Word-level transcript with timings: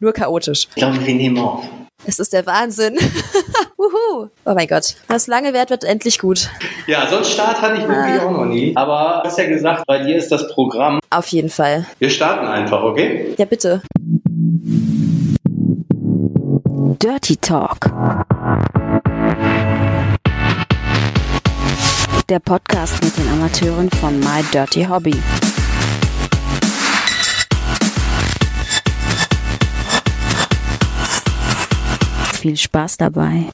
nur 0.00 0.12
chaotisch. 0.12 0.68
Ich 0.70 0.74
glaube, 0.76 1.04
wir 1.04 1.14
nehmen 1.14 1.38
auf. 1.38 1.64
Es 2.04 2.18
ist 2.18 2.32
der 2.32 2.46
Wahnsinn. 2.46 2.96
Uhu. 3.78 4.28
Oh 4.44 4.54
mein 4.54 4.66
Gott. 4.68 4.94
Was 5.08 5.26
lange 5.26 5.52
währt, 5.52 5.70
wird 5.70 5.84
endlich 5.84 6.18
gut. 6.18 6.48
Ja, 6.86 7.06
so 7.08 7.16
einen 7.16 7.24
Start 7.24 7.60
hatte 7.60 7.80
ich 7.80 7.88
wirklich 7.88 8.20
auch 8.20 8.30
noch 8.30 8.44
nie. 8.44 8.76
Aber 8.76 9.20
du 9.22 9.28
hast 9.28 9.38
ja 9.38 9.46
gesagt, 9.48 9.86
bei 9.86 10.02
dir 10.04 10.16
ist 10.16 10.30
das 10.30 10.46
Programm. 10.48 11.00
Auf 11.10 11.26
jeden 11.28 11.48
Fall. 11.48 11.86
Wir 11.98 12.10
starten 12.10 12.46
einfach, 12.46 12.82
okay? 12.82 13.34
Ja, 13.38 13.44
bitte. 13.44 13.82
Dirty 17.02 17.36
Talk. 17.36 17.90
Der 22.28 22.38
Podcast 22.40 23.04
mit 23.04 23.16
den 23.16 23.28
Amateuren 23.28 23.90
von 23.90 24.18
My 24.20 24.42
Dirty 24.52 24.84
Hobby. 24.84 25.14
Viel 32.36 32.58
Spaß 32.58 32.98
dabei. 32.98 33.46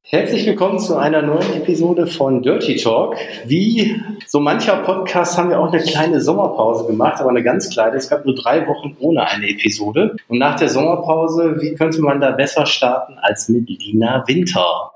Herzlich 0.00 0.46
willkommen 0.46 0.78
zu 0.78 0.96
einer 0.96 1.20
neuen 1.20 1.52
Episode 1.52 2.06
von 2.06 2.42
Dirty 2.42 2.76
Talk. 2.76 3.16
Wie 3.44 4.02
so 4.26 4.40
mancher 4.40 4.78
Podcast 4.78 5.36
haben 5.36 5.50
wir 5.50 5.60
auch 5.60 5.70
eine 5.70 5.82
kleine 5.82 6.22
Sommerpause 6.22 6.86
gemacht, 6.86 7.20
aber 7.20 7.28
eine 7.28 7.42
ganz 7.42 7.68
kleine. 7.68 7.96
Es 7.96 8.08
gab 8.08 8.24
nur 8.24 8.34
drei 8.34 8.66
Wochen 8.66 8.96
ohne 8.98 9.28
eine 9.28 9.46
Episode. 9.46 10.16
Und 10.28 10.38
nach 10.38 10.56
der 10.56 10.70
Sommerpause, 10.70 11.60
wie 11.60 11.74
könnte 11.74 12.00
man 12.00 12.20
da 12.20 12.30
besser 12.30 12.64
starten 12.64 13.18
als 13.18 13.50
mit 13.50 13.68
Lina 13.68 14.24
Winter? 14.26 14.92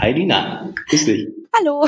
Hi 0.00 0.12
Lina, 0.12 0.68
grüß 0.88 1.04
dich. 1.04 1.28
Hallo. 1.56 1.86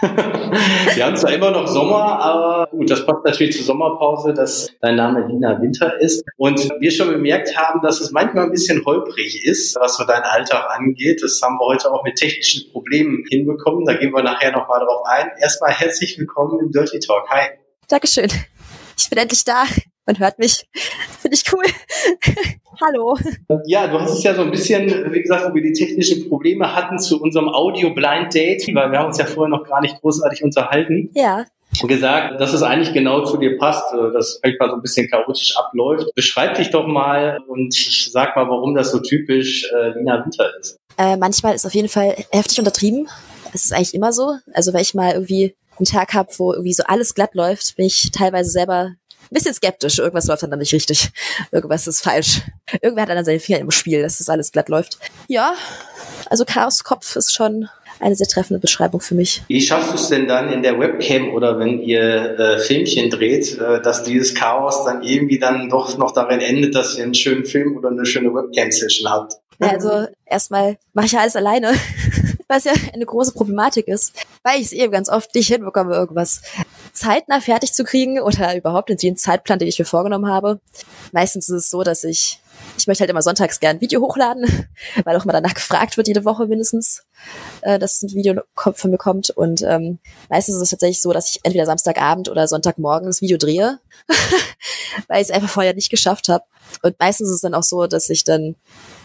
Wir 0.00 1.06
haben 1.06 1.16
zwar 1.16 1.32
immer 1.32 1.50
noch 1.50 1.66
Sommer, 1.66 2.20
aber 2.20 2.68
gut, 2.70 2.90
das 2.90 3.04
passt 3.06 3.24
natürlich 3.24 3.56
zur 3.56 3.66
Sommerpause, 3.66 4.34
dass 4.34 4.70
dein 4.80 4.96
Name 4.96 5.26
Lina 5.26 5.60
Winter 5.60 6.00
ist. 6.00 6.24
Und 6.36 6.68
wir 6.80 6.90
schon 6.90 7.08
bemerkt 7.08 7.56
haben, 7.56 7.80
dass 7.82 8.00
es 8.00 8.12
manchmal 8.12 8.44
ein 8.44 8.50
bisschen 8.50 8.84
holprig 8.84 9.44
ist, 9.44 9.76
was 9.76 9.96
so 9.96 10.04
dein 10.04 10.22
Alltag 10.22 10.66
angeht. 10.70 11.22
Das 11.22 11.40
haben 11.42 11.56
wir 11.56 11.66
heute 11.66 11.92
auch 11.92 12.04
mit 12.04 12.16
technischen 12.16 12.70
Problemen 12.72 13.24
hinbekommen. 13.28 13.84
Da 13.84 13.94
gehen 13.94 14.12
wir 14.12 14.22
nachher 14.22 14.52
nochmal 14.52 14.80
drauf 14.80 15.02
ein. 15.06 15.30
Erstmal 15.40 15.72
herzlich 15.72 16.18
willkommen 16.18 16.60
im 16.60 16.70
Dirty 16.70 16.98
Talk. 17.00 17.28
Hi. 17.30 17.50
Dankeschön. 17.88 18.30
Ich 18.98 19.08
bin 19.08 19.18
endlich 19.18 19.44
da. 19.44 19.64
Man 20.06 20.18
hört 20.18 20.38
mich. 20.38 20.64
Finde 21.24 21.38
ich 21.38 21.52
cool. 21.54 21.64
Hallo. 22.82 23.16
Ja, 23.64 23.86
du 23.86 23.98
hast 23.98 24.18
es 24.18 24.22
ja 24.22 24.34
so 24.34 24.42
ein 24.42 24.50
bisschen, 24.50 25.10
wie 25.10 25.22
gesagt, 25.22 25.48
wo 25.48 25.54
wir 25.54 25.62
die 25.62 25.72
technischen 25.72 26.28
Probleme 26.28 26.76
hatten 26.76 26.98
zu 26.98 27.18
unserem 27.18 27.48
Audio-Blind 27.48 28.34
Date, 28.34 28.66
weil 28.74 28.92
wir 28.92 28.98
haben 28.98 29.06
uns 29.06 29.16
ja 29.16 29.24
vorher 29.24 29.48
noch 29.48 29.66
gar 29.66 29.80
nicht 29.80 29.98
großartig 30.02 30.44
unterhalten. 30.44 31.08
Ja. 31.14 31.46
Und 31.80 31.88
gesagt, 31.88 32.38
dass 32.38 32.52
es 32.52 32.62
eigentlich 32.62 32.92
genau 32.92 33.24
zu 33.24 33.38
dir 33.38 33.56
passt, 33.56 33.90
äh, 33.94 34.12
dass 34.12 34.28
es 34.28 34.40
vielleicht 34.42 34.60
mal 34.60 34.68
so 34.68 34.74
ein 34.74 34.82
bisschen 34.82 35.08
chaotisch 35.08 35.56
abläuft. 35.56 36.14
Beschreib 36.14 36.56
dich 36.56 36.68
doch 36.68 36.86
mal 36.86 37.38
und 37.48 37.72
sag 37.72 38.36
mal, 38.36 38.46
warum 38.46 38.74
das 38.74 38.90
so 38.90 39.00
typisch 39.00 39.66
äh, 39.72 39.98
Lina 39.98 40.22
Winter 40.22 40.50
ist. 40.60 40.76
Äh, 40.98 41.16
manchmal 41.16 41.54
ist 41.54 41.64
auf 41.64 41.74
jeden 41.74 41.88
Fall 41.88 42.14
heftig 42.32 42.58
untertrieben. 42.58 43.08
Es 43.54 43.64
ist 43.64 43.72
eigentlich 43.72 43.94
immer 43.94 44.12
so. 44.12 44.34
Also 44.52 44.74
wenn 44.74 44.82
ich 44.82 44.92
mal 44.92 45.12
irgendwie 45.12 45.54
einen 45.78 45.86
Tag 45.86 46.12
habe, 46.12 46.28
wo 46.36 46.52
irgendwie 46.52 46.74
so 46.74 46.84
alles 46.86 47.14
glatt 47.14 47.34
läuft, 47.34 47.76
bin 47.76 47.86
ich 47.86 48.10
teilweise 48.12 48.50
selber 48.50 48.92
ein 49.24 49.34
bisschen 49.34 49.54
skeptisch. 49.54 49.98
Irgendwas 49.98 50.26
läuft 50.26 50.42
dann 50.42 50.58
nicht 50.58 50.72
richtig. 50.72 51.10
Irgendwas 51.50 51.86
ist 51.86 52.02
falsch. 52.02 52.42
Irgendwer 52.82 53.02
hat 53.02 53.10
dann 53.10 53.24
seine 53.24 53.40
Finger 53.40 53.60
im 53.60 53.70
Spiel, 53.70 54.02
dass 54.02 54.18
das 54.18 54.28
alles 54.28 54.52
glatt 54.52 54.68
läuft. 54.68 54.98
Ja, 55.28 55.54
also 56.30 56.44
Chaoskopf 56.44 57.16
ist 57.16 57.32
schon 57.32 57.68
eine 58.00 58.16
sehr 58.16 58.26
treffende 58.26 58.60
Beschreibung 58.60 59.00
für 59.00 59.14
mich. 59.14 59.42
Wie 59.48 59.60
schaffst 59.60 59.90
du 59.90 59.94
es 59.94 60.08
denn 60.08 60.26
dann 60.26 60.52
in 60.52 60.62
der 60.62 60.78
Webcam 60.78 61.32
oder 61.32 61.58
wenn 61.58 61.80
ihr 61.80 62.38
äh, 62.38 62.58
Filmchen 62.58 63.10
dreht, 63.10 63.58
äh, 63.58 63.80
dass 63.80 64.04
dieses 64.04 64.34
Chaos 64.34 64.84
dann 64.84 65.02
irgendwie 65.02 65.38
dann 65.38 65.68
doch 65.68 65.96
noch 65.96 66.12
darin 66.12 66.40
endet, 66.40 66.74
dass 66.74 66.96
ihr 66.96 67.04
einen 67.04 67.14
schönen 67.14 67.44
Film 67.44 67.76
oder 67.76 67.90
eine 67.90 68.04
schöne 68.04 68.34
Webcam-Session 68.34 69.10
habt? 69.10 69.34
Ja, 69.60 69.68
also 69.68 70.06
erstmal 70.26 70.76
mache 70.92 71.06
ich 71.06 71.12
ja 71.12 71.20
alles 71.20 71.36
alleine, 71.36 71.72
was 72.48 72.64
ja 72.64 72.72
eine 72.92 73.06
große 73.06 73.32
Problematik 73.32 73.88
ist, 73.88 74.12
weil 74.42 74.60
ich 74.60 74.66
es 74.66 74.72
eben 74.72 74.92
ganz 74.92 75.08
oft 75.08 75.34
nicht 75.34 75.48
hinbekomme, 75.48 75.94
irgendwas 75.94 76.42
zeitnah 76.92 77.40
fertig 77.40 77.72
zu 77.72 77.84
kriegen 77.84 78.20
oder 78.20 78.56
überhaupt 78.56 78.90
in 78.90 78.96
den 78.96 79.16
Zeitplan, 79.16 79.58
den 79.58 79.68
ich 79.68 79.78
mir 79.78 79.84
vorgenommen 79.84 80.28
habe. 80.28 80.60
Meistens 81.12 81.48
ist 81.48 81.56
es 81.56 81.70
so, 81.70 81.82
dass 81.82 82.04
ich 82.04 82.40
ich 82.76 82.86
möchte 82.86 83.02
halt 83.02 83.10
immer 83.10 83.22
sonntags 83.22 83.60
gern 83.60 83.76
ein 83.76 83.80
Video 83.80 84.00
hochladen, 84.00 84.44
weil 85.04 85.16
auch 85.16 85.24
immer 85.24 85.32
danach 85.32 85.54
gefragt 85.54 85.96
wird, 85.96 86.08
jede 86.08 86.24
Woche 86.24 86.46
mindestens, 86.46 87.04
äh, 87.62 87.78
dass 87.78 88.02
ein 88.02 88.12
Video 88.14 88.42
von 88.56 88.90
mir 88.90 88.98
kommt. 88.98 89.30
Und 89.30 89.62
ähm, 89.62 89.98
meistens 90.28 90.56
ist 90.56 90.62
es 90.62 90.70
tatsächlich 90.70 91.00
so, 91.00 91.12
dass 91.12 91.30
ich 91.30 91.40
entweder 91.42 91.66
Samstagabend 91.66 92.28
oder 92.28 92.48
Sonntagmorgen 92.48 93.06
das 93.06 93.20
Video 93.20 93.38
drehe, 93.38 93.80
weil 95.08 95.22
ich 95.22 95.28
es 95.28 95.30
einfach 95.30 95.48
vorher 95.48 95.74
nicht 95.74 95.90
geschafft 95.90 96.28
habe. 96.28 96.44
Und 96.82 96.98
meistens 96.98 97.28
ist 97.28 97.36
es 97.36 97.40
dann 97.40 97.54
auch 97.54 97.62
so, 97.62 97.86
dass 97.86 98.10
ich 98.10 98.24
dann 98.24 98.56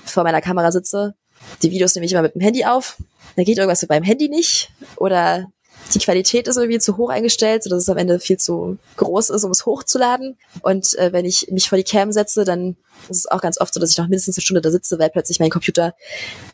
vor 0.06 0.24
meiner 0.24 0.42
Kamera 0.42 0.72
sitze. 0.72 1.16
Die 1.62 1.72
Videos 1.72 1.96
nehme 1.96 2.06
ich 2.06 2.12
immer 2.12 2.22
mit 2.22 2.36
dem 2.36 2.42
Handy 2.42 2.66
auf. 2.66 2.98
Da 3.36 3.44
geht 3.44 3.58
irgendwas 3.58 3.82
mit 3.82 3.90
meinem 3.90 4.04
Handy 4.04 4.30
nicht. 4.30 4.72
Oder 4.98 5.52
die 5.94 6.00
Qualität 6.00 6.48
ist 6.48 6.58
irgendwie 6.58 6.80
zu 6.80 6.98
hoch 6.98 7.10
eingestellt, 7.10 7.64
sodass 7.64 7.84
es 7.84 7.90
am 7.90 7.98
Ende 7.98 8.20
viel 8.20 8.38
zu 8.38 8.78
groß 8.98 9.30
ist, 9.32 9.44
um 9.44 9.52
es 9.52 9.66
hochzuladen. 9.66 10.38
Und 10.62 10.98
äh, 10.98 11.12
wenn 11.14 11.26
ich 11.26 11.48
mich 11.52 11.70
vor 11.70 11.78
die 11.78 11.84
Cam 11.84 12.12
setze, 12.12 12.44
dann 12.46 12.76
ist 13.10 13.18
es 13.18 13.28
auch 13.28 13.42
ganz 13.42 13.60
oft 13.60 13.74
so, 13.74 13.80
dass 13.80 13.92
ich 13.92 13.98
noch 13.98 14.08
mindestens 14.08 14.38
eine 14.38 14.44
Stunde 14.44 14.62
da 14.62 14.72
sitze, 14.72 15.00
weil 15.00 15.10
plötzlich 15.10 15.40
mein 15.40 15.50
Computer 15.50 15.96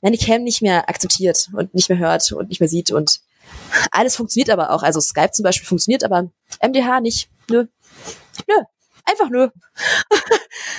meine 0.02 0.18
Cam 0.18 0.44
nicht 0.44 0.62
mehr 0.62 0.88
akzeptiert 0.90 1.50
und 1.54 1.74
nicht 1.74 1.90
mehr 1.90 1.98
hört 1.98 2.32
und 2.32 2.50
nicht 2.50 2.60
mehr 2.60 2.70
sieht. 2.70 2.92
Und 2.92 3.20
alles 3.92 4.16
funktioniert 4.16 4.50
aber 4.50 4.72
auch. 4.72 4.84
Also 4.84 5.02
Skype 5.02 5.32
zum 5.32 5.44
Beispiel 5.44 5.68
funktioniert, 5.68 6.04
aber 6.04 6.30
MDH 6.62 7.02
nicht. 7.02 7.30
Nö. 7.50 7.66
Einfach 9.06 9.30
nö. 9.30 9.50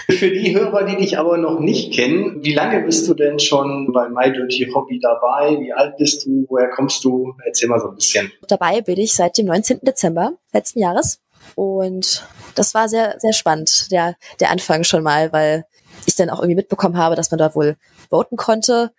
Für 0.09 0.31
die 0.31 0.55
Hörer, 0.55 0.85
die 0.85 0.97
dich 0.97 1.19
aber 1.19 1.37
noch 1.37 1.61
nicht 1.61 1.95
kennen, 1.95 2.43
wie 2.45 2.55
lange 2.55 2.83
bist 2.83 3.09
du 3.09 3.15
denn 3.15 3.39
schon 3.39 3.93
bei 3.93 4.09
My 4.09 4.33
Dirty 4.33 4.71
Hobby 4.75 4.99
dabei? 5.01 5.59
Wie 5.61 5.73
alt 5.73 5.97
bist 5.97 6.27
du? 6.27 6.45
Woher 6.49 6.69
kommst 6.71 7.05
du? 7.05 7.35
Erzähl 7.45 7.69
mal 7.69 7.81
so 7.81 7.89
ein 7.89 7.95
bisschen. 7.95 8.33
Dabei 8.49 8.81
bin 8.81 8.99
ich 8.99 9.15
seit 9.15 9.39
dem 9.39 9.47
19. 9.47 9.81
Dezember 9.83 10.33
letzten 10.53 10.81
Jahres. 10.81 11.21
Und 11.55 12.27
das 12.57 12.75
war 12.75 12.89
sehr, 12.89 13.15
sehr 13.19 13.33
spannend, 13.33 13.91
der, 13.93 14.17
der 14.41 14.51
Anfang 14.51 14.83
schon 14.83 15.03
mal, 15.03 15.33
weil 15.33 15.65
ich 16.07 16.17
dann 16.17 16.31
auch 16.31 16.39
irgendwie 16.39 16.57
mitbekommen 16.57 16.97
habe, 16.97 17.17
dass 17.17 17.31
man 17.31 17.39
da 17.39 17.55
wohl 17.55 17.77
voten 18.09 18.37
konnte 18.37 18.93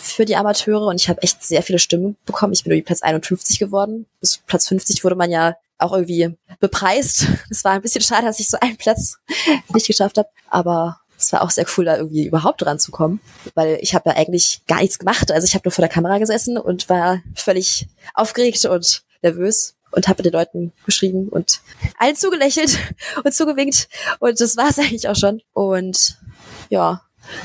für 0.00 0.24
die 0.24 0.36
Amateure 0.36 0.86
und 0.86 1.00
ich 1.00 1.08
habe 1.08 1.22
echt 1.22 1.42
sehr 1.42 1.62
viele 1.62 1.78
Stimmen 1.78 2.16
bekommen. 2.26 2.52
Ich 2.52 2.64
bin 2.64 2.72
irgendwie 2.72 2.86
Platz 2.86 3.02
51 3.02 3.58
geworden. 3.58 4.06
Bis 4.20 4.38
Platz 4.38 4.68
50 4.68 5.04
wurde 5.04 5.16
man 5.16 5.30
ja 5.30 5.56
auch 5.82 5.92
irgendwie 5.92 6.36
bepreist. 6.60 7.26
Es 7.50 7.64
war 7.64 7.72
ein 7.72 7.82
bisschen 7.82 8.02
schade, 8.02 8.26
dass 8.26 8.40
ich 8.40 8.48
so 8.48 8.58
einen 8.60 8.76
Platz 8.76 9.18
nicht 9.74 9.86
geschafft 9.86 10.18
habe, 10.18 10.28
aber 10.48 11.00
es 11.18 11.32
war 11.32 11.42
auch 11.42 11.50
sehr 11.50 11.66
cool, 11.76 11.84
da 11.84 11.96
irgendwie 11.96 12.26
überhaupt 12.26 12.62
dran 12.62 12.78
zu 12.78 12.90
kommen, 12.90 13.20
weil 13.54 13.78
ich 13.80 13.94
habe 13.94 14.10
ja 14.10 14.16
eigentlich 14.16 14.62
gar 14.66 14.80
nichts 14.80 14.98
gemacht. 14.98 15.30
Also 15.30 15.44
ich 15.44 15.54
habe 15.54 15.62
nur 15.64 15.72
vor 15.72 15.82
der 15.82 15.92
Kamera 15.92 16.18
gesessen 16.18 16.58
und 16.58 16.88
war 16.88 17.20
völlig 17.34 17.86
aufgeregt 18.14 18.64
und 18.64 19.02
nervös 19.22 19.76
und 19.92 20.08
habe 20.08 20.22
den 20.22 20.32
Leuten 20.32 20.72
geschrieben 20.84 21.28
und 21.28 21.60
allen 21.98 22.16
zugelächelt 22.16 22.78
und 23.24 23.32
zugewinkt 23.34 23.88
und 24.18 24.40
das 24.40 24.56
war 24.56 24.68
es 24.70 24.78
eigentlich 24.78 25.08
auch 25.08 25.16
schon. 25.16 25.42
Und 25.52 26.18
ja, 26.70 27.02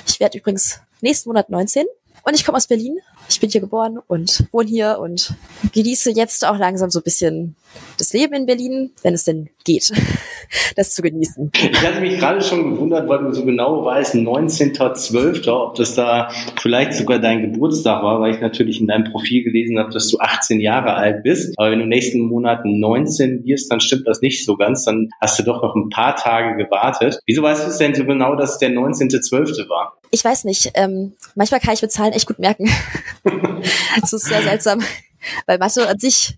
ich 0.07 0.19
werde 0.19 0.37
übrigens 0.37 0.79
nächsten 1.01 1.29
Monat 1.29 1.49
19 1.49 1.85
und 2.27 2.35
ich 2.35 2.43
komme 2.43 2.57
aus 2.57 2.67
Berlin. 2.67 2.97
Ich 3.29 3.39
bin 3.39 3.49
hier 3.49 3.61
geboren 3.61 3.99
und 4.07 4.45
wohne 4.51 4.67
hier 4.67 4.99
und 4.99 5.33
genieße 5.73 6.11
jetzt 6.11 6.45
auch 6.45 6.57
langsam 6.57 6.89
so 6.89 6.99
ein 6.99 7.03
bisschen 7.03 7.55
das 7.97 8.11
Leben 8.11 8.33
in 8.33 8.45
Berlin, 8.45 8.91
wenn 9.01 9.13
es 9.13 9.23
denn 9.23 9.49
geht, 9.63 9.91
das 10.75 10.93
zu 10.93 11.01
genießen. 11.01 11.51
Ich 11.53 11.85
hatte 11.85 12.01
mich 12.01 12.17
gerade 12.19 12.41
schon 12.41 12.71
gewundert, 12.71 13.07
weil 13.07 13.19
du 13.19 13.31
so 13.33 13.45
genau 13.45 13.85
weißt, 13.85 14.15
19.12., 14.15 15.49
ob 15.51 15.75
das 15.75 15.95
da 15.95 16.29
vielleicht 16.59 16.93
sogar 16.93 17.19
dein 17.19 17.41
Geburtstag 17.41 18.03
war, 18.03 18.19
weil 18.19 18.33
ich 18.33 18.41
natürlich 18.41 18.81
in 18.81 18.87
deinem 18.87 19.11
Profil 19.11 19.43
gelesen 19.43 19.79
habe, 19.79 19.91
dass 19.91 20.09
du 20.09 20.17
18 20.19 20.59
Jahre 20.59 20.93
alt 20.93 21.23
bist. 21.23 21.53
Aber 21.57 21.71
wenn 21.71 21.79
du 21.79 21.85
nächsten 21.85 22.19
Monat 22.19 22.65
19 22.65 23.45
wirst, 23.45 23.71
dann 23.71 23.79
stimmt 23.79 24.07
das 24.07 24.21
nicht 24.21 24.45
so 24.45 24.57
ganz. 24.57 24.83
Dann 24.85 25.09
hast 25.21 25.39
du 25.39 25.43
doch 25.43 25.61
noch 25.61 25.75
ein 25.75 25.89
paar 25.89 26.15
Tage 26.15 26.57
gewartet. 26.57 27.19
Wieso 27.25 27.41
weißt 27.41 27.65
du 27.65 27.69
es 27.69 27.77
denn 27.77 27.95
so 27.95 28.05
genau, 28.05 28.35
dass 28.35 28.53
es 28.53 28.57
der 28.57 28.71
19.12. 28.71 29.69
war? 29.69 29.96
Ich 30.11 30.23
weiß 30.23 30.45
nicht. 30.45 30.71
Ähm, 30.75 31.15
manchmal 31.35 31.59
kann 31.59 31.73
ich 31.73 31.81
mir 31.81 31.89
Zahlen 31.89 32.13
echt 32.13 32.27
gut 32.27 32.39
merken. 32.39 32.69
das 34.01 34.13
ist 34.13 34.25
sehr 34.25 34.43
seltsam. 34.43 34.83
Weil 35.45 35.57
Mathe 35.57 35.87
an 35.87 35.99
sich 35.99 36.37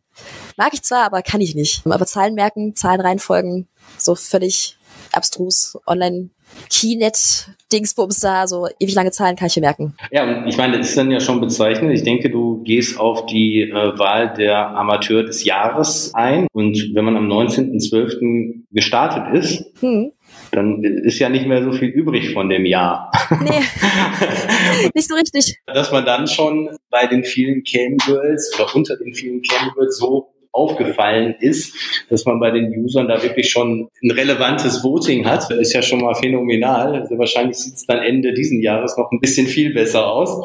mag 0.57 0.74
ich 0.74 0.83
zwar, 0.83 1.06
aber 1.06 1.21
kann 1.21 1.42
ich 1.42 1.56
nicht. 1.56 1.86
Aber 1.86 2.06
Zahlen 2.06 2.33
merken, 2.33 2.75
Zahlen 2.75 3.01
reinfolgen, 3.01 3.68
so 3.98 4.16
völlig 4.16 4.77
abstrus, 5.12 5.77
online 5.86 6.30
Keynet 6.69 7.50
Dingsbums 7.72 8.19
da, 8.19 8.48
so 8.48 8.68
ewig 8.80 8.96
lange 8.96 9.12
Zahlen 9.12 9.36
kann 9.36 9.48
ich 9.48 9.56
mir 9.56 9.62
merken. 9.62 9.96
Ja, 10.12 10.24
und 10.24 10.48
ich 10.48 10.57
meine, 10.57 10.78
das 10.78 10.90
ist 10.90 10.98
dann 10.98 11.12
ja 11.12 11.19
schon 11.19 11.40
bezeichnet. 11.40 11.92
Ich 11.94 12.04
denke, 12.04 12.30
du 12.30 12.63
gehst 12.63 13.00
auf 13.00 13.25
die 13.28 13.62
äh, 13.62 13.98
Wahl 14.00 14.34
der 14.34 14.69
Amateur 14.69 15.24
des 15.24 15.44
Jahres 15.44 16.12
ein. 16.16 16.48
Und 16.51 16.92
wenn 16.94 17.06
man 17.06 17.16
am 17.16 17.28
19.12. 17.28 18.63
gestartet 18.72 19.36
ist, 19.36 19.66
hm. 19.81 20.12
dann 20.51 20.84
ist 20.84 21.19
ja 21.19 21.30
nicht 21.30 21.46
mehr 21.46 21.63
so 21.63 21.72
viel 21.72 21.90
übrig 21.90 22.34
von 22.34 22.50
dem 22.50 22.66
Jahr. 22.66 23.12
Nee, 23.42 23.62
nicht 24.95 25.07
so 25.07 25.16
richtig. 25.16 25.60
Dass 25.68 25.92
man 25.92 26.06
dann 26.06 26.28
schon 26.28 26.69
bei 26.90 27.06
den 27.06 27.24
vielen 27.24 27.63
Cam 27.63 27.98
Girls 27.98 28.52
oder 28.56 28.75
unter 28.75 28.98
den 28.98 29.13
vielen 29.13 29.42
Cam 29.42 29.72
Girls 29.75 29.98
so 29.98 30.31
aufgefallen 30.51 31.36
ist, 31.40 31.75
dass 32.10 32.25
man 32.25 32.40
bei 32.40 32.51
den 32.51 32.74
Usern 32.84 33.07
da 33.07 33.22
wirklich 33.22 33.50
schon 33.50 33.90
ein 34.04 34.12
relevantes 34.12 34.84
Voting 34.84 35.25
hat. 35.25 35.50
Das 35.50 35.60
ist 35.60 35.74
ja 35.74 35.81
schon 35.81 36.01
mal 36.01 36.16
phänomenal. 36.16 36.96
Also 36.96 37.18
wahrscheinlich 37.18 37.57
sieht 37.57 37.75
es 37.75 37.86
dann 37.86 38.00
Ende 38.00 38.34
diesen 38.34 38.62
Jahres 38.62 38.98
noch 38.98 39.12
ein 39.12 39.19
bisschen 39.19 39.48
viel 39.48 39.74
besser 39.74 40.07
aus. 40.12 40.42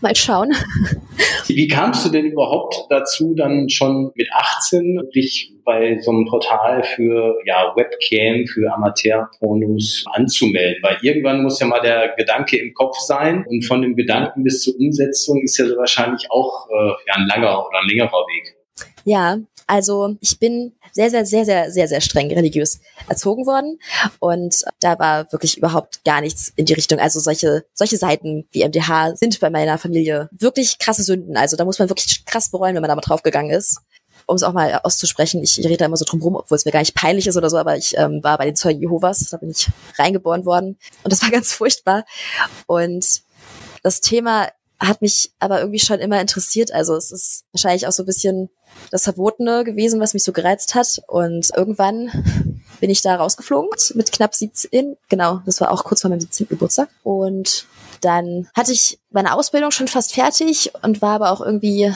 Mal 0.00 0.16
schauen. 0.16 0.50
Wie 1.46 1.68
kamst 1.68 2.04
du 2.04 2.10
denn 2.10 2.26
überhaupt 2.26 2.86
dazu, 2.90 3.34
dann 3.36 3.68
schon 3.68 4.10
mit 4.16 4.28
18 4.32 5.00
dich 5.14 5.52
bei 5.64 5.98
so 6.00 6.10
einem 6.10 6.26
Portal 6.26 6.82
für 6.82 7.36
ja, 7.46 7.72
Webcam, 7.76 8.46
für 8.46 8.72
Amateurpornos 8.74 10.04
anzumelden? 10.12 10.82
Weil 10.82 10.98
irgendwann 11.02 11.42
muss 11.42 11.60
ja 11.60 11.66
mal 11.66 11.80
der 11.80 12.14
Gedanke 12.16 12.56
im 12.58 12.74
Kopf 12.74 12.98
sein 12.98 13.44
und 13.48 13.64
von 13.64 13.82
dem 13.82 13.94
Gedanken 13.94 14.42
bis 14.42 14.62
zur 14.62 14.74
Umsetzung 14.76 15.40
ist 15.42 15.58
ja 15.58 15.66
so 15.66 15.76
wahrscheinlich 15.76 16.30
auch 16.30 16.68
äh, 16.68 16.88
ja, 17.06 17.14
ein 17.14 17.26
langer 17.28 17.64
oder 17.66 17.78
ein 17.80 17.88
längerer 17.88 18.10
Weg. 18.10 18.56
Ja, 19.04 19.38
also 19.66 20.16
ich 20.20 20.38
bin 20.38 20.72
sehr, 20.92 21.10
sehr, 21.10 21.24
sehr, 21.24 21.44
sehr, 21.44 21.70
sehr, 21.70 21.88
sehr 21.88 22.00
streng 22.00 22.30
religiös 22.32 22.80
erzogen 23.08 23.46
worden 23.46 23.78
und 24.18 24.64
da 24.80 24.98
war 24.98 25.30
wirklich 25.32 25.56
überhaupt 25.56 26.04
gar 26.04 26.20
nichts 26.20 26.52
in 26.56 26.66
die 26.66 26.74
Richtung. 26.74 26.98
Also 26.98 27.20
solche, 27.20 27.64
solche 27.72 27.96
Seiten 27.96 28.46
wie 28.50 28.64
MDH 28.64 29.16
sind 29.16 29.40
bei 29.40 29.50
meiner 29.50 29.78
Familie 29.78 30.28
wirklich 30.32 30.78
krasse 30.78 31.02
Sünden. 31.02 31.36
Also 31.36 31.56
da 31.56 31.64
muss 31.64 31.78
man 31.78 31.88
wirklich 31.88 32.24
krass 32.26 32.50
bereuen, 32.50 32.74
wenn 32.74 32.82
man 32.82 32.88
da 32.88 32.94
mal 32.94 33.00
draufgegangen 33.00 33.50
ist. 33.50 33.78
Um 34.26 34.36
es 34.36 34.42
auch 34.42 34.52
mal 34.52 34.80
auszusprechen, 34.84 35.42
ich 35.42 35.58
rede 35.58 35.78
da 35.78 35.86
immer 35.86 35.96
so 35.96 36.04
drum 36.04 36.22
rum, 36.22 36.36
obwohl 36.36 36.56
es 36.56 36.64
mir 36.64 36.70
gar 36.70 36.80
nicht 36.80 36.94
peinlich 36.94 37.26
ist 37.26 37.36
oder 37.36 37.50
so, 37.50 37.56
aber 37.56 37.76
ich 37.76 37.96
ähm, 37.96 38.22
war 38.22 38.38
bei 38.38 38.44
den 38.44 38.54
Zeugen 38.54 38.80
Jehovas, 38.80 39.28
da 39.30 39.36
bin 39.36 39.50
ich 39.50 39.68
reingeboren 39.98 40.44
worden 40.44 40.78
und 41.02 41.12
das 41.12 41.22
war 41.22 41.30
ganz 41.32 41.52
furchtbar. 41.52 42.04
Und 42.66 43.22
das 43.82 44.00
Thema 44.00 44.48
hat 44.82 45.00
mich 45.00 45.30
aber 45.38 45.60
irgendwie 45.60 45.78
schon 45.78 46.00
immer 46.00 46.20
interessiert. 46.20 46.72
Also 46.72 46.96
es 46.96 47.10
ist 47.12 47.44
wahrscheinlich 47.52 47.86
auch 47.86 47.92
so 47.92 48.02
ein 48.02 48.06
bisschen 48.06 48.50
das 48.90 49.04
Verbotene 49.04 49.64
gewesen, 49.64 50.00
was 50.00 50.14
mich 50.14 50.24
so 50.24 50.32
gereizt 50.32 50.74
hat. 50.74 51.02
Und 51.06 51.50
irgendwann 51.56 52.10
bin 52.80 52.90
ich 52.90 53.02
da 53.02 53.16
rausgeflogen 53.16 53.70
mit 53.94 54.12
knapp 54.12 54.34
17. 54.34 54.96
Genau, 55.08 55.40
das 55.46 55.60
war 55.60 55.70
auch 55.70 55.84
kurz 55.84 56.00
vor 56.00 56.10
meinem 56.10 56.20
17. 56.20 56.48
Geburtstag. 56.48 56.88
Und 57.04 57.66
dann 58.00 58.48
hatte 58.54 58.72
ich 58.72 58.98
meine 59.10 59.34
Ausbildung 59.34 59.70
schon 59.70 59.88
fast 59.88 60.14
fertig 60.14 60.72
und 60.82 61.00
war 61.00 61.14
aber 61.14 61.30
auch 61.30 61.40
irgendwie 61.40 61.92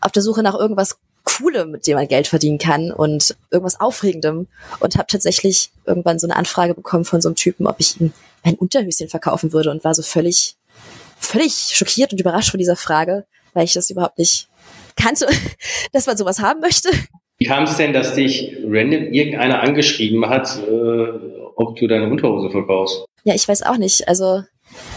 auf 0.00 0.12
der 0.12 0.22
Suche 0.22 0.42
nach 0.42 0.54
irgendwas 0.54 0.98
Coolem, 1.24 1.70
mit 1.70 1.86
dem 1.86 1.96
man 1.96 2.08
Geld 2.08 2.26
verdienen 2.26 2.58
kann 2.58 2.90
und 2.90 3.36
irgendwas 3.50 3.80
Aufregendem 3.80 4.48
und 4.80 4.96
habe 4.96 5.06
tatsächlich 5.06 5.70
irgendwann 5.86 6.18
so 6.18 6.26
eine 6.26 6.36
Anfrage 6.36 6.74
bekommen 6.74 7.04
von 7.04 7.20
so 7.20 7.28
einem 7.28 7.36
Typen, 7.36 7.66
ob 7.66 7.76
ich 7.78 8.00
ihm 8.00 8.12
ein 8.42 8.56
Unterhöschen 8.56 9.08
verkaufen 9.08 9.52
würde 9.52 9.70
und 9.70 9.84
war 9.84 9.94
so 9.94 10.02
völlig 10.02 10.56
völlig 11.22 11.52
schockiert 11.74 12.12
und 12.12 12.20
überrascht 12.20 12.50
von 12.50 12.58
dieser 12.58 12.76
Frage, 12.76 13.26
weil 13.54 13.64
ich 13.64 13.72
das 13.72 13.90
überhaupt 13.90 14.18
nicht 14.18 14.48
kannte, 14.96 15.26
dass 15.92 16.06
man 16.06 16.16
sowas 16.16 16.40
haben 16.40 16.60
möchte. 16.60 16.90
Wie 17.38 17.46
kam 17.46 17.64
es 17.64 17.76
denn, 17.76 17.92
dass 17.92 18.14
dich 18.14 18.56
random 18.64 19.12
irgendeiner 19.12 19.60
angeschrieben 19.62 20.28
hat, 20.28 20.58
äh, 20.58 21.52
ob 21.56 21.76
du 21.76 21.86
deine 21.86 22.08
Unterhose 22.10 22.50
verkaufst? 22.50 23.04
Ja, 23.24 23.34
ich 23.34 23.48
weiß 23.48 23.62
auch 23.62 23.78
nicht. 23.78 24.08
Also 24.08 24.42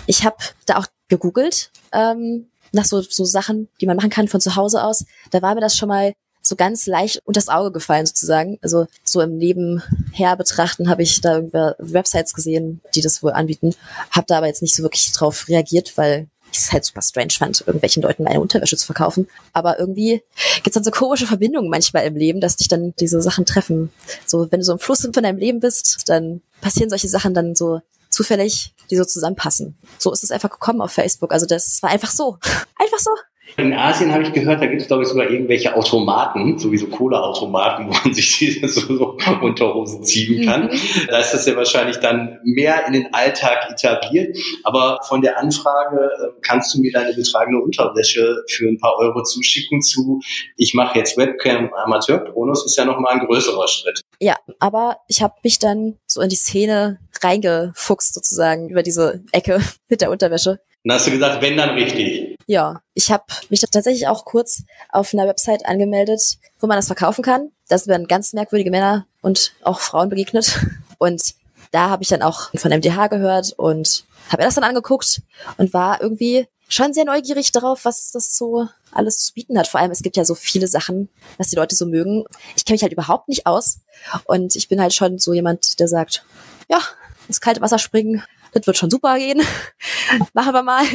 ich 0.06 0.24
habe 0.26 0.38
da 0.66 0.78
auch 0.78 0.86
gegoogelt 1.08 1.72
ähm, 1.92 2.48
nach 2.72 2.86
so, 2.86 3.02
so 3.02 3.24
Sachen, 3.24 3.70
die 3.82 3.88
man 3.88 3.98
machen 3.98 4.10
kann 4.10 4.28
von 4.28 4.42
zu 4.42 4.56
Hause 4.56 4.84
aus. 4.84 5.06
Da 5.32 5.42
war 5.42 5.56
mir 5.56 5.62
das 5.62 5.78
schon 5.78 5.90
mal 5.90 6.14
so 6.48 6.56
ganz 6.56 6.86
leicht 6.86 7.22
unter 7.26 7.40
das 7.40 7.48
Auge 7.48 7.72
gefallen 7.72 8.06
sozusagen. 8.06 8.60
Also 8.62 8.88
so 9.04 9.22
im 9.22 9.38
Nebenher 9.38 10.36
betrachten 10.38 10.90
habe 10.90 11.04
ich 11.04 11.22
da 11.22 11.36
irgendwie 11.36 11.94
Websites 11.94 12.34
gesehen, 12.34 12.82
die 12.94 13.02
das 13.02 13.24
wohl 13.24 13.32
anbieten. 13.32 13.76
Habe 14.12 14.28
da 14.28 14.38
aber 14.38 14.48
jetzt 14.48 14.62
nicht 14.62 14.76
so 14.76 14.84
wirklich 14.84 15.12
drauf 15.12 15.48
reagiert, 15.48 15.98
weil 15.98 16.28
ich 16.52 16.60
es 16.60 16.72
halt 16.72 16.86
super 16.86 17.02
strange 17.02 17.34
fand, 17.38 17.62
irgendwelchen 17.62 18.04
Leuten 18.04 18.24
meine 18.24 18.40
Unterwäsche 18.40 18.78
zu 18.78 18.86
verkaufen. 18.86 19.28
Aber 19.54 19.80
irgendwie 19.80 20.24
gibt's 20.64 20.76
dann 20.76 20.84
so 20.84 20.92
komische 20.92 21.28
Verbindungen 21.28 21.70
manchmal 21.70 22.06
im 22.06 22.16
Leben, 22.16 22.40
dass 22.40 22.56
dich 22.56 22.68
dann 22.68 22.94
diese 23.00 23.22
Sachen 23.22 23.46
treffen. 23.46 23.92
So, 24.26 24.52
wenn 24.52 24.60
du 24.60 24.66
so 24.66 24.74
im 24.74 24.80
Fluss 24.80 25.02
von 25.02 25.12
deinem 25.12 25.38
Leben 25.38 25.60
bist, 25.60 26.04
dann 26.08 26.42
passieren 26.62 26.90
solche 26.90 27.10
Sachen 27.10 27.34
dann 27.34 27.56
so 27.56 27.82
zufällig, 28.10 28.74
die 28.90 28.96
so 28.96 29.04
zusammenpassen. 29.04 29.78
So 29.98 30.14
ist 30.14 30.24
es 30.24 30.32
einfach 30.32 30.50
gekommen 30.50 30.82
auf 30.82 30.92
Facebook. 30.92 31.34
Also 31.34 31.46
das 31.46 31.82
war 31.84 31.90
einfach 31.90 32.12
so. 32.12 32.38
Einfach 32.78 33.00
so. 33.00 33.12
In 33.58 33.74
Asien 33.74 34.12
habe 34.12 34.24
ich 34.24 34.34
gehört, 34.34 34.62
da 34.62 34.66
gibt 34.66 34.82
es, 34.82 34.88
glaube 34.88 35.04
ich, 35.04 35.10
sogar 35.10 35.30
irgendwelche 35.30 35.76
Automaten, 35.76 36.58
sowieso 36.58 36.88
Cola-Automaten, 36.88 37.88
wo 37.88 37.94
man 38.04 38.14
sich 38.14 38.38
diese 38.38 38.68
so, 38.68 38.98
so 38.98 39.18
Unterhosen 39.42 40.04
ziehen 40.04 40.46
kann. 40.46 40.66
Mhm. 40.66 41.08
Da 41.08 41.20
ist 41.20 41.34
das 41.34 41.46
ja 41.46 41.56
wahrscheinlich 41.56 41.98
dann 41.98 42.40
mehr 42.44 42.86
in 42.88 42.94
den 42.94 43.14
Alltag 43.14 43.72
etabliert. 43.72 44.38
Aber 44.64 45.00
von 45.08 45.22
der 45.22 45.40
Anfrage, 45.40 45.98
äh, 45.98 46.42
kannst 46.42 46.74
du 46.74 46.82
mir 46.82 46.92
deine 46.92 47.16
getragene 47.16 47.62
Unterwäsche 47.62 48.44
für 48.50 48.68
ein 48.68 48.78
paar 48.78 48.98
Euro 48.98 49.24
zuschicken 49.24 49.82
zu, 49.82 50.20
ich 50.58 50.74
mache 50.74 51.00
jetzt 51.00 51.18
Webcam 51.18 51.74
Amateur-Bonus, 51.74 52.66
ist 52.66 52.78
ja 52.78 52.84
nochmal 52.84 53.14
ein 53.14 53.26
größerer 53.26 53.68
Schritt. 53.70 54.02
Ja, 54.20 54.36
aber 54.60 54.98
ich 55.08 55.22
habe 55.22 55.36
mich 55.44 55.60
dann 55.60 55.98
so 56.08 56.22
in 56.22 56.30
die 56.30 56.36
Szene 56.36 57.00
reingefuchst 57.24 58.14
sozusagen 58.14 58.70
über 58.70 58.84
diese 58.84 59.24
Ecke 59.32 59.62
mit 59.90 60.02
der 60.02 60.12
Unterwäsche. 60.12 60.60
Dann 60.84 60.98
hast 60.98 61.08
du 61.08 61.12
gesagt, 61.12 61.42
wenn 61.42 61.58
dann 61.58 61.72
richtig. 61.72 62.35
Ja, 62.48 62.82
ich 62.94 63.12
habe 63.12 63.24
mich 63.50 63.62
tatsächlich 63.62 64.08
auch 64.08 64.24
kurz 64.24 64.64
auf 64.90 65.14
einer 65.14 65.28
Website 65.28 65.66
angemeldet, 65.66 66.38
wo 66.60 66.68
man 66.68 66.78
das 66.78 66.88
verkaufen 66.88 67.24
kann. 67.24 67.52
Da 67.68 67.84
werden 67.88 68.08
ganz 68.08 68.34
merkwürdige 68.34 68.70
Männer 68.70 69.08
und 69.22 69.54
auch 69.64 69.80
Frauen 69.80 70.10
begegnet. 70.10 70.60
Und 70.98 71.36
da 71.72 71.90
habe 71.90 72.04
ich 72.04 72.10
dann 72.10 72.22
auch 72.22 72.52
von 72.56 72.72
MDH 72.72 73.08
gehört 73.08 73.52
und 73.58 74.06
habe 74.30 74.42
mir 74.42 74.48
das 74.48 74.56
dann 74.56 74.64
angeguckt 74.64 75.22
und 75.58 75.74
war 75.74 76.02
irgendwie 76.02 76.48
schon 76.70 76.94
sehr 76.94 77.04
neugierig 77.04 77.52
darauf, 77.52 77.84
was 77.84 78.12
das 78.12 78.38
so 78.38 78.68
alles 78.92 79.20
zu 79.20 79.34
bieten 79.34 79.58
hat. 79.60 79.68
Vor 79.68 79.82
allem, 79.82 79.92
es 79.92 80.02
gibt 80.02 80.16
ja 80.16 80.24
so 80.24 80.36
viele 80.36 80.68
Sachen, 80.68 81.10
was 81.38 81.50
die 81.50 81.58
Leute 81.58 81.76
so 81.76 81.86
mögen. 81.86 82.24
Ich 82.56 82.64
kenne 82.64 82.76
mich 82.76 82.82
halt 82.82 82.94
überhaupt 82.94 83.28
nicht 83.28 83.46
aus. 83.46 83.80
Und 84.24 84.56
ich 84.56 84.70
bin 84.70 84.80
halt 84.80 84.94
schon 84.94 85.20
so 85.20 85.34
jemand, 85.34 85.80
der 85.80 85.90
sagt, 85.90 86.24
ja, 86.70 86.80
ins 87.28 87.42
kalte 87.42 87.60
Wasser 87.60 87.80
springen, 87.80 88.24
das 88.56 88.66
wird 88.66 88.78
schon 88.78 88.90
super 88.90 89.18
gehen. 89.18 89.42
Machen 90.34 90.54
wir 90.54 90.64
mal. 90.64 90.86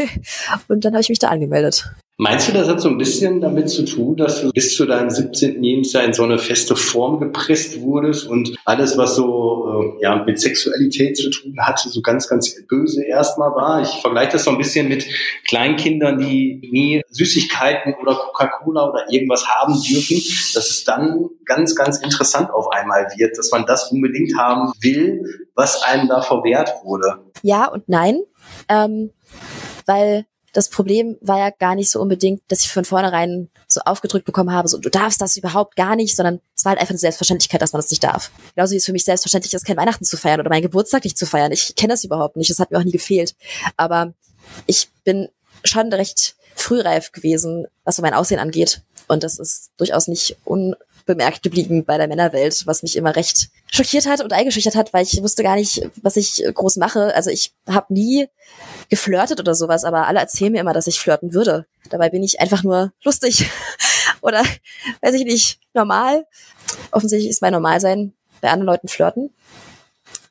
Und 0.68 0.84
dann 0.84 0.94
habe 0.94 1.02
ich 1.02 1.10
mich 1.10 1.18
da 1.18 1.28
angemeldet. 1.28 1.90
Meinst 2.22 2.48
du, 2.48 2.52
das 2.52 2.68
hat 2.68 2.82
so 2.82 2.90
ein 2.90 2.98
bisschen 2.98 3.40
damit 3.40 3.70
zu 3.70 3.82
tun, 3.82 4.14
dass 4.14 4.42
du 4.42 4.50
bis 4.50 4.76
zu 4.76 4.84
deinem 4.84 5.08
17. 5.08 5.62
Lebensjahr 5.62 6.04
in 6.04 6.12
so 6.12 6.22
eine 6.22 6.36
feste 6.36 6.76
Form 6.76 7.18
gepresst 7.18 7.80
wurdest 7.80 8.26
und 8.26 8.54
alles, 8.66 8.98
was 8.98 9.14
so 9.14 9.96
äh, 9.98 10.02
ja, 10.02 10.22
mit 10.22 10.38
Sexualität 10.38 11.16
zu 11.16 11.30
tun 11.30 11.56
hatte, 11.58 11.88
so 11.88 12.02
ganz, 12.02 12.28
ganz 12.28 12.54
böse 12.68 13.02
erstmal 13.04 13.52
war? 13.52 13.80
Ich 13.80 13.88
vergleiche 14.02 14.32
das 14.32 14.44
so 14.44 14.50
ein 14.50 14.58
bisschen 14.58 14.88
mit 14.88 15.06
Kleinkindern, 15.48 16.18
die 16.18 16.60
nie 16.70 17.00
Süßigkeiten 17.08 17.94
oder 17.94 18.16
Coca-Cola 18.16 18.90
oder 18.90 19.06
irgendwas 19.10 19.48
haben 19.48 19.72
dürfen, 19.72 20.16
dass 20.52 20.68
es 20.68 20.84
dann 20.84 21.30
ganz, 21.46 21.74
ganz 21.74 22.00
interessant 22.00 22.50
auf 22.50 22.70
einmal 22.70 23.06
wird, 23.16 23.38
dass 23.38 23.50
man 23.50 23.64
das 23.64 23.90
unbedingt 23.92 24.36
haben 24.36 24.74
will, 24.82 25.24
was 25.54 25.82
einem 25.84 26.06
da 26.06 26.20
verwehrt 26.20 26.70
wurde. 26.84 27.16
Ja 27.40 27.64
und 27.68 27.88
nein. 27.88 28.20
Ähm, 28.68 29.08
weil 29.86 30.26
das 30.52 30.68
Problem 30.68 31.16
war 31.20 31.38
ja 31.38 31.50
gar 31.50 31.74
nicht 31.74 31.90
so 31.90 32.00
unbedingt, 32.00 32.42
dass 32.48 32.60
ich 32.60 32.70
von 32.70 32.84
vornherein 32.84 33.48
so 33.68 33.80
aufgedrückt 33.84 34.24
bekommen 34.24 34.52
habe, 34.52 34.68
so 34.68 34.78
du 34.78 34.90
darfst 34.90 35.20
das 35.20 35.36
überhaupt 35.36 35.76
gar 35.76 35.96
nicht, 35.96 36.16
sondern 36.16 36.40
es 36.56 36.64
war 36.64 36.70
halt 36.70 36.80
einfach 36.80 36.90
eine 36.90 36.98
Selbstverständlichkeit, 36.98 37.62
dass 37.62 37.72
man 37.72 37.80
das 37.80 37.90
nicht 37.90 38.02
darf. 38.02 38.30
Genauso 38.54 38.72
wie 38.72 38.76
es 38.76 38.84
für 38.84 38.92
mich 38.92 39.04
selbstverständlich 39.04 39.54
ist, 39.54 39.64
kein 39.64 39.76
Weihnachten 39.76 40.04
zu 40.04 40.16
feiern 40.16 40.40
oder 40.40 40.50
meinen 40.50 40.62
Geburtstag 40.62 41.04
nicht 41.04 41.18
zu 41.18 41.26
feiern. 41.26 41.52
Ich 41.52 41.74
kenne 41.76 41.92
das 41.92 42.04
überhaupt 42.04 42.36
nicht, 42.36 42.50
das 42.50 42.58
hat 42.58 42.70
mir 42.70 42.78
auch 42.78 42.84
nie 42.84 42.92
gefehlt. 42.92 43.34
Aber 43.76 44.12
ich 44.66 44.88
bin 45.04 45.28
schon 45.64 45.92
recht 45.92 46.36
frühreif 46.54 47.12
gewesen, 47.12 47.66
was 47.84 47.96
so 47.96 48.02
mein 48.02 48.14
Aussehen 48.14 48.40
angeht. 48.40 48.82
Und 49.08 49.22
das 49.22 49.38
ist 49.38 49.70
durchaus 49.76 50.08
nicht 50.08 50.36
un 50.44 50.74
bemerkt 51.10 51.42
geblieben 51.42 51.84
bei 51.84 51.98
der 51.98 52.06
Männerwelt, 52.06 52.62
was 52.66 52.84
mich 52.84 52.94
immer 52.94 53.16
recht 53.16 53.48
schockiert 53.70 54.06
hat 54.06 54.22
und 54.22 54.32
eingeschüchtert 54.32 54.76
hat, 54.76 54.92
weil 54.92 55.02
ich 55.02 55.20
wusste 55.20 55.42
gar 55.42 55.56
nicht, 55.56 55.90
was 56.02 56.16
ich 56.16 56.44
groß 56.54 56.76
mache. 56.76 57.12
Also 57.16 57.30
ich 57.30 57.52
habe 57.68 57.92
nie 57.92 58.28
geflirtet 58.90 59.40
oder 59.40 59.56
sowas, 59.56 59.82
aber 59.82 60.06
alle 60.06 60.20
erzählen 60.20 60.52
mir 60.52 60.60
immer, 60.60 60.72
dass 60.72 60.86
ich 60.86 61.00
flirten 61.00 61.34
würde. 61.34 61.66
Dabei 61.90 62.10
bin 62.10 62.22
ich 62.22 62.40
einfach 62.40 62.62
nur 62.62 62.92
lustig 63.02 63.50
oder 64.20 64.44
weiß 65.00 65.14
ich 65.14 65.24
nicht, 65.24 65.58
normal. 65.74 66.26
Offensichtlich 66.92 67.30
ist 67.30 67.42
mein 67.42 67.54
Normalsein 67.54 68.12
bei 68.40 68.50
anderen 68.50 68.66
Leuten 68.66 68.86
flirten. 68.86 69.34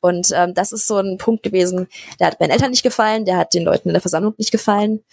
Und 0.00 0.30
ähm, 0.34 0.54
das 0.54 0.72
ist 0.72 0.86
so 0.86 0.96
ein 0.96 1.18
Punkt 1.18 1.42
gewesen, 1.42 1.88
der 2.18 2.28
hat 2.28 2.40
meinen 2.40 2.52
Eltern 2.52 2.70
nicht 2.70 2.82
gefallen, 2.82 3.26
der 3.26 3.36
hat 3.36 3.52
den 3.52 3.64
Leuten 3.64 3.90
in 3.90 3.92
der 3.92 4.00
Versammlung 4.00 4.32
nicht 4.38 4.50
gefallen. 4.50 5.04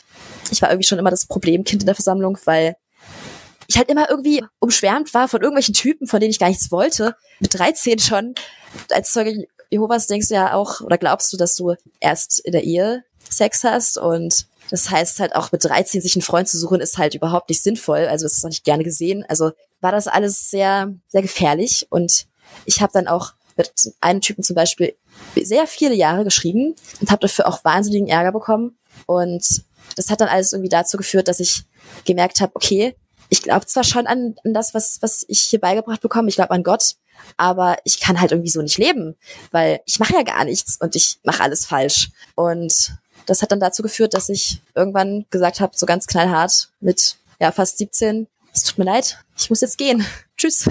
Ich 0.49 0.61
war 0.61 0.69
irgendwie 0.69 0.87
schon 0.87 0.99
immer 0.99 1.11
das 1.11 1.25
Problemkind 1.25 1.81
in 1.81 1.87
der 1.87 1.95
Versammlung, 1.95 2.37
weil 2.45 2.77
ich 3.67 3.77
halt 3.77 3.89
immer 3.89 4.09
irgendwie 4.09 4.43
umschwärmt 4.59 5.13
war 5.13 5.27
von 5.27 5.41
irgendwelchen 5.41 5.73
Typen, 5.73 6.07
von 6.07 6.19
denen 6.19 6.31
ich 6.31 6.39
gar 6.39 6.47
nichts 6.47 6.71
wollte. 6.71 7.15
Mit 7.39 7.57
13 7.57 7.99
schon. 7.99 8.35
Als 8.91 9.11
Zeuge 9.11 9.47
Jehovas 9.69 10.07
denkst 10.07 10.29
du 10.29 10.35
ja 10.35 10.53
auch, 10.53 10.81
oder 10.81 10.97
glaubst 10.97 11.31
du, 11.33 11.37
dass 11.37 11.55
du 11.55 11.75
erst 11.99 12.39
in 12.39 12.53
der 12.53 12.63
Ehe 12.63 13.03
Sex 13.29 13.63
hast 13.63 13.97
und 13.97 14.47
das 14.69 14.89
heißt 14.89 15.19
halt 15.19 15.35
auch 15.35 15.51
mit 15.51 15.63
13 15.63 16.01
sich 16.01 16.15
einen 16.15 16.21
Freund 16.21 16.47
zu 16.47 16.57
suchen, 16.57 16.81
ist 16.81 16.97
halt 16.97 17.15
überhaupt 17.15 17.49
nicht 17.49 17.63
sinnvoll. 17.63 18.07
Also 18.07 18.25
ist 18.25 18.43
auch 18.43 18.49
nicht 18.49 18.65
gerne 18.65 18.83
gesehen. 18.83 19.25
Also 19.27 19.51
war 19.79 19.91
das 19.91 20.07
alles 20.07 20.49
sehr, 20.49 20.93
sehr 21.07 21.21
gefährlich. 21.21 21.87
Und 21.89 22.27
ich 22.65 22.81
habe 22.81 22.91
dann 22.93 23.07
auch 23.07 23.33
mit 23.55 23.71
einem 24.01 24.21
Typen 24.21 24.43
zum 24.43 24.55
Beispiel 24.55 24.95
sehr 25.35 25.67
viele 25.67 25.95
Jahre 25.95 26.23
geschrieben 26.23 26.75
und 26.99 27.11
habe 27.11 27.21
dafür 27.21 27.47
auch 27.47 27.63
wahnsinnigen 27.63 28.07
Ärger 28.07 28.31
bekommen. 28.31 28.77
Und 29.05 29.63
das 29.95 30.09
hat 30.09 30.21
dann 30.21 30.27
alles 30.27 30.51
irgendwie 30.51 30.69
dazu 30.69 30.97
geführt, 30.97 31.27
dass 31.27 31.39
ich 31.39 31.63
gemerkt 32.05 32.41
habe, 32.41 32.55
okay, 32.55 32.95
ich 33.29 33.41
glaube 33.41 33.65
zwar 33.65 33.83
schon 33.83 34.07
an, 34.07 34.35
an 34.43 34.53
das, 34.53 34.73
was, 34.73 35.01
was 35.01 35.25
ich 35.27 35.41
hier 35.41 35.59
beigebracht 35.59 36.01
bekomme, 36.01 36.29
ich 36.29 36.35
glaube 36.35 36.51
an 36.51 36.63
Gott, 36.63 36.95
aber 37.35 37.77
ich 37.83 37.99
kann 37.99 38.19
halt 38.19 38.31
irgendwie 38.31 38.49
so 38.49 38.61
nicht 38.61 38.77
leben, 38.77 39.15
weil 39.51 39.81
ich 39.85 39.99
mache 39.99 40.13
ja 40.13 40.23
gar 40.23 40.45
nichts 40.45 40.77
und 40.79 40.95
ich 40.95 41.19
mache 41.23 41.43
alles 41.43 41.65
falsch. 41.65 42.09
Und 42.35 42.97
das 43.25 43.41
hat 43.41 43.51
dann 43.51 43.59
dazu 43.59 43.83
geführt, 43.83 44.13
dass 44.13 44.29
ich 44.29 44.61
irgendwann 44.75 45.25
gesagt 45.29 45.59
habe, 45.59 45.75
so 45.75 45.85
ganz 45.85 46.07
knallhart 46.07 46.69
mit 46.79 47.17
ja 47.39 47.51
fast 47.51 47.77
17, 47.77 48.27
es 48.53 48.63
tut 48.63 48.77
mir 48.77 48.85
leid, 48.85 49.19
ich 49.37 49.49
muss 49.49 49.61
jetzt 49.61 49.77
gehen. 49.77 50.05
Tschüss. 50.37 50.67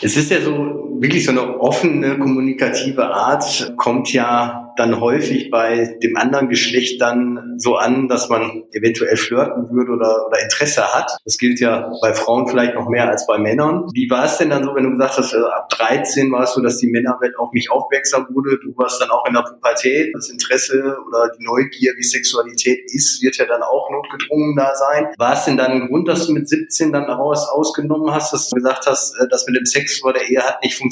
Es 0.00 0.16
ist 0.16 0.30
ja 0.30 0.40
so 0.42 0.89
wirklich 1.00 1.24
so 1.24 1.30
eine 1.30 1.58
offene 1.60 2.18
kommunikative 2.18 3.06
Art, 3.06 3.72
kommt 3.76 4.12
ja 4.12 4.72
dann 4.76 5.00
häufig 5.00 5.50
bei 5.50 5.98
dem 6.02 6.16
anderen 6.16 6.48
Geschlecht 6.48 7.00
dann 7.00 7.54
so 7.58 7.76
an, 7.76 8.08
dass 8.08 8.28
man 8.28 8.64
eventuell 8.72 9.16
flirten 9.16 9.70
würde 9.70 9.92
oder, 9.92 10.26
oder 10.26 10.42
Interesse 10.42 10.82
hat. 10.94 11.18
Das 11.24 11.38
gilt 11.38 11.60
ja 11.60 11.90
bei 12.00 12.14
Frauen 12.14 12.48
vielleicht 12.48 12.74
noch 12.74 12.88
mehr 12.88 13.08
als 13.08 13.26
bei 13.26 13.38
Männern. 13.38 13.84
Wie 13.92 14.08
war 14.08 14.24
es 14.24 14.38
denn 14.38 14.50
dann 14.50 14.64
so, 14.64 14.74
wenn 14.74 14.84
du 14.84 14.90
gesagt 14.92 15.18
hast, 15.18 15.34
äh, 15.34 15.38
ab 15.38 15.68
13 15.70 16.30
war 16.32 16.44
es 16.44 16.54
so, 16.54 16.62
dass 16.62 16.78
die 16.78 16.86
Männerwelt 16.86 17.36
auf 17.38 17.52
mich 17.52 17.70
aufmerksam 17.70 18.26
wurde, 18.30 18.58
du 18.62 18.72
warst 18.76 19.00
dann 19.02 19.10
auch 19.10 19.26
in 19.26 19.34
der 19.34 19.42
Pubertät, 19.42 20.14
das 20.14 20.30
Interesse 20.30 20.96
oder 21.06 21.30
die 21.38 21.44
Neugier, 21.44 21.92
wie 21.96 22.02
Sexualität 22.02 22.80
ist, 22.92 23.22
wird 23.22 23.36
ja 23.36 23.46
dann 23.46 23.62
auch 23.62 23.90
notgedrungen 23.90 24.56
da 24.56 24.72
sein. 24.74 25.08
War 25.18 25.34
es 25.34 25.44
denn 25.44 25.56
dann 25.56 25.72
ein 25.72 25.88
Grund, 25.88 26.08
dass 26.08 26.26
du 26.26 26.32
mit 26.32 26.48
17 26.48 26.92
dann 26.92 27.06
daraus 27.06 27.48
ausgenommen 27.48 28.14
hast, 28.14 28.32
dass 28.32 28.48
du 28.48 28.56
gesagt 28.56 28.86
hast, 28.86 29.14
äh, 29.16 29.28
das 29.28 29.46
mit 29.46 29.56
dem 29.56 29.66
Sex 29.66 29.98
vor 29.98 30.12
der 30.12 30.28
Ehe 30.28 30.40
hat 30.40 30.62
nicht 30.62 30.76
funktioniert 30.76 30.89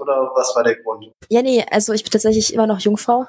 oder 0.00 0.30
was 0.34 0.54
war 0.54 0.64
der 0.64 0.76
Grund? 0.76 1.12
Ja, 1.28 1.42
nee, 1.42 1.64
also 1.70 1.92
ich 1.92 2.02
bin 2.02 2.12
tatsächlich 2.12 2.52
immer 2.52 2.66
noch 2.66 2.80
Jungfrau. 2.80 3.26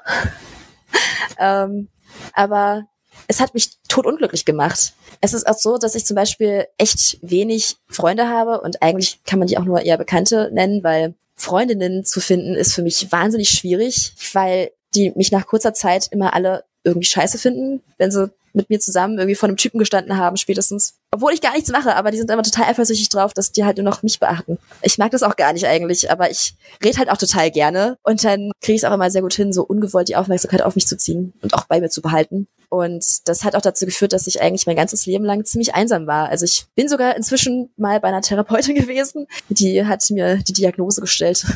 ähm, 1.38 1.88
aber 2.34 2.86
es 3.26 3.40
hat 3.40 3.54
mich 3.54 3.70
totunglücklich 3.88 4.44
gemacht. 4.44 4.94
Es 5.20 5.34
ist 5.34 5.46
auch 5.46 5.58
so, 5.58 5.78
dass 5.78 5.94
ich 5.94 6.06
zum 6.06 6.14
Beispiel 6.14 6.66
echt 6.78 7.18
wenig 7.22 7.76
Freunde 7.88 8.28
habe 8.28 8.60
und 8.60 8.82
eigentlich 8.82 9.22
kann 9.24 9.38
man 9.38 9.48
die 9.48 9.58
auch 9.58 9.64
nur 9.64 9.82
eher 9.82 9.98
Bekannte 9.98 10.50
nennen, 10.52 10.82
weil 10.82 11.14
Freundinnen 11.34 12.04
zu 12.04 12.20
finden 12.20 12.54
ist 12.54 12.74
für 12.74 12.82
mich 12.82 13.10
wahnsinnig 13.12 13.50
schwierig, 13.50 14.14
weil 14.32 14.70
die 14.94 15.12
mich 15.14 15.30
nach 15.30 15.46
kurzer 15.46 15.74
Zeit 15.74 16.08
immer 16.10 16.34
alle 16.34 16.64
irgendwie 16.84 17.06
scheiße 17.06 17.38
finden, 17.38 17.82
wenn 17.98 18.10
sie 18.10 18.30
mit 18.52 18.70
mir 18.70 18.80
zusammen 18.80 19.18
irgendwie 19.18 19.34
vor 19.34 19.48
einem 19.48 19.56
Typen 19.56 19.78
gestanden 19.78 20.16
haben, 20.16 20.36
spätestens. 20.36 20.97
Obwohl 21.10 21.32
ich 21.32 21.40
gar 21.40 21.54
nichts 21.54 21.70
mache, 21.70 21.96
aber 21.96 22.10
die 22.10 22.18
sind 22.18 22.30
immer 22.30 22.42
total 22.42 22.66
eifersüchtig 22.66 23.08
drauf, 23.08 23.32
dass 23.32 23.50
die 23.50 23.64
halt 23.64 23.78
nur 23.78 23.84
noch 23.84 24.02
mich 24.02 24.20
beachten. 24.20 24.58
Ich 24.82 24.98
mag 24.98 25.10
das 25.10 25.22
auch 25.22 25.36
gar 25.36 25.54
nicht 25.54 25.66
eigentlich, 25.66 26.10
aber 26.10 26.30
ich 26.30 26.54
rede 26.84 26.98
halt 26.98 27.10
auch 27.10 27.16
total 27.16 27.50
gerne. 27.50 27.96
Und 28.02 28.24
dann 28.24 28.50
kriege 28.60 28.76
ich 28.76 28.82
es 28.82 28.84
auch 28.84 28.92
immer 28.92 29.10
sehr 29.10 29.22
gut 29.22 29.32
hin, 29.32 29.52
so 29.52 29.62
ungewollt 29.62 30.08
die 30.08 30.16
Aufmerksamkeit 30.16 30.62
auf 30.62 30.74
mich 30.74 30.86
zu 30.86 30.98
ziehen 30.98 31.32
und 31.40 31.54
auch 31.54 31.64
bei 31.64 31.80
mir 31.80 31.88
zu 31.88 32.02
behalten. 32.02 32.46
Und 32.68 33.26
das 33.26 33.44
hat 33.44 33.56
auch 33.56 33.62
dazu 33.62 33.86
geführt, 33.86 34.12
dass 34.12 34.26
ich 34.26 34.42
eigentlich 34.42 34.66
mein 34.66 34.76
ganzes 34.76 35.06
Leben 35.06 35.24
lang 35.24 35.46
ziemlich 35.46 35.74
einsam 35.74 36.06
war. 36.06 36.28
Also 36.28 36.44
ich 36.44 36.66
bin 36.74 36.88
sogar 36.88 37.16
inzwischen 37.16 37.70
mal 37.78 38.00
bei 38.00 38.08
einer 38.08 38.20
Therapeutin 38.20 38.74
gewesen. 38.76 39.26
Die 39.48 39.86
hat 39.86 40.08
mir 40.10 40.36
die 40.36 40.52
Diagnose 40.52 41.00
gestellt. 41.00 41.46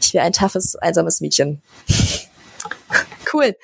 Ich 0.00 0.14
wäre 0.14 0.24
ein 0.24 0.32
toughes, 0.32 0.76
einsames 0.76 1.20
Mädchen 1.20 1.60
cool. 3.32 3.56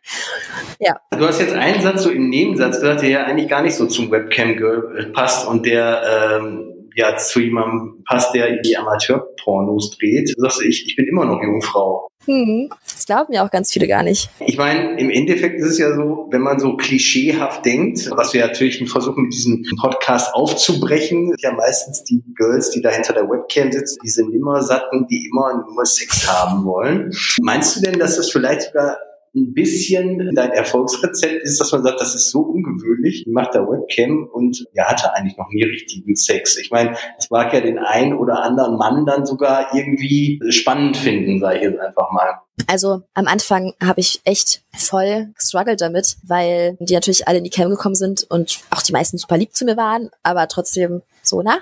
ja. 0.78 1.00
Du 1.10 1.26
hast 1.26 1.40
jetzt 1.40 1.54
einen 1.54 1.82
Satz 1.82 2.02
so 2.02 2.10
im 2.10 2.28
Nebensatz 2.28 2.80
gesagt, 2.80 3.02
der 3.02 3.08
ja 3.08 3.24
eigentlich 3.24 3.48
gar 3.48 3.62
nicht 3.62 3.74
so 3.74 3.86
zum 3.86 4.10
Webcam-Girl 4.10 5.12
passt 5.12 5.46
und 5.46 5.66
der 5.66 6.40
ähm, 6.40 6.77
ja 6.98 7.16
zu 7.16 7.40
jemandem 7.40 8.02
passt, 8.04 8.34
der 8.34 8.60
die 8.60 8.76
Amateurpornos 8.76 9.96
dreht. 9.96 10.34
Du 10.36 10.42
sagst, 10.42 10.62
ich, 10.62 10.84
ich 10.86 10.96
bin 10.96 11.06
immer 11.06 11.24
noch 11.24 11.40
Jungfrau. 11.40 12.08
Hm, 12.24 12.68
das 12.92 13.06
glauben 13.06 13.32
ja 13.32 13.46
auch 13.46 13.50
ganz 13.50 13.72
viele 13.72 13.86
gar 13.86 14.02
nicht. 14.02 14.28
Ich 14.40 14.58
meine, 14.58 14.98
im 14.98 15.08
Endeffekt 15.08 15.60
ist 15.60 15.66
es 15.66 15.78
ja 15.78 15.94
so, 15.94 16.26
wenn 16.30 16.42
man 16.42 16.58
so 16.58 16.76
klischeehaft 16.76 17.64
denkt, 17.64 18.10
was 18.10 18.34
wir 18.34 18.44
natürlich 18.44 18.86
versuchen 18.90 19.22
mit 19.22 19.32
diesem 19.32 19.64
Podcast 19.80 20.34
aufzubrechen, 20.34 21.32
ja 21.38 21.52
meistens 21.52 22.02
die 22.02 22.22
Girls, 22.34 22.70
die 22.70 22.82
da 22.82 22.90
hinter 22.90 23.14
der 23.14 23.30
Webcam 23.30 23.70
sitzen, 23.70 23.98
diese 24.04 24.28
Nimmersatten, 24.28 25.06
die 25.06 25.24
immer 25.26 25.64
nur 25.72 25.86
Sex 25.86 26.28
haben 26.28 26.64
wollen. 26.64 27.12
Meinst 27.40 27.76
du 27.76 27.80
denn, 27.80 27.98
dass 27.98 28.16
das 28.16 28.30
vielleicht 28.30 28.62
sogar 28.62 28.98
ein 29.34 29.52
bisschen 29.52 30.34
dein 30.34 30.50
Erfolgsrezept 30.50 31.42
ist, 31.42 31.60
dass 31.60 31.72
man 31.72 31.82
sagt, 31.82 32.00
das 32.00 32.14
ist 32.14 32.30
so 32.30 32.40
ungewöhnlich, 32.40 33.24
macht 33.26 33.54
da 33.54 33.60
Webcam 33.60 34.28
und 34.32 34.66
er 34.74 34.88
hatte 34.88 35.12
eigentlich 35.14 35.36
noch 35.36 35.48
nie 35.50 35.64
richtigen 35.64 36.16
Sex. 36.16 36.56
Ich 36.56 36.70
meine, 36.70 36.96
es 37.18 37.30
mag 37.30 37.52
ja 37.52 37.60
den 37.60 37.78
einen 37.78 38.14
oder 38.14 38.42
anderen 38.42 38.76
Mann 38.76 39.06
dann 39.06 39.26
sogar 39.26 39.74
irgendwie 39.74 40.40
spannend 40.50 40.96
finden, 40.96 41.40
sage 41.40 41.58
ich 41.58 41.62
jetzt 41.62 41.80
einfach 41.80 42.10
mal. 42.12 42.40
Also 42.66 43.02
am 43.14 43.26
Anfang 43.26 43.74
habe 43.82 44.00
ich 44.00 44.20
echt 44.24 44.62
voll 44.76 45.28
gestruggelt 45.36 45.80
damit, 45.80 46.16
weil 46.24 46.76
die 46.80 46.94
natürlich 46.94 47.28
alle 47.28 47.38
in 47.38 47.44
die 47.44 47.50
Cam 47.50 47.70
gekommen 47.70 47.94
sind 47.94 48.26
und 48.28 48.58
auch 48.70 48.82
die 48.82 48.92
meisten 48.92 49.16
super 49.16 49.38
lieb 49.38 49.54
zu 49.54 49.64
mir 49.64 49.76
waren, 49.76 50.10
aber 50.22 50.48
trotzdem 50.48 51.02
so, 51.22 51.42
na, 51.42 51.58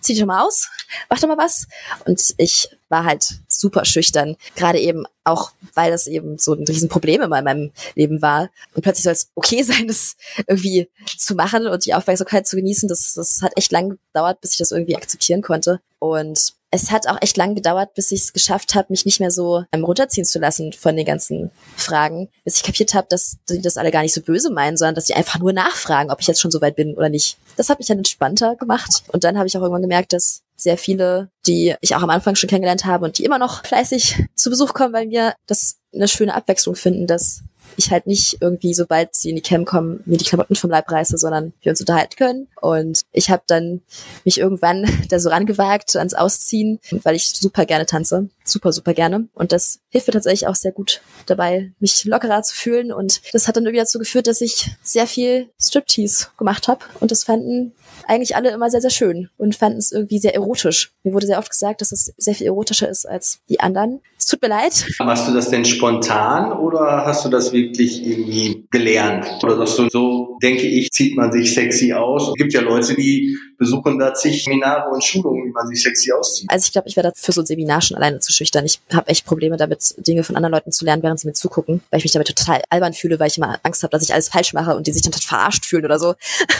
zieh 0.00 0.12
dich 0.12 0.20
doch 0.20 0.26
mal 0.26 0.44
aus, 0.44 0.68
mach 1.08 1.18
doch 1.18 1.28
mal 1.28 1.38
was. 1.38 1.66
Und 2.04 2.34
ich 2.36 2.68
war 2.88 3.04
halt 3.04 3.24
super 3.60 3.84
schüchtern, 3.84 4.36
gerade 4.56 4.78
eben 4.78 5.04
auch, 5.24 5.52
weil 5.74 5.90
das 5.90 6.06
eben 6.06 6.38
so 6.38 6.54
ein 6.54 6.64
Riesenproblem 6.66 7.22
immer 7.22 7.38
in 7.38 7.44
meinem 7.44 7.72
Leben 7.94 8.22
war. 8.22 8.50
Und 8.74 8.82
plötzlich 8.82 9.04
soll 9.04 9.12
es 9.12 9.30
okay 9.34 9.62
sein, 9.64 9.88
das 9.88 10.16
irgendwie 10.46 10.88
zu 11.16 11.34
machen 11.34 11.66
und 11.66 11.84
die 11.84 11.94
Aufmerksamkeit 11.94 12.46
zu 12.46 12.56
genießen. 12.56 12.88
Das, 12.88 13.14
das 13.14 13.42
hat 13.42 13.52
echt 13.56 13.72
lang 13.72 13.98
gedauert, 14.12 14.40
bis 14.40 14.52
ich 14.52 14.58
das 14.58 14.72
irgendwie 14.72 14.96
akzeptieren 14.96 15.42
konnte. 15.42 15.80
Und 15.98 16.54
es 16.72 16.90
hat 16.90 17.08
auch 17.08 17.18
echt 17.20 17.36
lang 17.36 17.54
gedauert, 17.54 17.94
bis 17.94 18.12
ich 18.12 18.20
es 18.20 18.32
geschafft 18.32 18.74
habe, 18.74 18.86
mich 18.90 19.04
nicht 19.04 19.18
mehr 19.18 19.32
so 19.32 19.64
ähm, 19.72 19.84
runterziehen 19.84 20.24
zu 20.24 20.38
lassen 20.38 20.72
von 20.72 20.96
den 20.96 21.04
ganzen 21.04 21.50
Fragen, 21.76 22.28
bis 22.44 22.56
ich 22.56 22.62
kapiert 22.62 22.94
habe, 22.94 23.08
dass 23.10 23.38
die 23.48 23.60
das 23.60 23.76
alle 23.76 23.90
gar 23.90 24.02
nicht 24.02 24.14
so 24.14 24.20
böse 24.20 24.50
meinen, 24.50 24.76
sondern 24.76 24.94
dass 24.94 25.06
sie 25.06 25.14
einfach 25.14 25.40
nur 25.40 25.52
nachfragen, 25.52 26.10
ob 26.10 26.20
ich 26.20 26.28
jetzt 26.28 26.40
schon 26.40 26.52
so 26.52 26.60
weit 26.60 26.76
bin 26.76 26.94
oder 26.94 27.08
nicht. 27.08 27.38
Das 27.56 27.68
hat 27.68 27.78
mich 27.78 27.88
dann 27.88 27.98
entspannter 27.98 28.54
gemacht. 28.54 29.02
Und 29.08 29.24
dann 29.24 29.36
habe 29.36 29.48
ich 29.48 29.56
auch 29.56 29.62
irgendwann 29.62 29.82
gemerkt, 29.82 30.12
dass 30.12 30.42
sehr 30.62 30.78
viele, 30.78 31.30
die 31.46 31.74
ich 31.80 31.94
auch 31.94 32.02
am 32.02 32.10
Anfang 32.10 32.34
schon 32.34 32.48
kennengelernt 32.48 32.84
habe 32.84 33.04
und 33.04 33.18
die 33.18 33.24
immer 33.24 33.38
noch 33.38 33.64
fleißig 33.64 34.24
zu 34.34 34.50
Besuch 34.50 34.74
kommen 34.74 34.92
bei 34.92 35.06
mir, 35.06 35.34
das 35.46 35.78
eine 35.94 36.08
schöne 36.08 36.34
Abwechslung 36.34 36.74
finden, 36.74 37.06
dass 37.06 37.42
ich 37.76 37.90
halt 37.90 38.06
nicht 38.06 38.38
irgendwie, 38.40 38.74
sobald 38.74 39.14
sie 39.14 39.30
in 39.30 39.36
die 39.36 39.42
Cam 39.42 39.64
kommen, 39.64 40.02
mir 40.06 40.18
die 40.18 40.24
Klamotten 40.24 40.54
vom 40.54 40.70
Leib 40.70 40.90
reiße, 40.90 41.16
sondern 41.18 41.52
wir 41.62 41.70
uns 41.70 41.80
unterhalten 41.80 42.16
können. 42.16 42.48
Und 42.60 43.02
ich 43.12 43.30
habe 43.30 43.42
dann 43.46 43.82
mich 44.24 44.38
irgendwann 44.38 44.86
da 45.08 45.18
so 45.18 45.30
rangewagt 45.30 45.96
ans 45.96 46.14
Ausziehen, 46.14 46.80
weil 47.02 47.16
ich 47.16 47.28
super 47.28 47.66
gerne 47.66 47.86
tanze. 47.86 48.28
Super, 48.44 48.72
super 48.72 48.94
gerne. 48.94 49.28
Und 49.34 49.52
das 49.52 49.80
hilft 49.90 50.08
mir 50.08 50.12
tatsächlich 50.12 50.48
auch 50.48 50.54
sehr 50.54 50.72
gut 50.72 51.00
dabei, 51.26 51.72
mich 51.78 52.04
lockerer 52.04 52.42
zu 52.42 52.54
fühlen. 52.56 52.92
Und 52.92 53.20
das 53.32 53.46
hat 53.46 53.56
dann 53.56 53.64
irgendwie 53.64 53.80
dazu 53.80 53.98
geführt, 53.98 54.26
dass 54.26 54.40
ich 54.40 54.70
sehr 54.82 55.06
viel 55.06 55.48
Striptease 55.60 56.28
gemacht 56.36 56.68
habe. 56.68 56.84
Und 56.98 57.10
das 57.10 57.24
fanden 57.24 57.72
eigentlich 58.06 58.36
alle 58.36 58.50
immer 58.50 58.70
sehr, 58.70 58.80
sehr 58.80 58.90
schön 58.90 59.30
und 59.38 59.56
fanden 59.56 59.78
es 59.78 59.92
irgendwie 59.92 60.18
sehr 60.18 60.34
erotisch. 60.34 60.92
Mir 61.02 61.12
wurde 61.12 61.26
sehr 61.26 61.38
oft 61.38 61.50
gesagt, 61.50 61.80
dass 61.80 61.92
es 61.92 62.12
sehr 62.16 62.34
viel 62.34 62.46
erotischer 62.46 62.88
ist 62.88 63.06
als 63.06 63.40
die 63.48 63.60
anderen. 63.60 64.00
Es 64.20 64.26
tut 64.26 64.42
mir 64.42 64.48
leid. 64.48 64.86
Machst 64.98 65.26
du 65.26 65.32
das 65.32 65.48
denn 65.48 65.64
spontan 65.64 66.52
oder 66.52 67.06
hast 67.06 67.24
du 67.24 67.30
das 67.30 67.54
wirklich 67.54 68.06
irgendwie 68.06 68.66
gelernt? 68.70 69.26
Oder 69.42 69.56
sagst 69.56 69.78
du, 69.78 69.88
so 69.88 70.36
denke 70.42 70.66
ich, 70.66 70.90
zieht 70.90 71.16
man 71.16 71.32
sich 71.32 71.54
sexy 71.54 71.94
aus? 71.94 72.28
Es 72.28 72.34
gibt 72.34 72.52
ja 72.52 72.60
Leute, 72.60 72.94
die 72.94 73.34
besuchen 73.60 73.98
da 73.98 74.14
zig 74.14 74.42
Seminare 74.42 74.88
und 74.88 75.04
Schulungen, 75.04 75.44
wie 75.44 75.52
man 75.52 75.68
sich 75.68 75.82
sexy 75.82 76.10
auszieht. 76.12 76.50
Also 76.50 76.64
ich 76.64 76.72
glaube, 76.72 76.88
ich 76.88 76.96
wäre 76.96 77.12
für 77.14 77.32
so 77.32 77.42
ein 77.42 77.46
Seminar 77.46 77.82
schon 77.82 77.94
alleine 77.94 78.18
zu 78.18 78.32
schüchtern. 78.32 78.64
Ich 78.64 78.80
habe 78.90 79.08
echt 79.08 79.26
Probleme 79.26 79.58
damit, 79.58 79.94
Dinge 79.98 80.24
von 80.24 80.34
anderen 80.34 80.54
Leuten 80.54 80.72
zu 80.72 80.86
lernen, 80.86 81.02
während 81.02 81.20
sie 81.20 81.26
mir 81.26 81.34
zugucken, 81.34 81.82
weil 81.90 81.98
ich 81.98 82.04
mich 82.04 82.12
damit 82.12 82.28
total 82.28 82.62
albern 82.70 82.94
fühle, 82.94 83.20
weil 83.20 83.28
ich 83.28 83.36
immer 83.36 83.58
Angst 83.62 83.82
habe, 83.82 83.90
dass 83.90 84.02
ich 84.02 84.14
alles 84.14 84.30
falsch 84.30 84.54
mache 84.54 84.74
und 84.74 84.86
die 84.86 84.92
sich 84.92 85.02
dann 85.02 85.12
verarscht 85.12 85.66
fühlen 85.66 85.84
oder 85.84 85.98
so. 85.98 86.14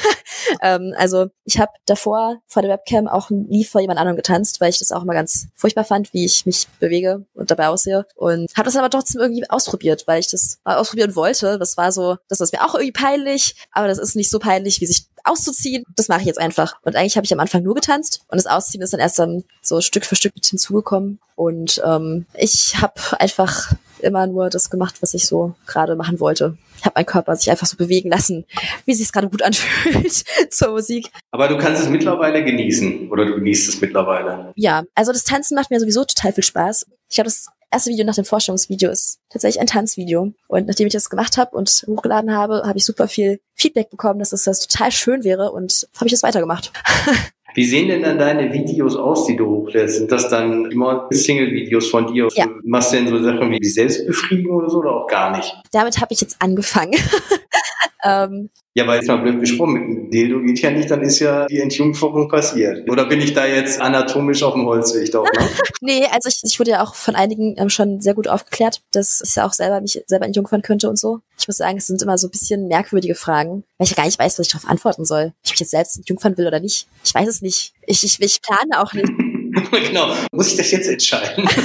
ähm, 0.63 0.93
also 0.99 1.29
ich 1.45 1.59
habe 1.59 1.73
davor 1.87 2.37
vor 2.47 2.61
der 2.61 2.71
Webcam 2.71 3.09
auch 3.09 3.31
nie 3.31 3.65
vor 3.65 3.81
jemand 3.81 3.99
anderem 3.99 4.17
getanzt, 4.17 4.61
weil 4.61 4.69
ich 4.69 4.79
das 4.79 4.93
auch 4.93 5.03
immer 5.03 5.15
ganz 5.15 5.47
furchtbar 5.55 5.85
fand, 5.85 6.13
wie 6.13 6.27
ich 6.27 6.45
mich 6.45 6.69
bewege 6.81 7.25
und 7.33 7.51
dabei 7.51 7.69
aussehe. 7.69 8.05
Und 8.15 8.53
habe 8.55 8.67
das 8.67 8.77
aber 8.77 8.91
trotzdem 8.91 9.23
irgendwie 9.23 9.49
ausprobiert, 9.49 10.05
weil 10.07 10.21
ich 10.21 10.29
das 10.29 10.59
mal 10.65 10.77
ausprobieren 10.77 11.17
wollte. 11.17 11.59
Das 11.59 11.79
war 11.79 11.93
so, 11.93 12.19
das 12.29 12.41
ist 12.41 12.53
mir 12.53 12.63
auch 12.63 12.75
irgendwie 12.75 12.93
peinlich, 12.93 13.57
aber 13.73 13.89
das 13.89 13.99
ist 13.99 14.17
nicht 14.17 14.29
so 14.29 14.39
peinlich, 14.39 14.83
wie 14.83 14.87
sich 14.87 15.07
auszuziehen. 15.25 15.85
Das 15.97 16.09
mache 16.09 16.21
ich 16.21 16.27
jetzt 16.27 16.41
einfach. 16.41 16.75
Und 16.83 16.97
eigentlich 16.97 17.17
habe 17.17 17.25
ich 17.25 17.33
am 17.33 17.41
Anfang 17.41 17.63
nur 17.63 17.75
getanzt 17.75 18.25
und 18.29 18.37
das 18.37 18.47
Ausziehen 18.47 18.83
ist 18.83 18.93
dann 18.93 19.01
erst 19.01 19.19
dann 19.19 19.45
so 19.63 19.81
Stück 19.81 20.05
für 20.05 20.17
Stück 20.17 20.35
mit 20.35 20.47
hinzugekommen. 20.47 21.21
Und 21.37 21.81
ähm, 21.85 22.27
ich 22.35 22.81
habe 22.81 22.95
einfach 23.19 23.73
immer 24.01 24.27
nur 24.27 24.51
das 24.51 24.71
gemacht, 24.71 24.97
was 25.01 25.15
ich 25.15 25.27
so 25.27 25.55
gerade 25.67 25.97
machen 25.97 26.21
wollte. 26.21 26.57
Ich 26.79 26.85
habe 26.85 26.95
meinen 26.97 27.07
Körper 27.07 27.37
sich 27.37 27.51
einfach 27.51 27.67
so 27.67 27.77
bewegen 27.77 28.11
lassen, 28.11 28.47
wie 28.87 28.93
es 28.93 28.99
sich 28.99 29.13
gerade 29.13 29.29
gut 29.29 29.43
anfühlt 29.45 30.25
zur 30.51 30.71
Musik. 30.71 31.11
Aber 31.31 31.49
du 31.49 31.59
kannst 31.59 31.83
es 31.83 31.89
mittlerweile 31.89 32.45
genießen 32.45 33.11
oder 33.11 33.27
du 33.27 33.35
genießt 33.35 33.69
es 33.69 33.81
mittlerweile. 33.81 34.53
Ja, 34.57 34.85
also 34.95 35.13
das 35.13 35.25
Tanzen 35.25 35.55
macht 35.55 35.71
mir 35.71 35.81
sowieso 35.81 36.05
total 36.05 36.33
viel 36.33 36.45
Spaß. 36.45 36.87
Ich 37.11 37.19
habe 37.19 37.29
das 37.29 37.47
erste 37.71 37.91
Video 37.91 38.05
nach 38.05 38.15
dem 38.15 38.25
Vorstellungsvideo 38.25 38.91
ist 38.91 39.21
tatsächlich 39.31 39.61
ein 39.61 39.67
Tanzvideo. 39.67 40.33
Und 40.49 40.67
nachdem 40.67 40.87
ich 40.87 40.93
das 40.93 41.11
gemacht 41.11 41.37
habe 41.37 41.57
und 41.57 41.85
hochgeladen 41.87 42.35
habe, 42.35 42.63
habe 42.65 42.79
ich 42.79 42.85
super 42.85 43.09
viel 43.09 43.41
Feedback 43.55 43.91
bekommen, 43.91 44.19
dass 44.19 44.31
das, 44.31 44.45
das 44.45 44.67
total 44.67 44.91
schön 44.91 45.25
wäre 45.25 45.53
und 45.53 45.89
habe 45.97 46.07
ich 46.07 46.13
das 46.13 46.23
weitergemacht. 46.23 46.73
Wie 47.55 47.65
sehen 47.65 47.89
denn 47.89 48.03
dann 48.03 48.19
deine 48.19 48.53
Videos 48.53 48.95
aus, 48.95 49.27
die 49.27 49.37
du 49.37 49.47
hochlädst? 49.47 49.97
Sind 49.97 50.13
das 50.13 50.29
dann 50.29 50.71
immer 50.71 51.09
Single-Videos 51.11 51.89
von 51.89 52.13
dir? 52.13 52.29
Ja. 52.35 52.49
Machst 52.63 52.93
du 52.93 52.97
denn 52.97 53.09
so 53.09 53.21
Sachen 53.21 53.51
wie 53.51 53.65
Selbstbefriedigung 53.65 54.57
oder 54.57 54.71
so 54.71 54.79
oder 54.79 54.93
auch 54.93 55.09
gar 55.09 55.37
nicht? 55.37 55.53
Damit 55.73 56.01
habe 56.01 56.13
ich 56.13 56.21
jetzt 56.21 56.37
angefangen. 56.41 56.95
ähm, 58.05 58.51
ja, 58.75 58.85
aber 58.85 58.95
jetzt 58.95 59.09
mal 59.09 59.17
blöd 59.17 59.41
gesprochen, 59.41 59.73
mit 59.73 59.83
dem 59.83 60.11
Dildo 60.11 60.41
geht 60.43 60.61
ja 60.61 60.71
nicht, 60.71 60.89
dann 60.91 61.03
ist 61.03 61.19
ja 61.19 61.47
die 61.47 61.59
Entjungferung 61.59 62.29
passiert. 62.29 62.89
Oder 62.89 63.07
bin 63.07 63.21
ich 63.21 63.35
da 63.35 63.45
jetzt 63.45 63.81
anatomisch 63.81 64.45
auf 64.45 64.55
dem 64.55 64.65
Holzweg 64.65 65.11
doch? 65.11 65.25
Ne? 65.25 65.49
nee, 65.81 66.07
also 66.13 66.29
ich, 66.29 66.41
ich 66.45 66.61
wurde 66.61 66.71
ja 66.71 66.83
auch 66.85 66.95
von 66.95 67.17
einigen 67.17 67.57
ähm, 67.59 67.69
schon 67.69 68.01
sehr 68.01 68.15
gut 68.15 68.29
aufgeklärt, 68.29 68.83
dass 68.93 69.23
ich 69.27 69.35
ja 69.35 69.45
auch 69.45 69.53
selber 69.53 69.81
mich 69.81 70.01
selber 70.07 70.25
entjungfern 70.25 70.63
könnte 70.63 70.89
und 70.89 71.01
so. 71.01 71.19
Ich 71.37 71.49
muss 71.49 71.57
sagen, 71.57 71.79
es 71.79 71.89
sind 71.89 72.01
immer 72.01 72.17
so 72.17 72.29
ein 72.29 72.31
bisschen 72.31 72.69
merkwürdige 72.69 73.17
Fragen, 73.17 73.65
weil 73.77 73.87
ich 73.87 73.91
ja 73.91 73.97
gar 73.97 74.07
nicht 74.07 74.21
weiß, 74.21 74.39
was 74.39 74.47
ich 74.47 74.53
darauf 74.53 74.71
antworten 74.71 75.05
soll. 75.05 75.27
Ob 75.27 75.35
ich 75.45 75.51
mich 75.51 75.61
jetzt 75.61 75.71
selbst 75.73 75.97
entjungfern 75.97 76.39
will 76.39 76.47
oder 76.47 76.61
nicht. 76.61 76.87
Ich 77.05 77.13
weiß 77.13 77.29
es 77.29 77.43
nicht. 77.43 77.73
Ich, 77.87 78.05
ich, 78.05 78.21
ich 78.21 78.41
plane 78.41 78.81
auch 78.81 78.93
nicht. 78.93 79.11
genau. 79.71 80.15
Muss 80.33 80.49
ich 80.49 80.57
das 80.57 80.71
jetzt 80.71 80.89
entscheiden? 80.89 81.49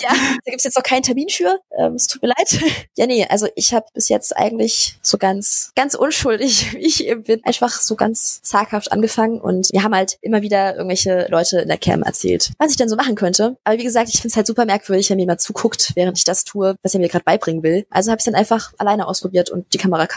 ja, 0.00 0.10
da 0.10 0.50
gibt's 0.50 0.64
jetzt 0.64 0.76
noch 0.76 0.82
keinen 0.82 1.02
Termin 1.02 1.28
für. 1.28 1.58
Ähm, 1.78 1.94
es 1.94 2.06
tut 2.06 2.22
mir 2.22 2.28
leid. 2.28 2.60
ja, 2.96 3.06
nee, 3.06 3.26
also 3.28 3.48
ich 3.54 3.72
habe 3.72 3.86
bis 3.94 4.08
jetzt 4.08 4.36
eigentlich 4.36 4.96
so 5.02 5.18
ganz, 5.18 5.72
ganz 5.74 5.94
unschuldig, 5.94 6.72
wie 6.76 6.86
ich 6.86 7.06
eben 7.06 7.22
bin, 7.22 7.44
einfach 7.44 7.80
so 7.80 7.96
ganz 7.96 8.42
zaghaft 8.42 8.92
angefangen 8.92 9.40
und 9.40 9.68
wir 9.72 9.82
haben 9.82 9.94
halt 9.94 10.18
immer 10.20 10.42
wieder 10.42 10.76
irgendwelche 10.76 11.26
Leute 11.30 11.60
in 11.60 11.68
der 11.68 11.78
Cam 11.78 12.02
erzählt, 12.02 12.52
was 12.58 12.70
ich 12.70 12.76
denn 12.76 12.88
so 12.88 12.96
machen 12.96 13.14
könnte. 13.14 13.56
Aber 13.64 13.78
wie 13.78 13.84
gesagt, 13.84 14.08
ich 14.08 14.16
finde 14.20 14.28
es 14.28 14.36
halt 14.36 14.46
super 14.46 14.64
merkwürdig, 14.64 15.10
wenn 15.10 15.16
mir 15.16 15.22
jemand 15.22 15.40
zuguckt, 15.40 15.92
während 15.94 16.18
ich 16.18 16.24
das 16.24 16.44
tue, 16.44 16.76
was 16.82 16.94
er 16.94 17.00
mir 17.00 17.08
gerade 17.08 17.24
beibringen 17.24 17.62
will. 17.62 17.86
Also 17.90 18.10
habe 18.10 18.18
ich 18.18 18.24
dann 18.24 18.34
einfach 18.34 18.72
alleine 18.78 19.06
ausprobiert 19.06 19.50
und 19.50 19.72
die 19.72 19.78
Kamera 19.78 20.08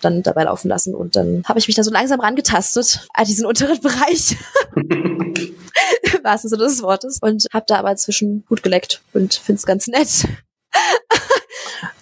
dann 0.00 0.22
dabei 0.22 0.44
laufen 0.44 0.68
lassen 0.68 0.94
und 0.94 1.16
dann 1.16 1.42
habe 1.46 1.58
ich 1.58 1.66
mich 1.66 1.76
da 1.76 1.82
so 1.82 1.90
langsam 1.90 2.20
rangetastet 2.20 3.06
an 3.14 3.24
diesen 3.24 3.46
unteren 3.46 3.80
Bereich. 3.80 4.36
Wahrsten 6.24 6.50
Sinne 6.50 6.64
des 6.64 6.82
Wortes. 6.82 7.18
Und 7.20 7.46
habe 7.52 7.64
da 7.68 7.78
aber 7.78 7.90
inzwischen 7.90 8.44
gut 8.48 8.62
geleckt 8.62 9.02
und 9.12 9.34
find's 9.34 9.66
ganz 9.66 9.86
nett. 9.86 10.26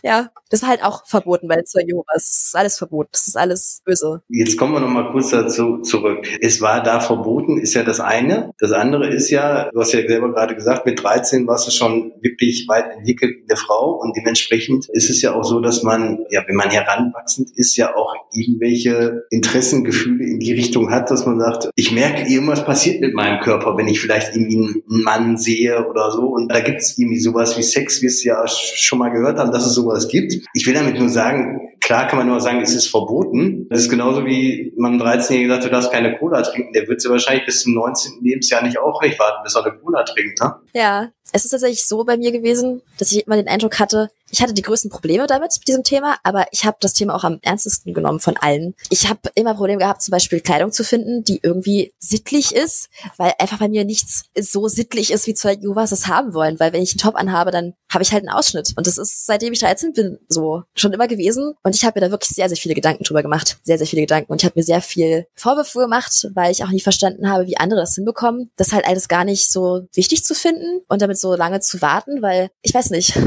ja, 0.02 0.30
das 0.50 0.62
war 0.62 0.70
halt 0.70 0.82
auch 0.82 1.06
verboten 1.06 1.48
bei 1.48 1.62
Zeugen 1.62 1.88
Jehovas. 1.88 2.06
Das 2.14 2.42
ist 2.46 2.56
alles 2.56 2.78
verboten. 2.78 3.10
Das 3.12 3.28
ist 3.28 3.36
alles 3.36 3.82
böse. 3.84 4.22
Jetzt 4.28 4.58
kommen 4.58 4.72
wir 4.72 4.80
noch 4.80 4.88
mal 4.88 5.10
kurz 5.12 5.30
dazu 5.30 5.78
zurück. 5.82 6.26
Es 6.40 6.60
war 6.60 6.82
da 6.82 7.00
verboten, 7.00 7.58
ist 7.58 7.74
ja 7.74 7.84
das 7.84 8.00
eine. 8.00 8.52
Das 8.58 8.72
andere 8.72 9.08
ist 9.08 9.30
ja, 9.30 9.70
du 9.70 9.80
hast 9.80 9.92
ja 9.92 10.06
selber 10.06 10.32
gerade 10.32 10.54
gesagt, 10.56 10.86
mit 10.86 11.02
13 11.02 11.46
warst 11.46 11.68
du 11.68 11.70
schon 11.70 12.12
wirklich 12.20 12.66
weit 12.68 12.90
entwickelt 12.96 13.36
in 13.42 13.46
der 13.46 13.56
Frau 13.56 13.92
und 14.00 14.16
dementsprechend 14.16 14.88
ist 14.90 15.08
es 15.08 15.22
ja 15.22 15.34
auch 15.34 15.44
so, 15.44 15.60
dass 15.60 15.82
man, 15.82 16.18
ja, 16.30 16.42
wenn 16.46 16.56
man 16.56 16.70
heranwachsend 16.70 17.50
ist, 17.54 17.76
ja 17.76 17.94
auch 17.94 18.14
irgendwelche 18.32 19.22
Interessengefühle 19.30 20.24
in 20.24 20.40
die 20.40 20.52
Richtung 20.52 20.90
hat, 20.90 21.10
dass 21.10 21.26
man 21.26 21.38
sagt, 21.38 21.70
ich 21.76 21.92
merke, 21.92 22.28
irgendwas 22.28 22.64
passiert 22.64 23.00
mit 23.00 23.14
meinem 23.14 23.40
Körper, 23.40 23.76
wenn 23.76 23.88
ich 23.88 24.00
vielleicht 24.00 24.34
irgendwie 24.34 24.56
einen 24.56 25.02
Mann 25.02 25.36
sehe 25.36 25.86
oder 25.88 26.10
so. 26.10 26.22
Und 26.22 26.48
da 26.48 26.60
gibt 26.60 26.80
es 26.80 26.98
irgendwie 26.98 27.20
sowas 27.20 27.56
wie 27.56 27.62
Sex, 27.62 28.02
wie 28.02 28.06
es 28.06 28.24
ja 28.24 28.44
schon 28.46 28.98
mal 28.98 29.10
gehört 29.10 29.38
haben, 29.38 29.52
dass 29.52 29.66
es 29.66 29.69
sowas 29.70 30.08
gibt. 30.08 30.34
Ich 30.54 30.66
will 30.66 30.74
damit 30.74 30.98
nur 30.98 31.08
sagen, 31.08 31.60
klar 31.80 32.06
kann 32.06 32.18
man 32.18 32.28
nur 32.28 32.40
sagen, 32.40 32.60
es 32.60 32.74
ist 32.74 32.88
verboten. 32.88 33.66
Das 33.70 33.80
ist 33.80 33.90
genauso 33.90 34.24
wie 34.24 34.72
man 34.76 35.00
13-Jährigen 35.00 35.50
sagt, 35.50 35.64
du 35.64 35.70
darfst 35.70 35.92
keine 35.92 36.18
Cola 36.18 36.42
trinken. 36.42 36.72
Der 36.72 36.86
wird 36.86 37.00
sie 37.00 37.10
wahrscheinlich 37.10 37.46
bis 37.46 37.62
zum 37.62 37.74
19. 37.74 38.22
Lebensjahr 38.22 38.62
nicht 38.62 38.78
auch 38.78 39.00
nicht 39.02 39.18
warten, 39.18 39.42
bis 39.42 39.54
er 39.54 39.64
eine 39.64 39.76
Cola 39.78 40.02
trinkt. 40.04 40.40
Ne? 40.40 40.54
Ja, 40.74 41.08
es 41.32 41.44
ist 41.44 41.50
tatsächlich 41.50 41.86
so 41.86 42.04
bei 42.04 42.16
mir 42.16 42.32
gewesen, 42.32 42.82
dass 42.98 43.12
ich 43.12 43.26
immer 43.26 43.36
den 43.36 43.48
Eindruck 43.48 43.78
hatte, 43.78 44.10
ich 44.30 44.42
hatte 44.42 44.54
die 44.54 44.62
größten 44.62 44.90
Probleme 44.90 45.26
damit, 45.26 45.52
mit 45.58 45.68
diesem 45.68 45.84
Thema, 45.84 46.16
aber 46.22 46.46
ich 46.52 46.64
habe 46.64 46.76
das 46.80 46.92
Thema 46.92 47.14
auch 47.14 47.24
am 47.24 47.38
ernstesten 47.42 47.94
genommen 47.94 48.20
von 48.20 48.36
allen. 48.36 48.74
Ich 48.88 49.08
habe 49.08 49.20
immer 49.34 49.54
Probleme 49.54 49.80
gehabt, 49.80 50.02
zum 50.02 50.12
Beispiel 50.12 50.40
Kleidung 50.40 50.72
zu 50.72 50.84
finden, 50.84 51.24
die 51.24 51.40
irgendwie 51.42 51.92
sittlich 51.98 52.54
ist, 52.54 52.88
weil 53.16 53.32
einfach 53.38 53.58
bei 53.58 53.68
mir 53.68 53.84
nichts 53.84 54.24
so 54.38 54.68
sittlich 54.68 55.10
ist, 55.10 55.26
wie 55.26 55.34
zwei 55.34 55.54
Juvas 55.54 55.92
es 55.92 56.06
haben 56.06 56.34
wollen. 56.34 56.60
Weil 56.60 56.72
wenn 56.72 56.82
ich 56.82 56.92
einen 56.92 56.98
Top 56.98 57.16
anhabe, 57.16 57.50
dann 57.50 57.74
habe 57.90 58.02
ich 58.02 58.12
halt 58.12 58.22
einen 58.22 58.36
Ausschnitt. 58.36 58.72
Und 58.76 58.86
das 58.86 58.98
ist, 58.98 59.26
seitdem 59.26 59.52
ich 59.52 59.60
13 59.60 59.92
bin, 59.92 60.18
so 60.28 60.62
schon 60.74 60.92
immer 60.92 61.08
gewesen. 61.08 61.54
Und 61.62 61.74
ich 61.74 61.84
habe 61.84 62.00
mir 62.00 62.06
da 62.06 62.12
wirklich 62.12 62.30
sehr, 62.30 62.48
sehr 62.48 62.56
viele 62.56 62.74
Gedanken 62.74 63.04
drüber 63.04 63.22
gemacht. 63.22 63.58
Sehr, 63.64 63.78
sehr 63.78 63.86
viele 63.86 64.02
Gedanken. 64.02 64.32
Und 64.32 64.42
ich 64.42 64.44
habe 64.44 64.58
mir 64.58 64.64
sehr 64.64 64.80
viel 64.80 65.26
Vorwürfe 65.34 65.80
gemacht, 65.80 66.28
weil 66.34 66.52
ich 66.52 66.64
auch 66.64 66.70
nie 66.70 66.80
verstanden 66.80 67.30
habe, 67.30 67.46
wie 67.46 67.56
andere 67.56 67.80
das 67.80 67.94
hinbekommen. 67.94 68.50
Das 68.56 68.72
halt 68.72 68.86
alles 68.86 69.08
gar 69.08 69.24
nicht 69.24 69.50
so 69.50 69.82
wichtig 69.94 70.24
zu 70.24 70.34
finden 70.34 70.82
und 70.88 71.02
damit 71.02 71.18
so 71.18 71.34
lange 71.34 71.60
zu 71.60 71.82
warten, 71.82 72.22
weil 72.22 72.50
ich 72.62 72.72
weiß 72.72 72.90
nicht, 72.90 73.18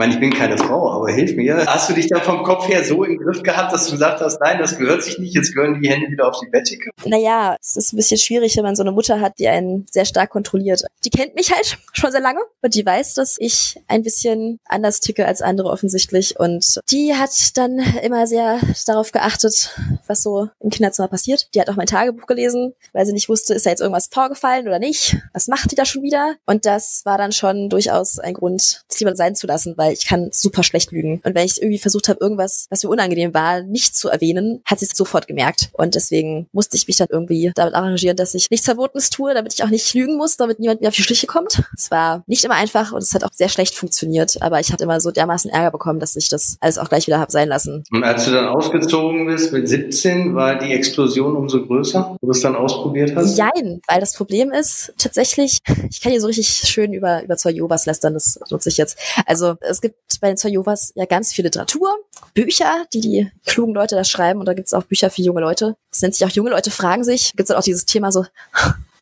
meine, 0.00 0.14
ich 0.14 0.20
bin 0.20 0.32
keine 0.32 0.56
Frau, 0.56 0.90
aber 0.90 1.12
hilf 1.12 1.36
mir. 1.36 1.66
Hast 1.66 1.90
du 1.90 1.92
dich 1.92 2.08
da 2.08 2.20
vom 2.20 2.42
Kopf 2.42 2.66
her 2.68 2.82
so 2.82 3.04
im 3.04 3.18
Griff 3.18 3.42
gehabt, 3.42 3.72
dass 3.72 3.84
du 3.84 3.92
gesagt 3.92 4.20
hast, 4.22 4.40
nein, 4.40 4.58
das 4.58 4.78
gehört 4.78 5.02
sich 5.02 5.18
nicht, 5.18 5.34
jetzt 5.34 5.54
gehören 5.54 5.78
die 5.80 5.90
Hände 5.90 6.10
wieder 6.10 6.26
auf 6.26 6.40
die 6.40 6.48
Bettdecke? 6.48 6.90
Naja, 7.04 7.56
es 7.60 7.76
ist 7.76 7.92
ein 7.92 7.96
bisschen 7.96 8.16
schwierig, 8.16 8.56
wenn 8.56 8.64
man 8.64 8.74
so 8.74 8.82
eine 8.82 8.92
Mutter 8.92 9.20
hat, 9.20 9.38
die 9.38 9.46
einen 9.46 9.84
sehr 9.90 10.06
stark 10.06 10.30
kontrolliert. 10.30 10.82
Die 11.04 11.10
kennt 11.10 11.34
mich 11.34 11.54
halt 11.54 11.76
schon 11.92 12.10
sehr 12.10 12.22
lange 12.22 12.40
und 12.62 12.74
die 12.74 12.84
weiß, 12.84 13.12
dass 13.14 13.36
ich 13.38 13.78
ein 13.88 14.02
bisschen 14.02 14.58
anders 14.64 15.00
ticke 15.00 15.26
als 15.26 15.42
andere 15.42 15.68
offensichtlich. 15.68 16.40
Und 16.40 16.80
die 16.90 17.14
hat 17.14 17.58
dann 17.58 17.78
immer 18.02 18.26
sehr 18.26 18.58
darauf 18.86 19.12
geachtet, 19.12 19.78
was 20.06 20.22
so 20.22 20.48
im 20.60 20.70
Kinderzimmer 20.70 21.08
passiert. 21.08 21.48
Die 21.54 21.60
hat 21.60 21.68
auch 21.68 21.76
mein 21.76 21.86
Tagebuch 21.86 22.26
gelesen, 22.26 22.72
weil 22.94 23.04
sie 23.04 23.12
nicht 23.12 23.28
wusste, 23.28 23.52
ist 23.52 23.66
da 23.66 23.70
jetzt 23.70 23.80
irgendwas 23.80 24.08
vorgefallen 24.10 24.66
oder 24.66 24.78
nicht? 24.78 25.18
Was 25.34 25.46
macht 25.46 25.70
die 25.70 25.76
da 25.76 25.84
schon 25.84 26.02
wieder? 26.02 26.36
Und 26.46 26.64
das 26.64 27.02
war 27.04 27.18
dann 27.18 27.32
schon 27.32 27.68
durchaus 27.68 28.18
ein 28.18 28.32
Grund, 28.32 28.82
es 28.88 28.98
lieber 28.98 29.14
sein 29.14 29.34
zu 29.34 29.46
lassen, 29.46 29.74
weil 29.76 29.89
weil 29.90 29.96
ich 29.96 30.06
kann 30.06 30.28
super 30.32 30.62
schlecht 30.62 30.92
lügen. 30.92 31.20
Und 31.24 31.34
wenn 31.34 31.44
ich 31.44 31.60
irgendwie 31.60 31.78
versucht 31.78 32.08
habe, 32.08 32.20
irgendwas, 32.20 32.66
was 32.70 32.84
mir 32.84 32.90
unangenehm 32.90 33.34
war, 33.34 33.62
nicht 33.62 33.96
zu 33.96 34.08
erwähnen, 34.08 34.62
hat 34.64 34.78
sie 34.78 34.86
es 34.86 34.96
sofort 34.96 35.26
gemerkt. 35.26 35.70
Und 35.72 35.96
deswegen 35.96 36.46
musste 36.52 36.76
ich 36.76 36.86
mich 36.86 36.96
dann 36.96 37.08
irgendwie 37.10 37.50
damit 37.56 37.74
arrangieren, 37.74 38.16
dass 38.16 38.34
ich 38.34 38.48
nichts 38.50 38.66
Verbotenes 38.66 39.10
tue, 39.10 39.34
damit 39.34 39.52
ich 39.54 39.64
auch 39.64 39.68
nicht 39.68 39.92
lügen 39.94 40.16
muss, 40.16 40.36
damit 40.36 40.60
niemand 40.60 40.80
mir 40.80 40.88
auf 40.88 40.94
die 40.94 41.02
Schliche 41.02 41.26
kommt. 41.26 41.62
Es 41.76 41.90
war 41.90 42.22
nicht 42.26 42.44
immer 42.44 42.54
einfach 42.54 42.92
und 42.92 43.02
es 43.02 43.14
hat 43.14 43.24
auch 43.24 43.30
sehr 43.32 43.48
schlecht 43.48 43.74
funktioniert, 43.74 44.40
aber 44.40 44.60
ich 44.60 44.72
hatte 44.72 44.84
immer 44.84 45.00
so 45.00 45.10
dermaßen 45.10 45.50
Ärger 45.50 45.72
bekommen, 45.72 45.98
dass 45.98 46.14
ich 46.14 46.28
das 46.28 46.56
alles 46.60 46.78
auch 46.78 46.88
gleich 46.88 47.08
wieder 47.08 47.18
habe 47.18 47.32
sein 47.32 47.48
lassen. 47.48 47.82
Und 47.90 48.04
als 48.04 48.26
du 48.26 48.30
dann 48.30 48.46
ausgezogen 48.46 49.26
bist 49.26 49.52
mit 49.52 49.68
17, 49.68 50.36
war 50.36 50.58
die 50.58 50.72
Explosion 50.72 51.36
umso 51.36 51.66
größer, 51.66 52.16
wo 52.20 52.26
du 52.26 52.30
es 52.30 52.40
dann 52.40 52.54
ausprobiert 52.54 53.16
hast? 53.16 53.36
Nein, 53.36 53.80
weil 53.88 53.98
das 53.98 54.14
Problem 54.14 54.52
ist 54.52 54.92
tatsächlich, 54.98 55.58
ich 55.90 56.00
kann 56.00 56.12
hier 56.12 56.20
so 56.20 56.28
richtig 56.28 56.48
schön 56.48 56.92
über, 56.92 57.24
über 57.24 57.36
zwei 57.36 57.50
Jovas 57.50 57.86
lästern, 57.86 58.14
das 58.14 58.38
nutze 58.50 58.68
ich 58.68 58.76
jetzt. 58.76 58.96
Also 59.26 59.56
es 59.60 59.79
gibt 59.80 60.20
bei 60.20 60.28
den 60.28 60.36
Zojovas 60.36 60.92
ja 60.94 61.06
ganz 61.06 61.32
viel 61.32 61.44
Literatur, 61.44 61.96
Bücher, 62.34 62.84
die 62.92 63.00
die 63.00 63.30
klugen 63.46 63.74
Leute 63.74 63.94
da 63.94 64.04
schreiben 64.04 64.40
und 64.40 64.46
da 64.46 64.54
gibt 64.54 64.68
es 64.68 64.74
auch 64.74 64.84
Bücher 64.84 65.10
für 65.10 65.22
junge 65.22 65.40
Leute. 65.40 65.76
Das 65.90 66.02
nennt 66.02 66.14
sich 66.14 66.26
auch 66.26 66.30
junge 66.30 66.50
Leute 66.50 66.70
fragen 66.70 67.04
sich. 67.04 67.32
Gibt 67.36 67.48
es 67.48 67.56
auch 67.56 67.62
dieses 67.62 67.86
Thema 67.86 68.12
so, 68.12 68.24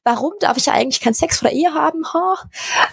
warum 0.08 0.32
darf 0.40 0.56
ich 0.56 0.64
ja 0.64 0.72
eigentlich 0.72 1.00
keinen 1.00 1.12
Sex 1.12 1.38
vor 1.38 1.50
der 1.50 1.58
Ehe 1.58 1.74
haben? 1.74 2.02
Ha? 2.14 2.36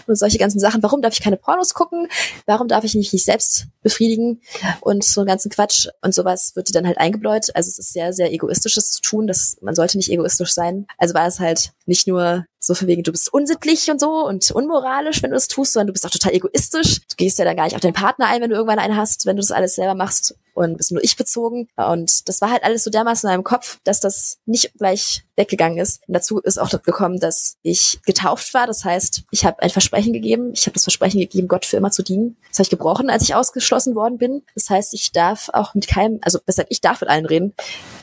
Und 0.05 0.17
solche 0.17 0.37
ganzen 0.37 0.59
Sachen. 0.59 0.83
Warum 0.83 1.01
darf 1.01 1.13
ich 1.13 1.21
keine 1.21 1.37
Pornos 1.37 1.73
gucken? 1.73 2.09
Warum 2.45 2.67
darf 2.67 2.83
ich 2.83 2.93
mich 2.93 3.13
nicht 3.13 3.23
selbst 3.23 3.67
befriedigen? 3.81 4.41
Und 4.81 5.05
so 5.05 5.21
einen 5.21 5.27
ganzen 5.27 5.49
Quatsch 5.49 5.87
und 6.01 6.13
sowas 6.13 6.55
wird 6.55 6.67
dir 6.67 6.73
dann 6.73 6.85
halt 6.85 6.97
eingebläut. 6.97 7.55
Also 7.55 7.69
es 7.69 7.79
ist 7.79 7.93
sehr, 7.93 8.11
sehr 8.11 8.33
egoistisches 8.33 8.91
zu 8.91 9.01
tun. 9.01 9.27
Das, 9.27 9.55
man 9.61 9.75
sollte 9.75 9.97
nicht 9.97 10.11
egoistisch 10.11 10.53
sein. 10.53 10.87
Also 10.97 11.13
war 11.13 11.25
es 11.25 11.39
halt 11.39 11.71
nicht 11.85 12.05
nur 12.05 12.45
so 12.59 12.75
von 12.75 12.87
wegen, 12.87 13.03
du 13.03 13.13
bist 13.13 13.31
unsittlich 13.31 13.89
und 13.89 14.01
so 14.01 14.27
und 14.27 14.51
unmoralisch, 14.51 15.23
wenn 15.23 15.29
du 15.29 15.35
das 15.35 15.47
tust, 15.47 15.73
sondern 15.73 15.87
du 15.87 15.93
bist 15.93 16.05
auch 16.05 16.11
total 16.11 16.33
egoistisch. 16.33 16.99
Du 17.07 17.15
gehst 17.15 17.39
ja 17.39 17.45
dann 17.45 17.55
gar 17.55 17.63
nicht 17.63 17.75
auf 17.75 17.81
deinen 17.81 17.93
Partner 17.93 18.27
ein, 18.27 18.41
wenn 18.41 18.49
du 18.49 18.55
irgendwann 18.55 18.79
einen 18.79 18.97
hast, 18.97 19.25
wenn 19.25 19.37
du 19.37 19.41
das 19.41 19.51
alles 19.51 19.75
selber 19.75 19.95
machst 19.95 20.35
und 20.55 20.77
bist 20.77 20.91
nur 20.91 21.03
ich 21.03 21.15
bezogen. 21.17 21.67
Und 21.75 22.27
das 22.27 22.41
war 22.41 22.49
halt 22.49 22.63
alles 22.63 22.83
so 22.83 22.89
dermaßen 22.89 23.29
in 23.29 23.33
meinem 23.33 23.43
Kopf, 23.43 23.79
dass 23.83 23.99
das 23.99 24.39
nicht 24.45 24.73
gleich 24.77 25.23
weggegangen 25.35 25.77
ist. 25.77 26.01
Und 26.07 26.13
dazu 26.13 26.39
ist 26.39 26.57
auch 26.57 26.69
gekommen, 26.81 27.19
dass 27.19 27.57
ich 27.61 27.99
getauft 28.05 28.53
war. 28.53 28.65
Das 28.65 28.83
heißt, 28.85 29.23
ich 29.31 29.45
habe 29.45 29.61
ein 29.61 29.69
Versprechen 29.69 30.13
gegeben. 30.13 30.51
Ich 30.53 30.65
habe 30.65 30.73
das 30.73 30.83
Versprechen 30.83 31.19
gegeben, 31.19 31.47
Gott 31.47 31.65
für 31.65 31.77
immer 31.77 31.91
zu 31.91 32.03
dienen. 32.03 32.37
Das 32.49 32.59
habe 32.59 32.63
ich 32.63 32.69
gebrochen, 32.69 33.09
als 33.09 33.23
ich 33.23 33.35
ausgeschlossen 33.35 33.95
worden 33.95 34.17
bin. 34.17 34.43
Das 34.55 34.69
heißt, 34.69 34.93
ich 34.93 35.11
darf 35.11 35.49
auch 35.53 35.75
mit 35.75 35.87
keinem, 35.87 36.19
also 36.21 36.39
besser, 36.43 36.65
ich 36.69 36.81
darf 36.81 37.01
mit 37.01 37.09
allen 37.09 37.25
reden, 37.25 37.53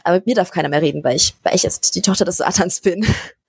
aber 0.04 0.16
mit 0.16 0.26
mir 0.26 0.34
darf 0.34 0.50
keiner 0.50 0.68
mehr 0.68 0.82
reden, 0.82 1.02
weil 1.02 1.16
ich, 1.16 1.34
weil 1.42 1.54
ich 1.54 1.62
jetzt 1.62 1.94
die 1.94 2.02
Tochter 2.02 2.26
des 2.26 2.36
Satans 2.36 2.80
bin. 2.80 3.06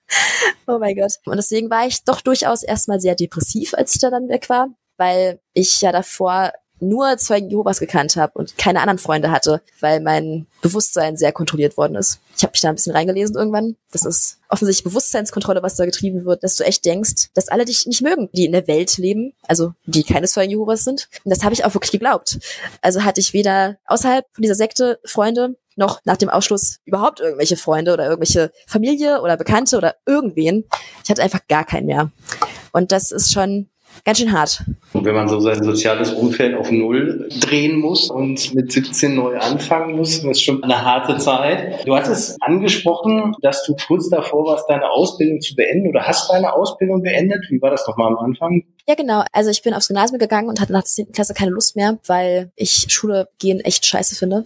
oh 0.66 0.78
mein 0.78 0.96
Gott. 0.96 1.12
Und 1.26 1.36
deswegen 1.36 1.68
war 1.70 1.86
ich 1.86 2.04
doch 2.04 2.22
durchaus 2.22 2.62
erstmal 2.62 3.00
sehr 3.00 3.14
depressiv, 3.14 3.74
als 3.74 3.94
ich 3.94 4.00
da 4.00 4.10
dann 4.10 4.28
weg 4.28 4.48
war, 4.48 4.68
weil 4.96 5.40
ich 5.52 5.80
ja 5.82 5.92
davor 5.92 6.52
nur 6.80 7.16
Zeugen 7.18 7.50
Jehovas 7.50 7.80
gekannt 7.80 8.16
habe 8.16 8.32
und 8.34 8.58
keine 8.58 8.80
anderen 8.80 8.98
Freunde 8.98 9.30
hatte, 9.30 9.62
weil 9.80 10.00
mein 10.00 10.46
Bewusstsein 10.62 11.16
sehr 11.16 11.32
kontrolliert 11.32 11.76
worden 11.76 11.96
ist. 11.96 12.20
Ich 12.36 12.42
habe 12.42 12.52
mich 12.52 12.60
da 12.60 12.68
ein 12.68 12.74
bisschen 12.74 12.94
reingelesen 12.94 13.36
irgendwann. 13.36 13.76
Das 13.92 14.04
ist 14.04 14.38
offensichtlich 14.48 14.84
Bewusstseinskontrolle, 14.84 15.62
was 15.62 15.76
da 15.76 15.84
getrieben 15.84 16.24
wird, 16.24 16.42
dass 16.42 16.56
du 16.56 16.64
echt 16.64 16.84
denkst, 16.84 17.30
dass 17.34 17.48
alle 17.48 17.64
dich 17.64 17.86
nicht 17.86 18.02
mögen, 18.02 18.28
die 18.32 18.44
in 18.44 18.52
der 18.52 18.66
Welt 18.66 18.96
leben, 18.98 19.32
also 19.46 19.72
die 19.86 20.04
keine 20.04 20.26
Zeugen 20.26 20.50
Jehovas 20.50 20.84
sind. 20.84 21.08
Und 21.24 21.30
das 21.30 21.44
habe 21.44 21.54
ich 21.54 21.64
auch 21.64 21.74
wirklich 21.74 21.92
geglaubt. 21.92 22.38
Also 22.80 23.04
hatte 23.04 23.20
ich 23.20 23.32
weder 23.32 23.78
außerhalb 23.86 24.26
von 24.32 24.42
dieser 24.42 24.54
Sekte 24.54 24.98
Freunde, 25.04 25.56
noch 25.76 26.00
nach 26.04 26.16
dem 26.16 26.28
Ausschluss 26.28 26.78
überhaupt 26.84 27.20
irgendwelche 27.20 27.56
Freunde 27.56 27.92
oder 27.92 28.04
irgendwelche 28.04 28.52
Familie 28.66 29.20
oder 29.22 29.36
Bekannte 29.36 29.76
oder 29.76 29.96
irgendwen. 30.06 30.64
Ich 31.02 31.10
hatte 31.10 31.22
einfach 31.22 31.46
gar 31.48 31.64
keinen 31.64 31.86
mehr. 31.86 32.12
Und 32.72 32.92
das 32.92 33.10
ist 33.10 33.32
schon 33.32 33.68
ganz 34.04 34.18
schön 34.18 34.32
hart. 34.32 34.62
Und 34.92 35.04
wenn 35.04 35.14
man 35.14 35.28
so 35.28 35.40
sein 35.40 35.62
soziales 35.62 36.12
Umfeld 36.12 36.56
auf 36.56 36.70
Null 36.70 37.28
drehen 37.40 37.78
muss 37.78 38.10
und 38.10 38.54
mit 38.54 38.72
17 38.72 39.14
neu 39.14 39.36
anfangen 39.38 39.96
muss, 39.96 40.22
das 40.22 40.32
ist 40.32 40.42
schon 40.42 40.62
eine 40.62 40.84
harte 40.84 41.18
Zeit. 41.18 41.86
Du 41.86 41.94
hattest 41.94 42.36
angesprochen, 42.42 43.34
dass 43.42 43.64
du 43.64 43.74
kurz 43.86 44.08
davor 44.08 44.46
warst, 44.46 44.68
deine 44.68 44.90
Ausbildung 44.90 45.40
zu 45.40 45.54
beenden 45.54 45.88
oder 45.88 46.02
hast 46.02 46.30
deine 46.30 46.52
Ausbildung 46.52 47.02
beendet. 47.02 47.44
Wie 47.50 47.60
war 47.60 47.70
das 47.70 47.86
nochmal 47.86 48.08
am 48.08 48.18
Anfang? 48.18 48.62
Ja, 48.86 48.94
genau. 48.94 49.24
Also 49.32 49.50
ich 49.50 49.62
bin 49.62 49.74
aufs 49.74 49.88
Gymnasium 49.88 50.18
gegangen 50.18 50.48
und 50.48 50.60
hatte 50.60 50.72
nach 50.72 50.82
der 50.82 50.90
10. 51.06 51.12
Klasse 51.12 51.34
keine 51.34 51.52
Lust 51.52 51.74
mehr, 51.74 51.98
weil 52.06 52.52
ich 52.56 52.86
Schule 52.88 53.28
gehen 53.38 53.60
echt 53.60 53.86
scheiße 53.86 54.14
finde. 54.14 54.44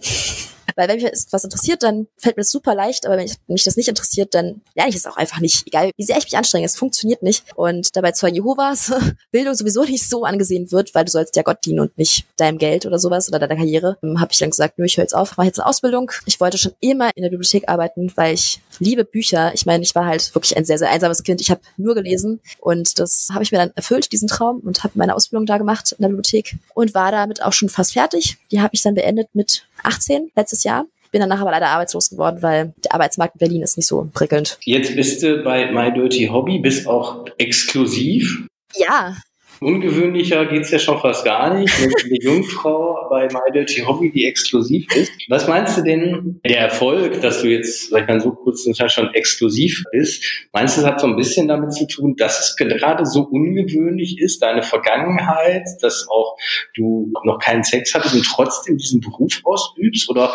Weil 0.79 0.87
wenn 0.87 1.01
mich 1.01 1.11
was 1.31 1.43
interessiert, 1.43 1.83
dann 1.83 2.07
fällt 2.17 2.37
mir 2.37 2.41
das 2.41 2.51
super 2.51 2.73
leicht, 2.73 3.05
aber 3.05 3.17
wenn 3.17 3.29
mich 3.47 3.63
das 3.65 3.75
nicht 3.75 3.89
interessiert, 3.89 4.33
dann 4.33 4.61
lerne 4.75 4.89
ich 4.89 4.95
es 4.95 5.05
auch 5.05 5.17
einfach 5.17 5.41
nicht. 5.41 5.67
Egal, 5.67 5.91
wie 5.97 6.05
sehr 6.05 6.17
ich 6.17 6.23
mich 6.23 6.37
anstrenge, 6.37 6.65
es 6.65 6.77
funktioniert 6.77 7.21
nicht. 7.21 7.43
Und 7.55 7.93
dabei 7.97 8.13
Zeugen 8.13 8.35
Jehovas 8.35 8.93
Bildung 9.33 9.55
sowieso 9.55 9.83
nicht 9.83 10.07
so 10.07 10.23
angesehen 10.23 10.71
wird, 10.71 10.95
weil 10.95 11.03
du 11.03 11.11
sollst 11.11 11.35
ja 11.35 11.41
Gott 11.41 11.65
dienen 11.65 11.81
und 11.81 11.97
nicht 11.97 12.27
deinem 12.37 12.57
Geld 12.59 12.85
oder 12.85 12.97
sowas 12.97 13.27
oder 13.27 13.39
deiner 13.39 13.57
Karriere, 13.57 13.97
ähm, 14.01 14.21
habe 14.21 14.31
ich 14.31 14.39
dann 14.39 14.51
gesagt, 14.51 14.79
nö, 14.79 14.85
ich 14.85 14.95
höre 14.95 15.03
jetzt 15.03 15.13
auf, 15.13 15.35
mache 15.35 15.47
jetzt 15.47 15.59
eine 15.59 15.67
Ausbildung. 15.67 16.11
Ich 16.25 16.39
wollte 16.39 16.57
schon 16.57 16.71
immer 16.79 17.09
in 17.13 17.23
der 17.23 17.29
Bibliothek 17.29 17.67
arbeiten, 17.67 18.13
weil 18.15 18.35
ich 18.35 18.61
liebe 18.79 19.03
Bücher. 19.03 19.53
Ich 19.53 19.65
meine, 19.65 19.83
ich 19.83 19.93
war 19.95 20.05
halt 20.05 20.33
wirklich 20.33 20.55
ein 20.55 20.63
sehr, 20.63 20.77
sehr 20.77 20.89
einsames 20.89 21.23
Kind. 21.23 21.41
Ich 21.41 21.51
habe 21.51 21.59
nur 21.75 21.93
gelesen 21.93 22.39
und 22.59 22.99
das 22.99 23.27
habe 23.33 23.43
ich 23.43 23.51
mir 23.51 23.57
dann 23.57 23.71
erfüllt, 23.75 24.13
diesen 24.13 24.29
Traum, 24.29 24.59
und 24.59 24.85
habe 24.85 24.93
meine 24.95 25.13
Ausbildung 25.13 25.45
da 25.45 25.57
gemacht 25.57 25.91
in 25.91 26.03
der 26.03 26.07
Bibliothek 26.07 26.55
und 26.73 26.93
war 26.93 27.11
damit 27.11 27.43
auch 27.43 27.51
schon 27.51 27.67
fast 27.67 27.91
fertig. 27.91 28.37
Die 28.51 28.61
habe 28.61 28.69
ich 28.71 28.81
dann 28.81 28.95
beendet 28.95 29.27
mit 29.33 29.65
18 29.83 30.31
letztes 30.35 30.63
Jahr. 30.63 30.85
Bin 31.11 31.21
danach 31.21 31.41
aber 31.41 31.51
leider 31.51 31.69
arbeitslos 31.69 32.11
geworden, 32.11 32.41
weil 32.41 32.73
der 32.83 32.93
Arbeitsmarkt 32.93 33.35
in 33.35 33.39
Berlin 33.39 33.61
ist 33.63 33.77
nicht 33.77 33.87
so 33.87 34.07
prickelnd. 34.13 34.59
Jetzt 34.63 34.95
bist 34.95 35.23
du 35.23 35.43
bei 35.43 35.71
My 35.71 35.91
Dirty 35.91 36.27
Hobby, 36.27 36.59
bist 36.59 36.87
auch 36.87 37.25
exklusiv. 37.39 38.45
Ja, 38.75 39.17
Ungewöhnlicher 39.61 40.45
geht's 40.45 40.71
ja 40.71 40.79
schon 40.79 40.99
fast 40.99 41.25
gar 41.25 41.53
nicht. 41.53 41.73
Eine 41.79 42.17
Jungfrau 42.21 42.97
bei 43.09 43.27
My 43.27 43.51
Dirty 43.53 43.81
Hobby, 43.81 44.11
die 44.11 44.25
exklusiv 44.25 44.87
ist. 44.95 45.11
Was 45.27 45.47
meinst 45.47 45.77
du 45.77 45.83
denn, 45.83 46.39
der 46.45 46.59
Erfolg, 46.59 47.21
dass 47.21 47.41
du 47.41 47.49
jetzt, 47.49 47.89
sag 47.89 48.03
ich 48.03 48.07
mal, 48.07 48.19
so 48.19 48.31
kurz 48.31 48.63
Zeit 48.63 48.91
schon 48.91 49.13
exklusiv 49.13 49.83
bist, 49.91 50.23
meinst 50.53 50.77
du, 50.77 50.81
das 50.81 50.91
hat 50.91 51.01
so 51.01 51.07
ein 51.07 51.15
bisschen 51.15 51.47
damit 51.47 51.73
zu 51.73 51.87
tun, 51.87 52.15
dass 52.17 52.39
es 52.39 52.55
gerade 52.55 53.05
so 53.05 53.23
ungewöhnlich 53.23 54.19
ist, 54.19 54.41
deine 54.41 54.63
Vergangenheit, 54.63 55.67
dass 55.81 56.07
auch 56.09 56.37
du 56.75 57.11
noch 57.23 57.39
keinen 57.39 57.63
Sex 57.63 57.93
hattest 57.93 58.15
und 58.15 58.25
trotzdem 58.25 58.77
diesen 58.77 59.01
Beruf 59.01 59.41
ausübst? 59.43 60.09
Oder 60.09 60.33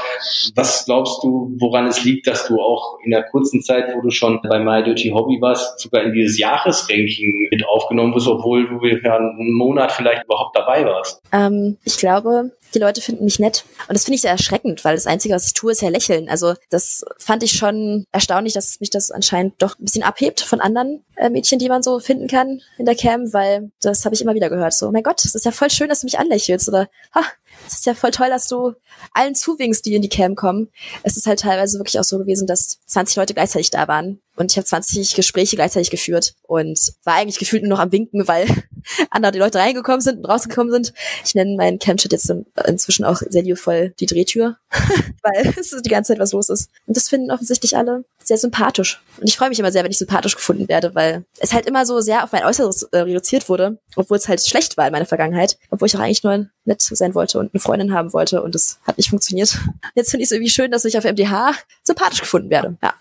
was 0.54 0.84
glaubst 0.84 1.22
du, 1.22 1.54
woran 1.58 1.86
es 1.86 2.04
liegt, 2.04 2.26
dass 2.26 2.46
du 2.46 2.60
auch 2.60 2.98
in 3.04 3.10
der 3.10 3.22
kurzen 3.24 3.62
Zeit, 3.62 3.94
wo 3.94 4.00
du 4.02 4.10
schon 4.10 4.40
bei 4.42 4.58
My 4.58 4.82
Dirty 4.82 5.10
Hobby 5.10 5.40
warst, 5.40 5.78
sogar 5.80 6.02
in 6.02 6.12
dieses 6.12 6.38
Jahresranking 6.38 7.48
mit 7.50 7.66
aufgenommen 7.66 8.14
wirst, 8.14 8.28
obwohl 8.28 8.68
du 8.68 8.84
ja 8.86 8.98
einen 9.16 9.52
Monat 9.54 9.92
vielleicht 9.92 10.24
überhaupt 10.24 10.56
dabei 10.56 10.84
warst? 10.84 11.22
Ähm, 11.32 11.78
ich 11.84 11.98
glaube, 11.98 12.52
die 12.74 12.78
Leute 12.78 13.00
finden 13.00 13.24
mich 13.24 13.38
nett. 13.38 13.64
Und 13.88 13.94
das 13.94 14.04
finde 14.04 14.16
ich 14.16 14.22
sehr 14.22 14.30
erschreckend, 14.30 14.84
weil 14.84 14.94
das 14.94 15.06
Einzige, 15.06 15.34
was 15.34 15.46
ich 15.46 15.54
tue, 15.54 15.72
ist 15.72 15.82
ja 15.82 15.88
lächeln. 15.88 16.28
Also 16.28 16.54
das 16.70 17.04
fand 17.18 17.42
ich 17.42 17.52
schon 17.52 18.04
erstaunlich, 18.12 18.52
dass 18.52 18.80
mich 18.80 18.90
das 18.90 19.10
anscheinend 19.10 19.54
doch 19.62 19.78
ein 19.78 19.84
bisschen 19.84 20.02
abhebt 20.02 20.40
von 20.40 20.60
anderen 20.60 21.04
äh, 21.16 21.30
Mädchen, 21.30 21.58
die 21.58 21.68
man 21.68 21.82
so 21.82 22.00
finden 22.00 22.26
kann 22.26 22.60
in 22.78 22.86
der 22.86 22.96
Cam, 22.96 23.32
weil 23.32 23.70
das 23.80 24.04
habe 24.04 24.14
ich 24.14 24.22
immer 24.22 24.34
wieder 24.34 24.50
gehört. 24.50 24.74
So, 24.74 24.90
mein 24.90 25.02
Gott, 25.02 25.24
es 25.24 25.34
ist 25.34 25.44
ja 25.44 25.52
voll 25.52 25.70
schön, 25.70 25.88
dass 25.88 26.00
du 26.00 26.06
mich 26.06 26.18
anlächelst. 26.18 26.68
Oder, 26.68 26.88
ha, 27.14 27.22
es 27.66 27.74
ist 27.74 27.86
ja 27.86 27.94
voll 27.94 28.10
toll, 28.10 28.28
dass 28.28 28.48
du 28.48 28.74
allen 29.12 29.34
zuwinkst, 29.34 29.86
die 29.86 29.94
in 29.94 30.02
die 30.02 30.08
Cam 30.08 30.34
kommen. 30.34 30.70
Es 31.02 31.16
ist 31.16 31.26
halt 31.26 31.40
teilweise 31.40 31.78
wirklich 31.78 31.98
auch 31.98 32.04
so 32.04 32.18
gewesen, 32.18 32.46
dass 32.46 32.78
20 32.86 33.16
Leute 33.16 33.34
gleichzeitig 33.34 33.70
da 33.70 33.88
waren. 33.88 34.20
Und 34.36 34.50
ich 34.50 34.56
habe 34.56 34.66
20 34.66 35.14
Gespräche 35.14 35.56
gleichzeitig 35.56 35.90
geführt 35.90 36.34
und 36.42 36.78
war 37.04 37.14
eigentlich 37.14 37.38
gefühlt 37.38 37.62
nur 37.62 37.70
noch 37.70 37.78
am 37.78 37.92
Winken, 37.92 38.26
weil 38.26 38.46
andere 39.10 39.32
die 39.32 39.38
Leute 39.38 39.58
reingekommen 39.58 40.00
sind 40.00 40.18
und 40.18 40.26
rausgekommen 40.26 40.72
sind. 40.72 40.92
Ich 41.24 41.34
nenne 41.34 41.56
meinen 41.56 41.78
Camchat 41.78 42.12
jetzt 42.12 42.32
inzwischen 42.66 43.04
auch 43.04 43.22
sehr 43.28 43.42
liebevoll 43.42 43.94
die 44.00 44.06
Drehtür, 44.06 44.58
weil 45.22 45.54
es 45.58 45.70
die 45.70 45.90
ganze 45.90 46.12
Zeit 46.12 46.18
was 46.18 46.32
los 46.32 46.48
ist. 46.48 46.70
Und 46.86 46.96
das 46.96 47.08
finden 47.08 47.30
offensichtlich 47.30 47.76
alle 47.76 48.04
sehr 48.24 48.38
sympathisch. 48.38 49.00
Und 49.20 49.28
ich 49.28 49.36
freue 49.36 49.48
mich 49.48 49.58
immer 49.58 49.70
sehr, 49.70 49.84
wenn 49.84 49.90
ich 49.90 49.98
sympathisch 49.98 50.34
gefunden 50.34 50.68
werde, 50.68 50.94
weil 50.94 51.24
es 51.38 51.52
halt 51.52 51.66
immer 51.66 51.86
so 51.86 52.00
sehr 52.00 52.24
auf 52.24 52.32
mein 52.32 52.44
Äußeres 52.44 52.84
äh, 52.84 52.98
reduziert 52.98 53.48
wurde, 53.48 53.78
obwohl 53.96 54.16
es 54.16 54.28
halt 54.28 54.44
schlecht 54.44 54.76
war 54.76 54.86
in 54.86 54.92
meiner 54.92 55.06
Vergangenheit, 55.06 55.58
obwohl 55.70 55.86
ich 55.86 55.96
auch 55.96 56.00
eigentlich 56.00 56.24
nur 56.24 56.48
nett 56.64 56.80
sein 56.80 57.14
wollte 57.14 57.38
und 57.38 57.52
eine 57.52 57.60
Freundin 57.60 57.92
haben 57.92 58.12
wollte 58.12 58.42
und 58.42 58.54
es 58.54 58.80
hat 58.86 58.96
nicht 58.96 59.10
funktioniert. 59.10 59.58
Jetzt 59.94 60.10
finde 60.10 60.22
ich 60.22 60.28
es 60.28 60.32
irgendwie 60.32 60.50
schön, 60.50 60.70
dass 60.70 60.84
ich 60.84 60.96
auf 60.96 61.04
MDH 61.04 61.54
sympathisch 61.82 62.20
gefunden 62.20 62.50
werde. 62.50 62.76
Ja. 62.82 62.94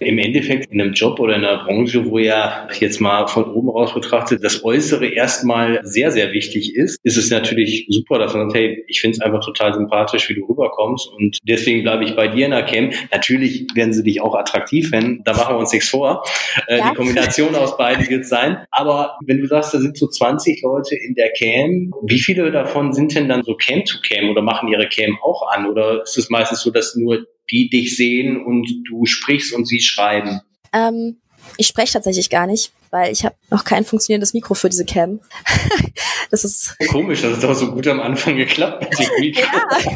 Im 0.00 0.18
Endeffekt 0.18 0.72
in 0.72 0.80
einem 0.80 0.94
Job 0.94 1.20
oder 1.20 1.36
in 1.36 1.44
einer 1.44 1.64
Branche, 1.64 2.04
wo 2.06 2.18
ja 2.18 2.66
jetzt 2.80 3.00
mal 3.00 3.28
von 3.28 3.44
oben 3.52 3.68
raus 3.68 3.94
betrachtet 3.94 4.42
das 4.42 4.64
Äußere 4.64 5.06
erstmal 5.06 5.80
sehr, 5.84 6.10
sehr 6.10 6.32
wichtig 6.32 6.74
ist, 6.74 6.98
ist 7.02 7.16
es 7.16 7.30
natürlich 7.30 7.86
super, 7.90 8.18
dass 8.18 8.34
man 8.34 8.48
sagt, 8.48 8.58
hey, 8.58 8.84
ich 8.88 9.00
finde 9.00 9.16
es 9.16 9.20
einfach 9.20 9.44
total 9.44 9.74
sympathisch, 9.74 10.28
wie 10.28 10.34
du 10.34 10.44
rüberkommst 10.46 11.08
und 11.08 11.38
deswegen 11.42 11.82
bleibe 11.82 12.04
ich 12.04 12.16
bei 12.16 12.28
dir 12.28 12.46
in 12.46 12.52
der 12.52 12.64
Camp. 12.64 12.94
Natürlich 13.12 13.66
werden 13.74 13.92
sie 13.92 14.02
dich 14.02 14.20
auch 14.20 14.34
attraktiv 14.34 14.61
finden, 14.66 15.22
da 15.24 15.32
machen 15.34 15.54
wir 15.54 15.58
uns 15.58 15.72
nichts 15.72 15.88
vor. 15.88 16.24
Äh, 16.66 16.78
ja. 16.78 16.90
Die 16.90 16.96
Kombination 16.96 17.54
aus 17.54 17.76
beiden 17.76 18.08
wird 18.08 18.26
sein. 18.26 18.64
Aber 18.70 19.18
wenn 19.24 19.38
du 19.38 19.46
sagst, 19.46 19.74
da 19.74 19.78
sind 19.78 19.96
so 19.96 20.06
20 20.06 20.62
Leute 20.62 20.96
in 20.96 21.14
der 21.14 21.30
Cam, 21.32 21.92
wie 22.02 22.18
viele 22.18 22.50
davon 22.50 22.92
sind 22.92 23.14
denn 23.14 23.28
dann 23.28 23.42
so 23.42 23.54
Cam-to-Cam 23.54 24.30
oder 24.30 24.42
machen 24.42 24.68
ihre 24.68 24.88
Cam 24.88 25.18
auch 25.22 25.48
an? 25.50 25.66
Oder 25.66 26.02
ist 26.02 26.18
es 26.18 26.30
meistens 26.30 26.60
so, 26.60 26.70
dass 26.70 26.96
nur 26.96 27.26
die 27.50 27.68
dich 27.68 27.96
sehen 27.96 28.44
und 28.44 28.66
du 28.88 29.06
sprichst 29.06 29.54
und 29.54 29.66
sie 29.66 29.80
schreiben? 29.80 30.40
Ähm, 30.72 31.18
ich 31.58 31.66
spreche 31.66 31.94
tatsächlich 31.94 32.30
gar 32.30 32.46
nicht 32.46 32.72
weil 32.92 33.10
ich 33.10 33.24
habe 33.24 33.34
noch 33.50 33.64
kein 33.64 33.84
funktionierendes 33.84 34.34
Mikro 34.34 34.54
für 34.54 34.68
diese 34.68 34.84
Cam. 34.84 35.20
das 36.30 36.44
ist 36.44 36.76
komisch, 36.90 37.22
das 37.22 37.36
hat 37.36 37.42
doch 37.42 37.54
so 37.54 37.72
gut 37.72 37.88
am 37.88 38.00
Anfang 38.00 38.36
geklappt 38.36 38.82
mit 38.82 38.98
dem 38.98 39.08
Mikro. 39.20 39.42
ja. 39.42 39.92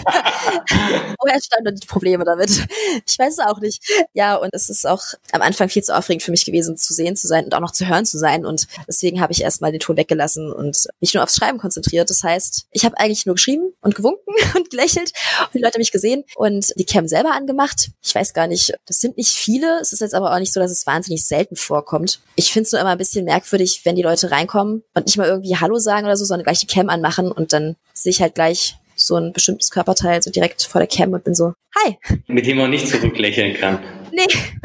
Woher 1.20 1.40
standen 1.40 1.76
die 1.76 1.86
Probleme 1.86 2.24
damit? 2.24 2.66
Ich 3.06 3.18
weiß 3.18 3.34
es 3.34 3.38
auch 3.38 3.60
nicht. 3.60 3.82
Ja, 4.14 4.36
und 4.36 4.50
es 4.52 4.68
ist 4.68 4.86
auch 4.86 5.02
am 5.32 5.42
Anfang 5.42 5.68
viel 5.68 5.82
zu 5.82 5.96
aufregend 5.96 6.22
für 6.22 6.30
mich 6.30 6.44
gewesen, 6.44 6.76
zu 6.76 6.94
sehen 6.94 7.16
zu 7.16 7.26
sein 7.26 7.44
und 7.44 7.54
auch 7.54 7.60
noch 7.60 7.72
zu 7.72 7.86
hören 7.86 8.06
zu 8.06 8.18
sein. 8.18 8.46
Und 8.46 8.66
deswegen 8.88 9.20
habe 9.20 9.32
ich 9.32 9.42
erstmal 9.42 9.72
den 9.72 9.80
Ton 9.80 9.96
weggelassen 9.96 10.52
und 10.52 10.86
mich 11.00 11.14
nur 11.14 11.22
aufs 11.22 11.36
Schreiben 11.36 11.58
konzentriert. 11.58 12.08
Das 12.08 12.22
heißt, 12.22 12.66
ich 12.70 12.84
habe 12.84 12.98
eigentlich 12.98 13.26
nur 13.26 13.34
geschrieben 13.34 13.72
und 13.82 13.94
gewunken 13.94 14.34
und 14.54 14.70
gelächelt 14.70 15.12
und 15.40 15.54
die 15.54 15.58
Leute 15.58 15.74
haben 15.74 15.80
mich 15.80 15.92
gesehen 15.92 16.24
und 16.36 16.72
die 16.76 16.86
Cam 16.86 17.08
selber 17.08 17.32
angemacht. 17.32 17.90
Ich 18.02 18.14
weiß 18.14 18.32
gar 18.32 18.46
nicht, 18.46 18.72
das 18.86 19.00
sind 19.00 19.16
nicht 19.16 19.36
viele. 19.36 19.80
Es 19.80 19.92
ist 19.92 20.00
jetzt 20.00 20.14
aber 20.14 20.32
auch 20.32 20.38
nicht 20.38 20.52
so, 20.52 20.60
dass 20.60 20.70
es 20.70 20.86
wahnsinnig 20.86 21.26
selten 21.26 21.56
vorkommt. 21.56 22.20
Ich 22.36 22.52
finde 22.52 22.66
es 22.66 22.72
nur 22.72 22.80
immer 22.86 22.92
ein 22.92 22.98
bisschen 22.98 23.24
merkwürdig, 23.24 23.80
wenn 23.84 23.96
die 23.96 24.02
Leute 24.02 24.30
reinkommen 24.30 24.84
und 24.94 25.06
nicht 25.06 25.18
mal 25.18 25.26
irgendwie 25.26 25.56
Hallo 25.56 25.78
sagen 25.78 26.06
oder 26.06 26.16
so, 26.16 26.24
sondern 26.24 26.44
gleich 26.44 26.60
die 26.60 26.66
Cam 26.66 26.88
anmachen 26.88 27.32
und 27.32 27.52
dann 27.52 27.76
sehe 27.92 28.10
ich 28.10 28.22
halt 28.22 28.34
gleich 28.36 28.76
so 28.94 29.16
ein 29.16 29.32
bestimmtes 29.32 29.70
Körperteil 29.70 30.22
so 30.22 30.30
direkt 30.30 30.62
vor 30.62 30.80
der 30.80 30.88
Cam 30.88 31.12
und 31.12 31.24
bin 31.24 31.34
so, 31.34 31.52
hi. 31.76 31.98
Mit 32.28 32.46
dem 32.46 32.58
man 32.58 32.70
nicht 32.70 32.88
zurücklächeln 32.88 33.54
kann. 33.54 33.80
Nee. 34.16 34.22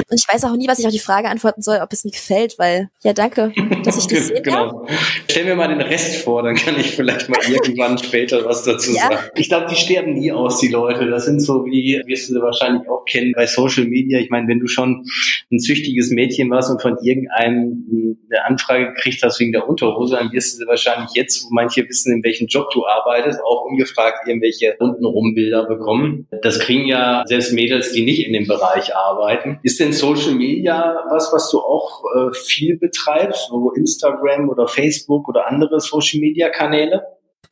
Und 0.10 0.18
ich 0.18 0.26
weiß 0.32 0.46
auch 0.46 0.56
nie, 0.56 0.70
was 0.70 0.80
ich 0.80 0.86
auf 0.86 0.94
die 0.94 1.00
Frage 1.00 1.28
antworten 1.28 1.62
soll, 1.62 1.80
ob 1.84 1.92
es 1.92 2.06
mir 2.06 2.12
gefällt, 2.12 2.58
weil, 2.58 2.90
ja, 3.04 3.12
danke, 3.12 3.52
dass 3.84 3.98
ich 3.98 4.08
dich 4.08 4.20
sehe. 4.20 4.42
genau. 4.42 4.88
Stell 5.30 5.44
mir 5.44 5.56
mal 5.56 5.68
den 5.68 5.82
Rest 5.82 6.24
vor, 6.24 6.42
dann 6.42 6.56
kann 6.56 6.80
ich 6.80 6.92
vielleicht 6.92 7.28
mal 7.28 7.40
irgendwann 7.50 7.98
später 8.02 8.46
was 8.46 8.64
dazu 8.64 8.94
ja. 8.94 9.02
sagen. 9.02 9.18
Ich 9.36 9.50
glaube, 9.50 9.68
die 9.70 9.76
sterben 9.76 10.14
nie 10.14 10.32
aus, 10.32 10.60
die 10.60 10.70
Leute. 10.70 11.10
Das 11.10 11.26
sind 11.26 11.42
so 11.42 11.66
wie, 11.66 12.02
wirst 12.06 12.30
du 12.30 12.34
sie 12.36 12.42
wahrscheinlich 12.42 12.88
auch 12.88 13.04
kennen 13.04 13.34
bei 13.36 13.46
Social 13.46 13.84
Media. 13.84 14.20
Ich 14.20 14.30
meine, 14.30 14.48
wenn 14.48 14.60
du 14.60 14.68
schon 14.68 15.06
ein 15.52 15.60
züchtiges 15.60 16.12
Mädchen 16.12 16.50
warst 16.50 16.72
und 16.72 16.82
von 16.82 16.98
irgendeinem 17.04 18.18
eine 18.32 18.46
Anfrage 18.46 18.94
gekriegt 18.94 19.22
hast 19.24 19.40
wegen 19.40 19.52
der 19.52 19.68
Unterhose, 19.68 20.16
dann 20.16 20.32
wirst 20.32 20.54
du 20.54 20.60
sie 20.60 20.68
wahrscheinlich 20.68 21.10
jetzt, 21.14 21.44
wo 21.44 21.50
manche 21.52 21.88
wissen, 21.88 22.14
in 22.14 22.24
welchem 22.24 22.48
Job 22.48 22.70
du 22.72 22.86
arbeitest, 22.86 23.42
auch 23.44 23.66
ungefragt 23.66 24.28
irgendwelche 24.28 24.76
untenrum 24.80 25.36
Bilder 25.36 25.66
bekommen. 25.66 26.28
Das 26.42 26.60
kriegen 26.60 26.86
ja 26.86 27.24
selbst 27.26 27.54
Mädels, 27.54 27.92
die 27.92 28.04
nicht 28.04 28.26
in 28.26 28.34
dem 28.34 28.48
Bereich 28.48 28.96
arbeiten. 28.96 29.40
Ist 29.63 29.80
denn 29.80 29.93
Social 29.93 30.34
Media 30.34 31.04
was, 31.10 31.32
was 31.32 31.49
du 31.49 31.60
auch 31.60 32.04
äh, 32.15 32.34
viel 32.34 32.77
betreibst, 32.77 33.47
so 33.47 33.71
Instagram 33.71 34.49
oder 34.49 34.67
Facebook 34.67 35.27
oder 35.27 35.47
andere 35.47 35.80
Social 35.80 36.19
Media 36.19 36.49
Kanäle? 36.49 37.04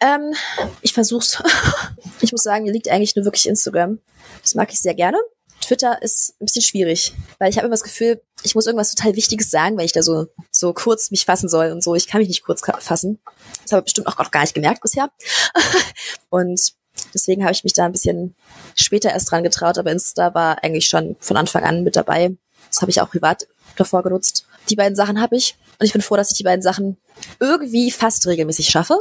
Ähm, 0.01 0.33
ich 0.81 0.93
versuch's. 0.93 1.41
ich 2.21 2.31
muss 2.31 2.43
sagen, 2.43 2.65
mir 2.65 2.71
liegt 2.71 2.89
eigentlich 2.89 3.15
nur 3.15 3.25
wirklich 3.25 3.47
Instagram. 3.47 3.99
Das 4.41 4.55
mag 4.55 4.71
ich 4.71 4.79
sehr 4.79 4.93
gerne. 4.93 5.17
Twitter 5.61 6.01
ist 6.01 6.35
ein 6.39 6.45
bisschen 6.45 6.61
schwierig, 6.61 7.13
weil 7.37 7.49
ich 7.49 7.57
habe 7.57 7.67
immer 7.67 7.73
das 7.73 7.83
Gefühl, 7.83 8.21
ich 8.43 8.55
muss 8.55 8.65
irgendwas 8.65 8.93
total 8.95 9.15
Wichtiges 9.15 9.51
sagen, 9.51 9.77
wenn 9.77 9.85
ich 9.85 9.91
da 9.91 10.01
so, 10.01 10.27
so 10.51 10.73
kurz 10.73 11.11
mich 11.11 11.25
fassen 11.25 11.49
soll 11.49 11.71
und 11.71 11.83
so. 11.83 11.95
Ich 11.95 12.07
kann 12.07 12.19
mich 12.19 12.29
nicht 12.29 12.43
kurz 12.43 12.61
fassen. 12.79 13.19
Das 13.63 13.73
habe 13.73 13.81
ich 13.81 13.85
bestimmt 13.85 14.07
auch 14.07 14.31
gar 14.31 14.41
nicht 14.41 14.53
gemerkt 14.53 14.81
bisher. 14.81 15.11
und 16.29 16.73
deswegen 17.13 17.43
habe 17.43 17.53
ich 17.53 17.63
mich 17.63 17.73
da 17.73 17.85
ein 17.85 17.91
bisschen 17.91 18.35
später 18.75 19.11
erst 19.11 19.31
dran 19.31 19.43
getraut, 19.43 19.77
aber 19.77 19.91
Insta 19.91 20.33
war 20.33 20.63
eigentlich 20.63 20.87
schon 20.87 21.15
von 21.19 21.37
Anfang 21.37 21.63
an 21.63 21.83
mit 21.83 21.95
dabei. 21.95 22.35
Das 22.69 22.81
habe 22.81 22.91
ich 22.91 23.01
auch 23.01 23.09
privat 23.09 23.47
davor 23.75 24.03
genutzt. 24.03 24.45
Die 24.69 24.75
beiden 24.75 24.95
Sachen 24.95 25.21
habe 25.21 25.35
ich 25.35 25.55
und 25.79 25.85
ich 25.85 25.93
bin 25.93 26.01
froh, 26.01 26.15
dass 26.15 26.31
ich 26.31 26.37
die 26.37 26.43
beiden 26.43 26.61
Sachen 26.61 26.97
irgendwie 27.39 27.91
fast 27.91 28.27
regelmäßig 28.27 28.67
schaffe. 28.69 28.97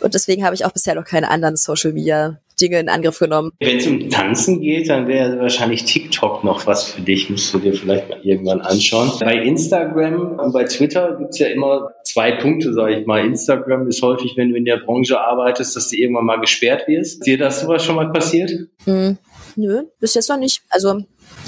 Und 0.00 0.14
deswegen 0.14 0.44
habe 0.44 0.54
ich 0.54 0.64
auch 0.64 0.72
bisher 0.72 0.94
noch 0.94 1.04
keine 1.04 1.30
anderen 1.30 1.56
Social 1.56 1.92
Media 1.92 2.40
Dinge 2.60 2.80
in 2.80 2.88
Angriff 2.88 3.18
genommen. 3.18 3.52
Wenn 3.60 3.78
es 3.78 3.86
um 3.86 4.10
Tanzen 4.10 4.60
geht, 4.60 4.88
dann 4.88 5.06
wäre 5.06 5.38
wahrscheinlich 5.38 5.84
TikTok 5.84 6.44
noch 6.44 6.66
was 6.66 6.84
für 6.84 7.02
dich, 7.02 7.30
musst 7.30 7.52
du 7.52 7.58
dir 7.58 7.74
vielleicht 7.74 8.08
mal 8.08 8.20
irgendwann 8.22 8.60
anschauen. 8.60 9.12
Bei 9.20 9.36
Instagram 9.36 10.38
und 10.38 10.52
bei 10.52 10.64
Twitter 10.64 11.16
gibt 11.18 11.30
es 11.30 11.38
ja 11.38 11.48
immer 11.48 11.90
zwei 12.04 12.32
Punkte, 12.32 12.72
sage 12.72 13.00
ich 13.00 13.06
mal. 13.06 13.24
Instagram 13.24 13.88
ist 13.88 14.02
häufig, 14.02 14.34
wenn 14.36 14.50
du 14.50 14.56
in 14.56 14.64
der 14.64 14.78
Branche 14.78 15.20
arbeitest, 15.20 15.76
dass 15.76 15.88
du 15.88 15.96
irgendwann 15.96 16.26
mal 16.26 16.40
gesperrt 16.40 16.86
wirst. 16.88 17.20
Ist 17.20 17.26
dir 17.26 17.38
das 17.38 17.60
sowas 17.60 17.84
schon 17.84 17.96
mal 17.96 18.10
passiert? 18.12 18.50
Hm, 18.84 19.18
nö, 19.56 19.84
bis 20.00 20.14
jetzt 20.14 20.28
noch 20.28 20.38
nicht. 20.38 20.62
Also 20.68 21.00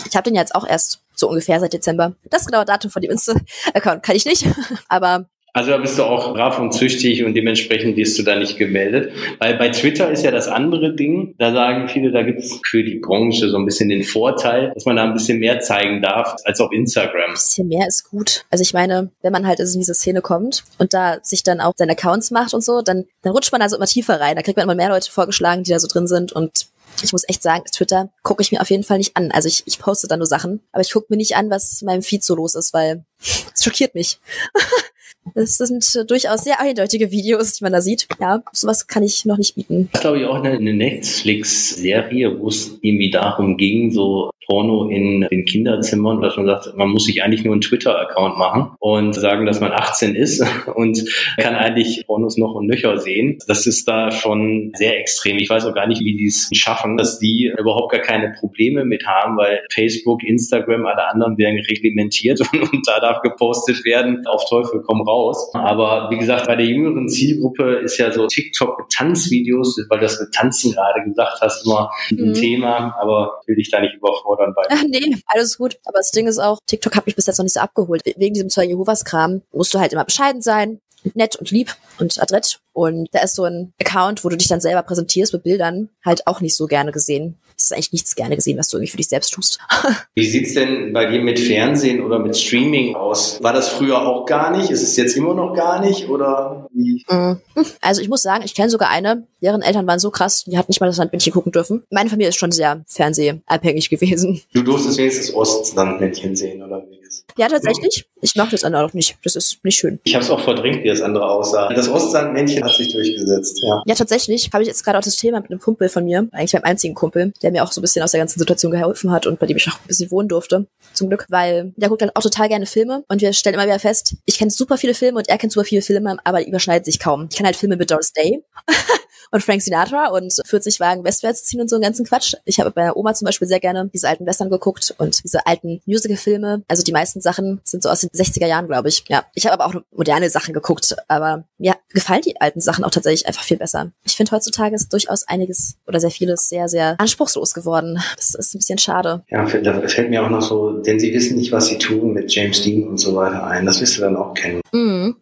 ich 0.08 0.16
habe 0.16 0.24
den 0.24 0.34
jetzt 0.34 0.54
auch 0.54 0.66
erst 0.66 1.02
so 1.14 1.28
ungefähr 1.28 1.60
seit 1.60 1.72
Dezember. 1.72 2.14
Das 2.30 2.46
genaue 2.46 2.64
Datum 2.64 2.90
von 2.90 3.02
dem 3.02 3.10
Insta-Account 3.10 4.02
kann 4.02 4.16
ich 4.16 4.24
nicht, 4.24 4.46
aber 4.88 5.28
Also 5.56 5.70
da 5.70 5.76
bist 5.76 5.96
du 5.96 6.02
auch 6.02 6.34
brav 6.34 6.58
und 6.58 6.72
züchtig 6.72 7.22
und 7.22 7.34
dementsprechend 7.34 7.96
wirst 7.96 8.18
du 8.18 8.24
da 8.24 8.34
nicht 8.34 8.58
gemeldet. 8.58 9.12
Weil 9.38 9.56
bei 9.56 9.68
Twitter 9.68 10.10
ist 10.10 10.24
ja 10.24 10.32
das 10.32 10.48
andere 10.48 10.96
Ding, 10.96 11.36
da 11.38 11.52
sagen 11.52 11.88
viele, 11.88 12.10
da 12.10 12.22
gibt 12.22 12.40
es 12.40 12.58
für 12.66 12.82
die 12.82 12.98
Branche 12.98 13.48
so 13.48 13.56
ein 13.56 13.64
bisschen 13.64 13.88
den 13.88 14.02
Vorteil, 14.02 14.72
dass 14.74 14.84
man 14.84 14.96
da 14.96 15.04
ein 15.04 15.12
bisschen 15.12 15.38
mehr 15.38 15.60
zeigen 15.60 16.02
darf 16.02 16.34
als 16.44 16.60
auf 16.60 16.72
Instagram. 16.72 17.28
Ein 17.28 17.34
bisschen 17.34 17.68
mehr 17.68 17.86
ist 17.86 18.10
gut. 18.10 18.44
Also 18.50 18.62
ich 18.62 18.74
meine, 18.74 19.12
wenn 19.22 19.30
man 19.30 19.46
halt 19.46 19.60
in 19.60 19.66
diese 19.66 19.94
Szene 19.94 20.22
kommt 20.22 20.64
und 20.78 20.92
da 20.92 21.18
sich 21.22 21.44
dann 21.44 21.60
auch 21.60 21.74
seine 21.76 21.92
Accounts 21.92 22.32
macht 22.32 22.52
und 22.52 22.64
so, 22.64 22.82
dann, 22.82 23.04
dann 23.22 23.32
rutscht 23.32 23.52
man 23.52 23.62
also 23.62 23.76
immer 23.76 23.86
tiefer 23.86 24.20
rein. 24.20 24.34
Da 24.34 24.42
kriegt 24.42 24.56
man 24.56 24.64
immer 24.64 24.74
mehr 24.74 24.88
Leute 24.88 25.08
vorgeschlagen, 25.08 25.62
die 25.62 25.70
da 25.70 25.78
so 25.78 25.86
drin 25.86 26.08
sind 26.08 26.32
und 26.32 26.66
ich 27.02 27.12
muss 27.12 27.28
echt 27.28 27.42
sagen, 27.42 27.64
Twitter 27.72 28.10
gucke 28.22 28.42
ich 28.42 28.50
mir 28.50 28.60
auf 28.60 28.70
jeden 28.70 28.84
Fall 28.84 28.98
nicht 28.98 29.16
an. 29.16 29.30
Also 29.30 29.48
ich, 29.48 29.62
ich 29.66 29.78
poste 29.78 30.08
da 30.08 30.16
nur 30.16 30.26
Sachen, 30.26 30.60
aber 30.72 30.82
ich 30.82 30.92
gucke 30.92 31.06
mir 31.10 31.16
nicht 31.16 31.36
an, 31.36 31.50
was 31.50 31.80
in 31.80 31.86
meinem 31.86 32.02
Feed 32.02 32.24
so 32.24 32.34
los 32.34 32.56
ist, 32.56 32.74
weil 32.74 33.04
es 33.20 33.62
schockiert 33.62 33.94
mich. 33.94 34.18
Das 35.34 35.56
sind 35.56 36.10
durchaus 36.10 36.44
sehr 36.44 36.60
eindeutige 36.60 37.10
Videos, 37.10 37.54
die 37.54 37.64
man 37.64 37.72
da 37.72 37.80
sieht. 37.80 38.06
Ja, 38.20 38.42
sowas 38.52 38.86
kann 38.86 39.02
ich 39.02 39.24
noch 39.24 39.38
nicht 39.38 39.54
bieten. 39.54 39.88
Ist, 39.92 40.00
glaube 40.00 40.20
ich, 40.20 40.26
auch 40.26 40.42
eine 40.42 40.58
Netflix-Serie, 40.58 42.38
wo 42.38 42.48
es 42.48 42.78
irgendwie 42.82 43.10
darum 43.10 43.56
ging, 43.56 43.90
so 43.90 44.30
Porno 44.46 44.88
in 44.88 45.26
den 45.30 45.44
Kinderzimmern, 45.44 46.20
dass 46.20 46.36
man 46.36 46.46
sagt, 46.46 46.76
man 46.76 46.88
muss 46.88 47.04
sich 47.04 47.22
eigentlich 47.22 47.44
nur 47.44 47.54
einen 47.54 47.60
Twitter-Account 47.60 48.38
machen 48.38 48.72
und 48.78 49.14
sagen, 49.14 49.46
dass 49.46 49.60
man 49.60 49.72
18 49.72 50.14
ist 50.14 50.44
und 50.74 51.04
kann 51.38 51.54
eigentlich 51.54 52.04
Pornos 52.06 52.36
noch 52.36 52.54
und 52.54 52.66
nöcher 52.66 52.98
sehen. 52.98 53.38
Das 53.46 53.66
ist 53.66 53.88
da 53.88 54.10
schon 54.10 54.72
sehr 54.74 54.98
extrem. 54.98 55.38
Ich 55.38 55.50
weiß 55.50 55.66
auch 55.66 55.74
gar 55.74 55.86
nicht, 55.86 56.04
wie 56.04 56.16
die 56.16 56.26
es 56.26 56.50
schaffen, 56.52 56.96
dass 56.96 57.18
die 57.18 57.52
überhaupt 57.58 57.92
gar 57.92 58.00
keine 58.00 58.34
Probleme 58.38 58.84
mit 58.84 59.06
haben, 59.06 59.36
weil 59.36 59.60
Facebook, 59.72 60.22
Instagram, 60.22 60.86
alle 60.86 61.08
anderen 61.08 61.38
werden 61.38 61.58
reglementiert 61.58 62.40
und, 62.52 62.72
und 62.72 62.86
da 62.86 63.00
darf 63.00 63.20
gepostet 63.22 63.84
werden. 63.84 64.26
Auf 64.26 64.44
Teufel 64.48 64.82
komm 64.86 65.02
raus. 65.02 65.50
Aber 65.54 66.08
wie 66.10 66.18
gesagt, 66.18 66.46
bei 66.46 66.56
der 66.56 66.66
jüngeren 66.66 67.08
Zielgruppe 67.08 67.76
ist 67.76 67.98
ja 67.98 68.12
so 68.12 68.26
TikTok 68.26 68.88
Tanzvideos, 68.90 69.78
weil 69.88 70.00
das 70.00 70.20
mit 70.20 70.32
Tanzen 70.32 70.72
gerade 70.72 71.02
gesagt 71.04 71.40
hast, 71.40 71.64
immer 71.64 71.90
ein 72.10 72.28
mhm. 72.28 72.34
Thema, 72.34 72.96
aber 73.00 73.40
will 73.46 73.56
dich 73.56 73.70
da 73.70 73.80
nicht 73.80 73.94
überfordern 73.94 74.33
fordern 74.36 74.54
bei. 74.54 74.62
Ach, 74.70 74.82
nee, 74.88 75.16
alles 75.26 75.58
gut. 75.58 75.78
Aber 75.84 75.98
das 75.98 76.10
Ding 76.10 76.26
ist 76.26 76.38
auch, 76.38 76.58
TikTok 76.66 76.96
hat 76.96 77.06
mich 77.06 77.16
bis 77.16 77.26
jetzt 77.26 77.38
noch 77.38 77.44
nicht 77.44 77.54
so 77.54 77.60
abgeholt. 77.60 78.02
Wegen 78.04 78.34
diesem 78.34 78.50
Zeugen 78.50 78.70
Jehovas 78.70 79.04
Kram 79.04 79.42
musst 79.52 79.72
du 79.74 79.78
halt 79.78 79.92
immer 79.92 80.04
bescheiden 80.04 80.42
sein, 80.42 80.80
nett 81.14 81.36
und 81.36 81.50
lieb 81.50 81.74
und 81.98 82.20
adrett. 82.20 82.60
Und 82.72 83.08
da 83.12 83.20
ist 83.20 83.34
so 83.34 83.44
ein 83.44 83.72
Account, 83.80 84.24
wo 84.24 84.28
du 84.28 84.36
dich 84.36 84.48
dann 84.48 84.60
selber 84.60 84.82
präsentierst 84.82 85.32
mit 85.32 85.42
Bildern, 85.42 85.90
halt 86.04 86.26
auch 86.26 86.40
nicht 86.40 86.56
so 86.56 86.66
gerne 86.66 86.92
gesehen. 86.92 87.38
Es 87.56 87.64
ist 87.64 87.72
eigentlich 87.72 87.92
nichts 87.92 88.14
gerne 88.14 88.36
gesehen, 88.36 88.58
was 88.58 88.68
du 88.68 88.76
irgendwie 88.76 88.90
für 88.90 88.96
dich 88.96 89.08
selbst 89.08 89.32
tust. 89.32 89.58
Wie 90.14 90.26
sieht's 90.26 90.54
denn 90.54 90.92
bei 90.92 91.06
dir 91.06 91.20
mit 91.20 91.38
Fernsehen 91.38 92.02
oder 92.02 92.18
mit 92.18 92.36
Streaming 92.36 92.94
aus? 92.94 93.42
War 93.42 93.52
das 93.52 93.68
früher 93.68 94.06
auch 94.06 94.26
gar 94.26 94.56
nicht? 94.56 94.70
Ist 94.70 94.82
es 94.82 94.96
jetzt 94.96 95.16
immer 95.16 95.34
noch 95.34 95.54
gar 95.54 95.80
nicht? 95.80 96.08
Oder 96.08 96.68
wie? 96.72 97.04
Mm. 97.08 97.34
Also 97.80 98.00
ich 98.00 98.08
muss 98.08 98.22
sagen, 98.22 98.44
ich 98.44 98.54
kenne 98.54 98.70
sogar 98.70 98.90
eine, 98.90 99.26
deren 99.42 99.62
Eltern 99.62 99.86
waren 99.86 99.98
so 99.98 100.10
krass, 100.10 100.44
die 100.44 100.58
hat 100.58 100.68
nicht 100.68 100.80
mal 100.80 100.86
das 100.86 100.96
Landmännchen 100.96 101.32
gucken 101.32 101.52
dürfen. 101.52 101.82
Meine 101.90 102.10
Familie 102.10 102.28
ist 102.28 102.38
schon 102.38 102.52
sehr 102.52 102.84
fernsehabhängig 102.86 103.90
gewesen. 103.90 104.40
Du 104.52 104.62
durftest 104.62 104.98
wenigstens 104.98 105.34
Ostlandmännchen 105.34 106.36
sehen, 106.36 106.62
oder 106.62 106.84
wie? 106.88 107.04
Ja, 107.36 107.48
tatsächlich. 107.48 108.06
Ich 108.20 108.36
mag 108.36 108.50
das 108.50 108.64
andere 108.64 108.84
auch 108.84 108.92
nicht. 108.92 109.16
Das 109.24 109.36
ist 109.36 109.58
nicht 109.64 109.76
schön. 109.76 109.98
Ich 110.04 110.14
habe 110.14 110.24
es 110.24 110.30
auch 110.30 110.40
verdrängt, 110.40 110.82
wie 110.82 110.88
das 110.88 111.02
andere 111.02 111.28
aussah. 111.28 111.72
Das 111.72 111.88
Ostlandmännchen 111.88 112.64
hat 112.64 112.72
sich 112.72 112.92
durchgesetzt, 112.92 113.60
ja. 113.62 113.82
Ja, 113.86 113.94
tatsächlich 113.94 114.50
habe 114.52 114.62
ich 114.62 114.68
jetzt 114.68 114.84
gerade 114.84 114.98
auch 114.98 115.02
das 115.02 115.16
Thema 115.16 115.40
mit 115.40 115.50
einem 115.50 115.60
Kumpel 115.60 115.88
von 115.88 116.04
mir, 116.04 116.28
eigentlich 116.32 116.54
meinem 116.54 116.64
einzigen 116.64 116.94
Kumpel, 116.94 117.32
der 117.44 117.52
mir 117.52 117.62
auch 117.62 117.70
so 117.70 117.80
ein 117.80 117.82
bisschen 117.82 118.02
aus 118.02 118.10
der 118.10 118.20
ganzen 118.20 118.38
Situation 118.38 118.72
geholfen 118.72 119.12
hat 119.12 119.26
und 119.26 119.38
bei 119.38 119.46
dem 119.46 119.56
ich 119.56 119.68
auch 119.68 119.74
ein 119.74 119.86
bisschen 119.86 120.10
wohnen 120.10 120.28
durfte, 120.28 120.66
zum 120.94 121.08
Glück, 121.08 121.26
weil 121.28 121.72
der 121.76 121.90
guckt 121.90 122.02
dann 122.02 122.10
auch 122.14 122.22
total 122.22 122.48
gerne 122.48 122.66
Filme 122.66 123.04
und 123.08 123.20
wir 123.20 123.32
stellen 123.32 123.54
immer 123.54 123.66
wieder 123.66 123.78
fest, 123.78 124.16
ich 124.24 124.38
kenne 124.38 124.50
super 124.50 124.78
viele 124.78 124.94
Filme 124.94 125.18
und 125.18 125.28
er 125.28 125.38
kennt 125.38 125.52
super 125.52 125.64
viele 125.64 125.82
Filme, 125.82 126.16
aber 126.24 126.40
die 126.40 126.48
überschneiden 126.48 126.84
sich 126.84 126.98
kaum. 126.98 127.28
Ich 127.30 127.36
kenne 127.36 127.48
halt 127.48 127.56
Filme 127.56 127.76
mit 127.76 127.90
Doris 127.90 128.12
Day. 128.12 128.42
und 129.30 129.42
Frank 129.42 129.62
Sinatra 129.62 130.08
und 130.08 130.32
40 130.46 130.80
Wagen 130.80 131.04
westwärts 131.04 131.44
ziehen 131.44 131.60
und 131.60 131.68
so 131.68 131.76
einen 131.76 131.82
ganzen 131.82 132.04
Quatsch. 132.04 132.34
Ich 132.44 132.60
habe 132.60 132.70
bei 132.70 132.82
meiner 132.82 132.96
Oma 132.96 133.14
zum 133.14 133.26
Beispiel 133.26 133.48
sehr 133.48 133.60
gerne 133.60 133.90
diese 133.92 134.08
alten 134.08 134.26
Western 134.26 134.50
geguckt 134.50 134.94
und 134.98 135.24
diese 135.24 135.46
alten 135.46 135.80
Musical-Filme. 135.86 136.62
Also 136.68 136.82
die 136.82 136.92
meisten 136.92 137.20
Sachen 137.20 137.60
sind 137.64 137.82
so 137.82 137.88
aus 137.88 138.00
den 138.00 138.10
60er 138.10 138.46
Jahren, 138.46 138.66
glaube 138.66 138.88
ich. 138.88 139.04
Ja, 139.08 139.24
ich 139.34 139.46
habe 139.46 139.60
aber 139.60 139.66
auch 139.66 139.82
moderne 139.90 140.30
Sachen 140.30 140.54
geguckt, 140.54 140.96
aber 141.08 141.44
mir 141.58 141.74
gefallen 141.90 142.22
die 142.22 142.40
alten 142.40 142.60
Sachen 142.60 142.84
auch 142.84 142.90
tatsächlich 142.90 143.26
einfach 143.26 143.42
viel 143.42 143.56
besser. 143.56 143.92
Ich 144.04 144.14
finde 144.16 144.32
heutzutage 144.32 144.74
ist 144.74 144.92
durchaus 144.92 145.26
einiges 145.26 145.76
oder 145.86 146.00
sehr 146.00 146.10
vieles 146.10 146.48
sehr, 146.48 146.68
sehr 146.68 147.00
anspruchslos 147.00 147.54
geworden. 147.54 147.98
Das 148.16 148.34
ist 148.34 148.54
ein 148.54 148.58
bisschen 148.58 148.78
schade. 148.78 149.24
Ja, 149.28 149.44
da 149.44 149.88
fällt 149.88 150.10
mir 150.10 150.24
auch 150.24 150.30
noch 150.30 150.42
so, 150.42 150.78
denn 150.82 150.98
sie 151.00 151.12
wissen 151.12 151.36
nicht, 151.36 151.52
was 151.52 151.66
sie 151.66 151.78
tun 151.78 152.12
mit 152.12 152.32
James 152.32 152.62
Dean 152.62 152.88
und 152.88 152.98
so 152.98 153.14
weiter 153.14 153.44
ein. 153.44 153.66
Das 153.66 153.80
wirst 153.80 153.96
du 153.96 154.02
dann 154.02 154.16
auch 154.16 154.34
kennen. 154.34 154.60
Mhm. 154.72 155.16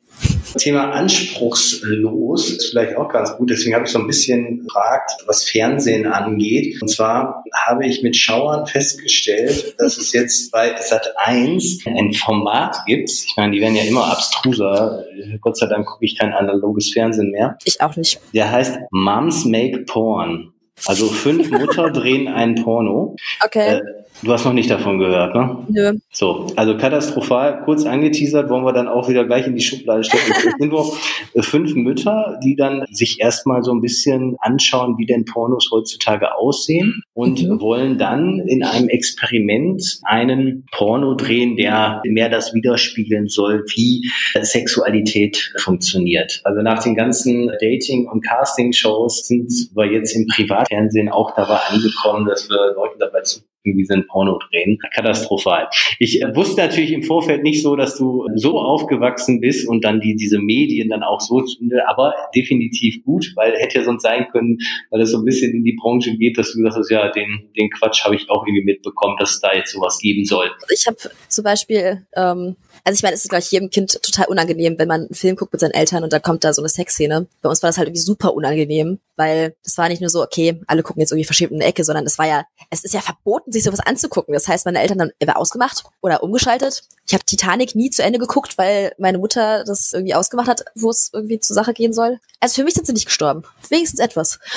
Thema 0.59 0.91
anspruchslos 0.93 2.51
ist 2.51 2.71
vielleicht 2.71 2.97
auch 2.97 3.09
ganz 3.09 3.37
gut. 3.37 3.51
Deswegen 3.51 3.75
habe 3.75 3.85
ich 3.85 3.91
so 3.91 3.99
ein 3.99 4.07
bisschen 4.07 4.65
gefragt, 4.65 5.13
was 5.27 5.45
Fernsehen 5.45 6.07
angeht. 6.07 6.81
Und 6.81 6.89
zwar 6.89 7.45
habe 7.55 7.87
ich 7.87 8.03
mit 8.03 8.17
Schauern 8.17 8.67
festgestellt, 8.67 9.75
dass 9.79 9.97
es 9.97 10.13
jetzt 10.13 10.51
bei 10.51 10.75
Sat 10.81 11.15
1 11.17 11.85
ein 11.87 12.13
Format 12.13 12.77
gibt. 12.87 13.11
Ich 13.11 13.35
meine, 13.37 13.53
die 13.53 13.61
werden 13.61 13.77
ja 13.77 13.85
immer 13.85 14.11
abstruser. 14.11 15.05
Gott 15.41 15.57
sei 15.57 15.67
Dank 15.67 15.87
gucke 15.87 16.05
ich 16.05 16.19
kein 16.19 16.33
analoges 16.33 16.93
Fernsehen 16.93 17.31
mehr. 17.31 17.57
Ich 17.65 17.81
auch 17.81 17.97
nicht. 17.97 18.21
Der 18.35 18.51
heißt 18.51 18.79
Moms 18.91 19.45
Make 19.45 19.85
Porn. 19.87 20.52
Also 20.87 21.07
fünf 21.07 21.51
Mutter 21.51 21.91
drehen 21.93 22.29
einen 22.29 22.63
Porno. 22.63 23.17
Okay. 23.45 23.77
Äh, 23.77 23.83
Du 24.25 24.33
hast 24.33 24.45
noch 24.45 24.53
nicht 24.53 24.71
davon 24.71 25.01
gehört, 25.01 25.35
ne? 25.35 25.67
Nö. 25.69 25.99
So, 26.13 26.47
also 26.55 26.77
katastrophal, 26.77 27.63
kurz 27.65 27.85
angeteasert, 27.85 28.49
wollen 28.51 28.65
wir 28.65 28.73
dann 28.73 28.87
auch 28.87 29.09
wieder 29.09 29.25
gleich 29.25 29.49
in 29.49 29.57
die 29.57 29.63
Schublade 29.63 30.05
stecken. 30.05 30.33
Es 30.43 30.59
sind 30.59 30.71
nur 30.71 30.97
äh, 31.35 31.43
fünf 31.43 31.75
Mütter, 31.75 32.39
die 32.45 32.55
dann 32.55 32.85
sich 32.93 33.21
erstmal 33.21 33.65
so 33.65 33.73
ein 33.73 33.81
bisschen 33.81 34.37
anschauen, 34.41 34.97
wie 34.99 35.07
denn 35.07 35.25
Pornos 35.25 35.71
heutzutage 35.73 36.37
aussehen 36.37 37.03
und 37.15 37.43
mhm. 37.43 37.61
wollen 37.61 37.99
dann 37.99 38.41
in 38.47 38.63
einem 38.63 38.89
Experiment 38.89 39.83
einen 40.05 40.67
Porno 40.71 41.15
drehen, 41.15 41.57
der 41.57 42.01
mehr 42.05 42.29
das 42.29 42.55
widerspiegeln 42.55 43.27
soll, 43.27 43.65
wie 43.75 44.09
Sexualität 44.41 45.53
funktioniert. 45.59 46.41
Also 46.45 46.63
nach 46.63 46.83
den 46.83 46.95
ganzen 46.95 47.49
Dating- 47.61 48.09
und 48.09 48.25
Casting-Shows 48.25 49.27
sind 49.27 49.51
wir 49.75 49.87
jetzt 49.87 50.15
im 50.15 50.27
Privatfernsehen 50.73 51.09
auch 51.11 51.35
dabei 51.35 51.57
angekommen, 51.69 52.27
dass 52.27 52.49
wir 52.49 52.75
Leuten 52.75 52.99
dabei 52.99 53.23
zu 53.23 53.41
irgendwie 53.65 53.85
sind 53.85 54.09
Porno 54.09 54.39
drehen. 54.51 54.79
Katastrophal. 54.95 55.69
Ich 55.99 56.23
äh, 56.23 56.35
wusste 56.35 56.61
natürlich 56.61 56.93
im 56.93 57.03
Vorfeld 57.03 57.43
nicht 57.43 57.63
so, 57.63 57.77
dass 57.77 57.97
du 57.97 58.27
so 58.35 58.59
aufgewachsen 58.59 59.41
bist 59.41 59.69
und 59.69 59.85
dann 59.85 60.01
die, 60.01 60.17
diese 60.17 60.39
Medien 60.39 60.89
dann 60.89 61.03
auch 61.03 61.21
so, 61.21 61.45
aber 61.87 62.15
definitiv 62.35 63.05
gut, 63.05 63.33
weil 63.37 63.55
hätte 63.57 63.79
ja 63.79 63.85
sonst 63.85 64.03
sein 64.03 64.27
können, 64.33 64.59
weil 64.91 65.01
es 65.01 65.11
so 65.11 65.19
ein 65.19 65.25
bisschen 65.25 65.53
in 65.53 65.65
die 65.65 65.77
Branche 65.81 66.17
geht, 66.17 66.39
dass 66.39 66.53
du 66.53 66.63
gesagt 66.63 66.91
ja, 66.91 67.11
den, 67.11 67.51
den 67.57 67.71
Quatsch 67.71 68.05
habe 68.05 68.17
ich 68.17 68.29
auch 68.31 68.47
irgendwie 68.47 68.65
mitbekommen, 68.65 69.17
dass 69.19 69.35
es 69.35 69.41
da 69.41 69.53
jetzt 69.55 69.73
sowas 69.73 69.99
geben 69.99 70.25
soll. 70.25 70.51
Ich 70.73 70.87
habe 70.87 70.97
zum 71.29 71.45
Beispiel 71.45 72.07
ähm, 72.17 72.57
also 72.85 72.97
ich 72.97 73.03
meine, 73.03 73.15
es 73.15 73.23
ist, 73.23 73.29
glaube 73.29 73.43
ich, 73.43 73.51
jedem 73.51 73.71
Kind 73.71 74.03
total 74.03 74.27
unangenehm, 74.27 74.79
wenn 74.79 74.89
man 74.89 75.03
einen 75.03 75.15
Film 75.15 75.37
guckt 75.37 75.53
mit 75.53 75.61
seinen 75.61 75.73
Eltern 75.73 76.03
und 76.03 76.13
da 76.13 76.19
kommt 76.19 76.43
da 76.43 76.53
so 76.53 76.63
eine 76.63 76.69
Sexszene. 76.69 77.29
Bei 77.41 77.49
uns 77.49 77.63
war 77.63 77.69
das 77.69 77.79
halt 77.79 77.89
irgendwie 77.89 78.03
super 78.03 78.35
unangenehm, 78.35 78.99
weil 79.17 79.55
das 79.63 79.79
war 79.79 79.89
nicht 79.89 80.01
nur 80.01 80.11
so, 80.11 80.23
okay, 80.23 80.61
alle 80.67 80.83
gucken 80.83 81.01
jetzt 81.01 81.13
irgendwie 81.13 81.27
verschämt 81.27 81.53
in 81.53 81.61
der 81.61 81.69
Ecke, 81.69 81.85
sondern 81.85 82.05
es 82.07 82.19
war 82.19 82.27
ja, 82.27 82.45
es 82.71 82.85
ist 82.85 82.95
ja 82.95 83.01
verboten, 83.01 83.52
sich 83.53 83.65
sowas 83.65 83.81
anzugucken. 83.81 84.35
Das 84.35 84.49
heißt, 84.49 84.65
meine 84.67 84.81
Eltern 84.81 85.01
haben 85.01 85.11
entweder 85.19 85.39
ausgemacht 85.39 85.85
oder 86.01 86.23
umgeschaltet. 86.23 86.83
Ich 87.07 87.15
habe 87.15 87.25
Titanic 87.25 87.75
nie 87.75 87.91
zu 87.91 88.03
Ende 88.03 88.19
geguckt, 88.19 88.59
weil 88.59 88.93
meine 88.99 89.19
Mutter 89.19 89.65
das 89.65 89.93
irgendwie 89.93 90.15
ausgemacht 90.15 90.49
hat, 90.49 90.65
wo 90.75 90.91
es 90.91 91.11
irgendwie 91.13 91.41
zur 91.41 91.55
Sache 91.55 91.73
gehen 91.73 91.93
soll. 91.93 92.19
Also 92.41 92.57
für 92.57 92.65
mich 92.65 92.75
sind 92.75 92.87
sie 92.87 92.93
nicht 92.93 93.07
gestorben. 93.07 93.43
Wenigstens 93.69 94.01
etwas. 94.01 94.39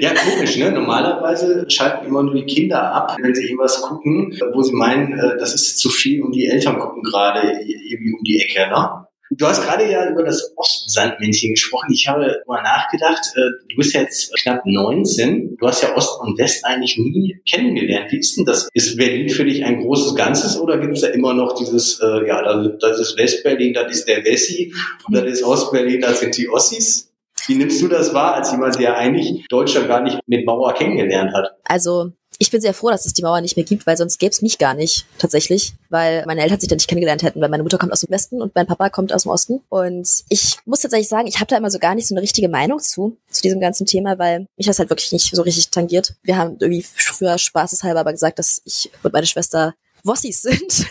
Ja, 0.00 0.14
komisch, 0.14 0.56
ne? 0.56 0.70
Normalerweise 0.70 1.68
schalten 1.68 2.06
immer 2.06 2.22
nur 2.22 2.34
die 2.34 2.46
Kinder 2.46 2.94
ab, 2.94 3.16
wenn 3.20 3.34
sie 3.34 3.44
irgendwas 3.44 3.82
gucken, 3.82 4.38
wo 4.54 4.62
sie 4.62 4.72
meinen, 4.72 5.12
äh, 5.18 5.36
das 5.38 5.54
ist 5.54 5.78
zu 5.78 5.90
viel 5.90 6.22
und 6.22 6.32
die 6.32 6.46
Eltern 6.46 6.78
gucken 6.78 7.02
gerade 7.02 7.60
irgendwie 7.60 8.14
um 8.14 8.22
die 8.22 8.40
Ecke, 8.40 8.68
ne? 8.68 9.05
Du 9.30 9.46
hast 9.46 9.64
gerade 9.64 9.90
ja 9.90 10.08
über 10.08 10.22
das 10.22 10.52
Ostsandmännchen 10.56 11.50
gesprochen. 11.50 11.92
Ich 11.92 12.06
habe 12.06 12.42
mal 12.46 12.62
nachgedacht, 12.62 13.22
äh, 13.34 13.50
du 13.68 13.76
bist 13.76 13.92
jetzt 13.92 14.32
knapp 14.40 14.62
19. 14.64 15.56
Du 15.58 15.66
hast 15.66 15.82
ja 15.82 15.96
Ost 15.96 16.20
und 16.20 16.38
West 16.38 16.64
eigentlich 16.64 16.96
nie 16.96 17.40
kennengelernt. 17.48 18.12
Wie 18.12 18.18
ist 18.18 18.36
denn 18.36 18.44
das? 18.44 18.68
Ist 18.72 18.96
Berlin 18.96 19.28
für 19.28 19.44
dich 19.44 19.64
ein 19.64 19.82
großes 19.82 20.14
Ganzes 20.14 20.58
oder 20.58 20.78
gibt 20.78 20.94
es 20.94 21.00
da 21.00 21.08
immer 21.08 21.34
noch 21.34 21.56
dieses, 21.56 22.00
äh, 22.00 22.26
ja, 22.26 22.40
das 22.80 23.00
ist 23.00 23.18
Westberlin, 23.18 23.74
das 23.74 23.90
ist 23.90 24.08
der 24.08 24.24
Wessi 24.24 24.72
und 25.06 25.16
das 25.16 25.24
ist 25.24 25.42
Ostberlin, 25.42 26.00
das 26.00 26.20
sind 26.20 26.36
die 26.36 26.48
Ossis? 26.48 27.12
Wie 27.46 27.54
nimmst 27.54 27.80
du 27.82 27.88
das 27.88 28.14
wahr, 28.14 28.34
als 28.34 28.50
jemand, 28.50 28.78
der 28.78 28.96
eigentlich 28.96 29.46
Deutschland 29.48 29.88
gar 29.88 30.02
nicht 30.02 30.18
mit 30.26 30.46
Mauer 30.46 30.74
kennengelernt 30.74 31.32
hat? 31.32 31.56
Also 31.64 32.12
ich 32.38 32.50
bin 32.50 32.60
sehr 32.60 32.74
froh, 32.74 32.90
dass 32.90 33.06
es 33.06 33.12
die 33.12 33.22
Mauer 33.22 33.40
nicht 33.40 33.56
mehr 33.56 33.64
gibt, 33.64 33.86
weil 33.86 33.96
sonst 33.96 34.18
gäbe 34.18 34.30
es 34.30 34.42
mich 34.42 34.58
gar 34.58 34.74
nicht, 34.74 35.06
tatsächlich, 35.18 35.74
weil 35.88 36.24
meine 36.26 36.42
Eltern 36.42 36.60
sich 36.60 36.68
da 36.68 36.74
nicht 36.74 36.88
kennengelernt 36.88 37.22
hätten, 37.22 37.40
weil 37.40 37.48
meine 37.48 37.62
Mutter 37.62 37.78
kommt 37.78 37.92
aus 37.92 38.00
dem 38.00 38.10
Westen 38.10 38.42
und 38.42 38.54
mein 38.54 38.66
Papa 38.66 38.90
kommt 38.90 39.12
aus 39.12 39.22
dem 39.22 39.32
Osten. 39.32 39.62
Und 39.68 40.24
ich 40.28 40.58
muss 40.64 40.80
tatsächlich 40.80 41.08
sagen, 41.08 41.26
ich 41.26 41.36
habe 41.36 41.46
da 41.46 41.56
immer 41.56 41.70
so 41.70 41.78
gar 41.78 41.94
nicht 41.94 42.08
so 42.08 42.14
eine 42.14 42.22
richtige 42.22 42.48
Meinung 42.48 42.80
zu, 42.80 43.16
zu 43.30 43.42
diesem 43.42 43.60
ganzen 43.60 43.86
Thema, 43.86 44.18
weil 44.18 44.46
mich 44.56 44.66
das 44.66 44.78
halt 44.78 44.90
wirklich 44.90 45.12
nicht 45.12 45.34
so 45.34 45.42
richtig 45.42 45.70
tangiert. 45.70 46.14
Wir 46.22 46.36
haben 46.36 46.56
irgendwie 46.60 46.82
früher 46.82 47.38
spaßeshalber 47.38 48.00
aber 48.00 48.12
gesagt, 48.12 48.38
dass 48.38 48.60
ich 48.64 48.90
und 49.02 49.12
meine 49.12 49.26
Schwester 49.26 49.74
Wossis 50.04 50.42
sind. 50.42 50.86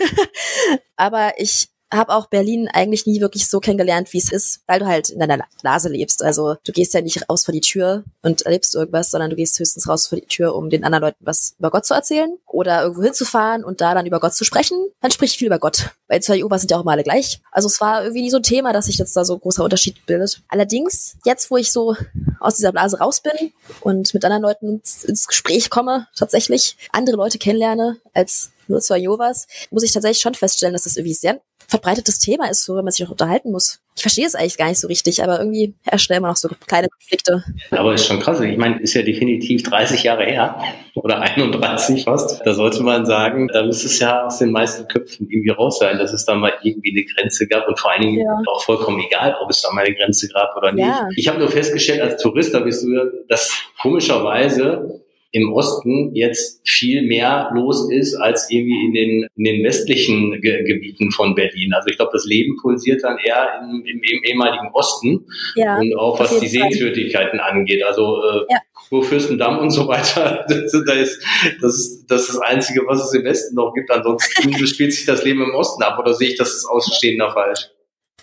aber 0.96 1.34
ich 1.38 1.68
habe 1.92 2.14
auch 2.14 2.26
Berlin 2.26 2.68
eigentlich 2.72 3.06
nie 3.06 3.20
wirklich 3.20 3.48
so 3.48 3.60
kennengelernt, 3.60 4.12
wie 4.12 4.18
es 4.18 4.32
ist, 4.32 4.60
weil 4.66 4.80
du 4.80 4.86
halt 4.86 5.10
in 5.10 5.20
deiner 5.20 5.44
Blase 5.62 5.88
lebst. 5.88 6.22
Also 6.22 6.56
du 6.64 6.72
gehst 6.72 6.94
ja 6.94 7.00
nicht 7.00 7.28
raus 7.28 7.44
vor 7.44 7.52
die 7.52 7.60
Tür 7.60 8.04
und 8.22 8.42
erlebst 8.42 8.74
irgendwas, 8.74 9.10
sondern 9.10 9.30
du 9.30 9.36
gehst 9.36 9.58
höchstens 9.58 9.88
raus 9.88 10.06
vor 10.06 10.18
die 10.18 10.26
Tür, 10.26 10.54
um 10.54 10.70
den 10.70 10.84
anderen 10.84 11.04
Leuten 11.04 11.18
was 11.20 11.54
über 11.58 11.70
Gott 11.70 11.86
zu 11.86 11.94
erzählen 11.94 12.36
oder 12.46 12.82
irgendwo 12.82 13.02
hinzufahren 13.02 13.64
und 13.64 13.80
da 13.80 13.94
dann 13.94 14.06
über 14.06 14.20
Gott 14.20 14.34
zu 14.34 14.44
sprechen. 14.44 14.76
Man 15.00 15.10
spricht 15.10 15.36
viel 15.36 15.46
über 15.46 15.58
Gott. 15.58 15.90
Bei 16.08 16.18
zwei 16.18 16.36
Jehovas 16.36 16.62
sind 16.62 16.70
ja 16.70 16.78
auch 16.78 16.84
mal 16.84 16.92
alle 16.92 17.04
gleich. 17.04 17.40
Also 17.52 17.68
es 17.68 17.80
war 17.80 18.02
irgendwie 18.02 18.22
nie 18.22 18.30
so 18.30 18.38
ein 18.38 18.42
Thema, 18.42 18.72
dass 18.72 18.86
sich 18.86 18.98
jetzt 18.98 19.16
da 19.16 19.24
so 19.24 19.34
ein 19.34 19.40
großer 19.40 19.62
Unterschied 19.62 20.04
bildet. 20.06 20.42
Allerdings, 20.48 21.16
jetzt 21.24 21.50
wo 21.50 21.56
ich 21.56 21.70
so 21.70 21.96
aus 22.40 22.56
dieser 22.56 22.72
Blase 22.72 22.98
raus 22.98 23.20
bin 23.20 23.52
und 23.80 24.12
mit 24.14 24.24
anderen 24.24 24.42
Leuten 24.42 24.82
ins 25.04 25.26
Gespräch 25.26 25.70
komme, 25.70 26.08
tatsächlich 26.16 26.76
andere 26.92 27.16
Leute 27.16 27.38
kennenlerne 27.38 27.98
als 28.14 28.50
nur 28.68 28.80
zwei 28.80 28.98
Jehovas, 28.98 29.46
muss 29.70 29.82
ich 29.82 29.92
tatsächlich 29.92 30.20
schon 30.20 30.34
feststellen, 30.34 30.72
dass 30.72 30.84
das 30.84 30.96
irgendwie 30.96 31.14
sehr 31.14 31.40
verbreitetes 31.68 32.18
Thema 32.18 32.48
ist, 32.48 32.68
worüber 32.68 32.84
man 32.84 32.92
sich 32.92 33.06
auch 33.06 33.10
unterhalten 33.10 33.50
muss. 33.50 33.80
Ich 33.96 34.02
verstehe 34.02 34.26
es 34.26 34.34
eigentlich 34.34 34.58
gar 34.58 34.68
nicht 34.68 34.78
so 34.78 34.88
richtig, 34.88 35.22
aber 35.22 35.38
irgendwie 35.38 35.74
herrschen 35.84 36.14
immer 36.14 36.28
noch 36.28 36.36
so 36.36 36.48
kleine 36.66 36.88
Konflikte. 36.88 37.42
Aber 37.70 37.94
ist 37.94 38.06
schon 38.06 38.20
krass. 38.20 38.40
Ich 38.40 38.58
meine, 38.58 38.78
ist 38.80 38.94
ja 38.94 39.02
definitiv 39.02 39.62
30 39.62 40.02
Jahre 40.02 40.24
her 40.24 40.60
oder 40.94 41.20
31 41.20 42.04
fast. 42.04 42.42
Da 42.44 42.52
sollte 42.52 42.82
man 42.82 43.06
sagen, 43.06 43.48
da 43.48 43.62
müsste 43.64 43.86
es 43.86 43.98
ja 43.98 44.26
aus 44.26 44.38
den 44.38 44.52
meisten 44.52 44.86
Köpfen 44.86 45.28
irgendwie 45.30 45.50
raus 45.50 45.78
sein, 45.78 45.98
dass 45.98 46.12
es 46.12 46.26
da 46.26 46.34
mal 46.34 46.52
irgendwie 46.62 46.90
eine 46.90 47.04
Grenze 47.04 47.48
gab 47.48 47.66
und 47.66 47.78
vor 47.78 47.90
allen 47.90 48.02
Dingen 48.02 48.18
ja. 48.18 48.38
auch 48.52 48.62
vollkommen 48.62 49.00
egal, 49.00 49.34
ob 49.42 49.50
es 49.50 49.62
da 49.62 49.72
mal 49.72 49.84
eine 49.84 49.94
Grenze 49.94 50.28
gab 50.28 50.54
oder 50.56 50.72
nicht. 50.72 50.86
Ja. 50.86 51.08
Ich 51.16 51.26
habe 51.26 51.38
nur 51.38 51.48
festgestellt, 51.48 52.02
als 52.02 52.22
Tourist, 52.22 52.52
da 52.52 52.60
bist 52.60 52.84
du, 52.84 52.88
dass 53.28 53.58
komischerweise 53.80 55.00
im 55.36 55.52
Osten 55.52 56.14
jetzt 56.14 56.66
viel 56.66 57.02
mehr 57.02 57.50
los 57.52 57.90
ist 57.90 58.14
als 58.14 58.50
irgendwie 58.50 58.86
in 58.86 58.92
den, 58.94 59.28
in 59.36 59.44
den 59.44 59.64
westlichen 59.64 60.40
Ge 60.40 60.64
Gebieten 60.64 61.10
von 61.10 61.34
Berlin. 61.34 61.74
Also 61.74 61.88
ich 61.88 61.96
glaube, 61.96 62.12
das 62.14 62.24
Leben 62.24 62.56
pulsiert 62.56 63.04
dann 63.04 63.18
eher 63.18 63.60
im, 63.60 63.84
im, 63.84 64.00
im 64.02 64.24
ehemaligen 64.24 64.70
Osten 64.72 65.26
ja, 65.54 65.76
und 65.76 65.94
auch 65.94 66.18
was 66.18 66.40
die 66.40 66.48
Sehenswürdigkeiten 66.48 67.38
angeht. 67.38 67.84
Also 67.84 68.16
äh, 68.22 68.46
ja. 68.48 68.60
Kurfürstendamm 68.88 69.58
und 69.58 69.70
so 69.70 69.86
weiter, 69.86 70.46
das, 70.48 70.72
das, 70.72 70.96
ist, 70.96 71.22
das, 71.60 71.76
ist, 71.76 72.06
das 72.10 72.22
ist 72.22 72.28
das 72.28 72.38
Einzige, 72.38 72.80
was 72.86 73.04
es 73.04 73.12
im 73.12 73.24
Westen 73.24 73.56
noch 73.56 73.74
gibt. 73.74 73.90
Ansonsten 73.90 74.54
spielt 74.66 74.94
sich 74.94 75.04
das 75.04 75.22
Leben 75.22 75.42
im 75.42 75.54
Osten 75.54 75.82
ab 75.82 75.98
oder 75.98 76.14
sehe 76.14 76.30
ich 76.30 76.38
das 76.38 76.64
Außenstehender 76.64 77.30
falsch? 77.30 77.68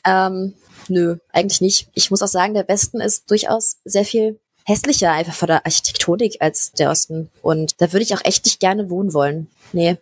Ähm, 0.03 0.55
nö, 0.89 1.17
eigentlich 1.31 1.61
nicht. 1.61 1.89
Ich 1.93 2.09
muss 2.09 2.23
auch 2.23 2.27
sagen, 2.27 2.55
der 2.55 2.67
Westen 2.67 2.99
ist 3.01 3.29
durchaus 3.29 3.77
sehr 3.85 4.03
viel 4.03 4.39
hässlicher 4.65 5.11
einfach 5.11 5.33
von 5.33 5.47
der 5.47 5.65
Architektonik 5.65 6.37
als 6.39 6.71
der 6.73 6.89
Osten. 6.89 7.29
Und 7.41 7.81
da 7.81 7.91
würde 7.91 8.03
ich 8.03 8.15
auch 8.15 8.23
echt 8.23 8.45
nicht 8.45 8.59
gerne 8.59 8.89
wohnen 8.89 9.13
wollen. 9.13 9.49
Nee. 9.71 9.97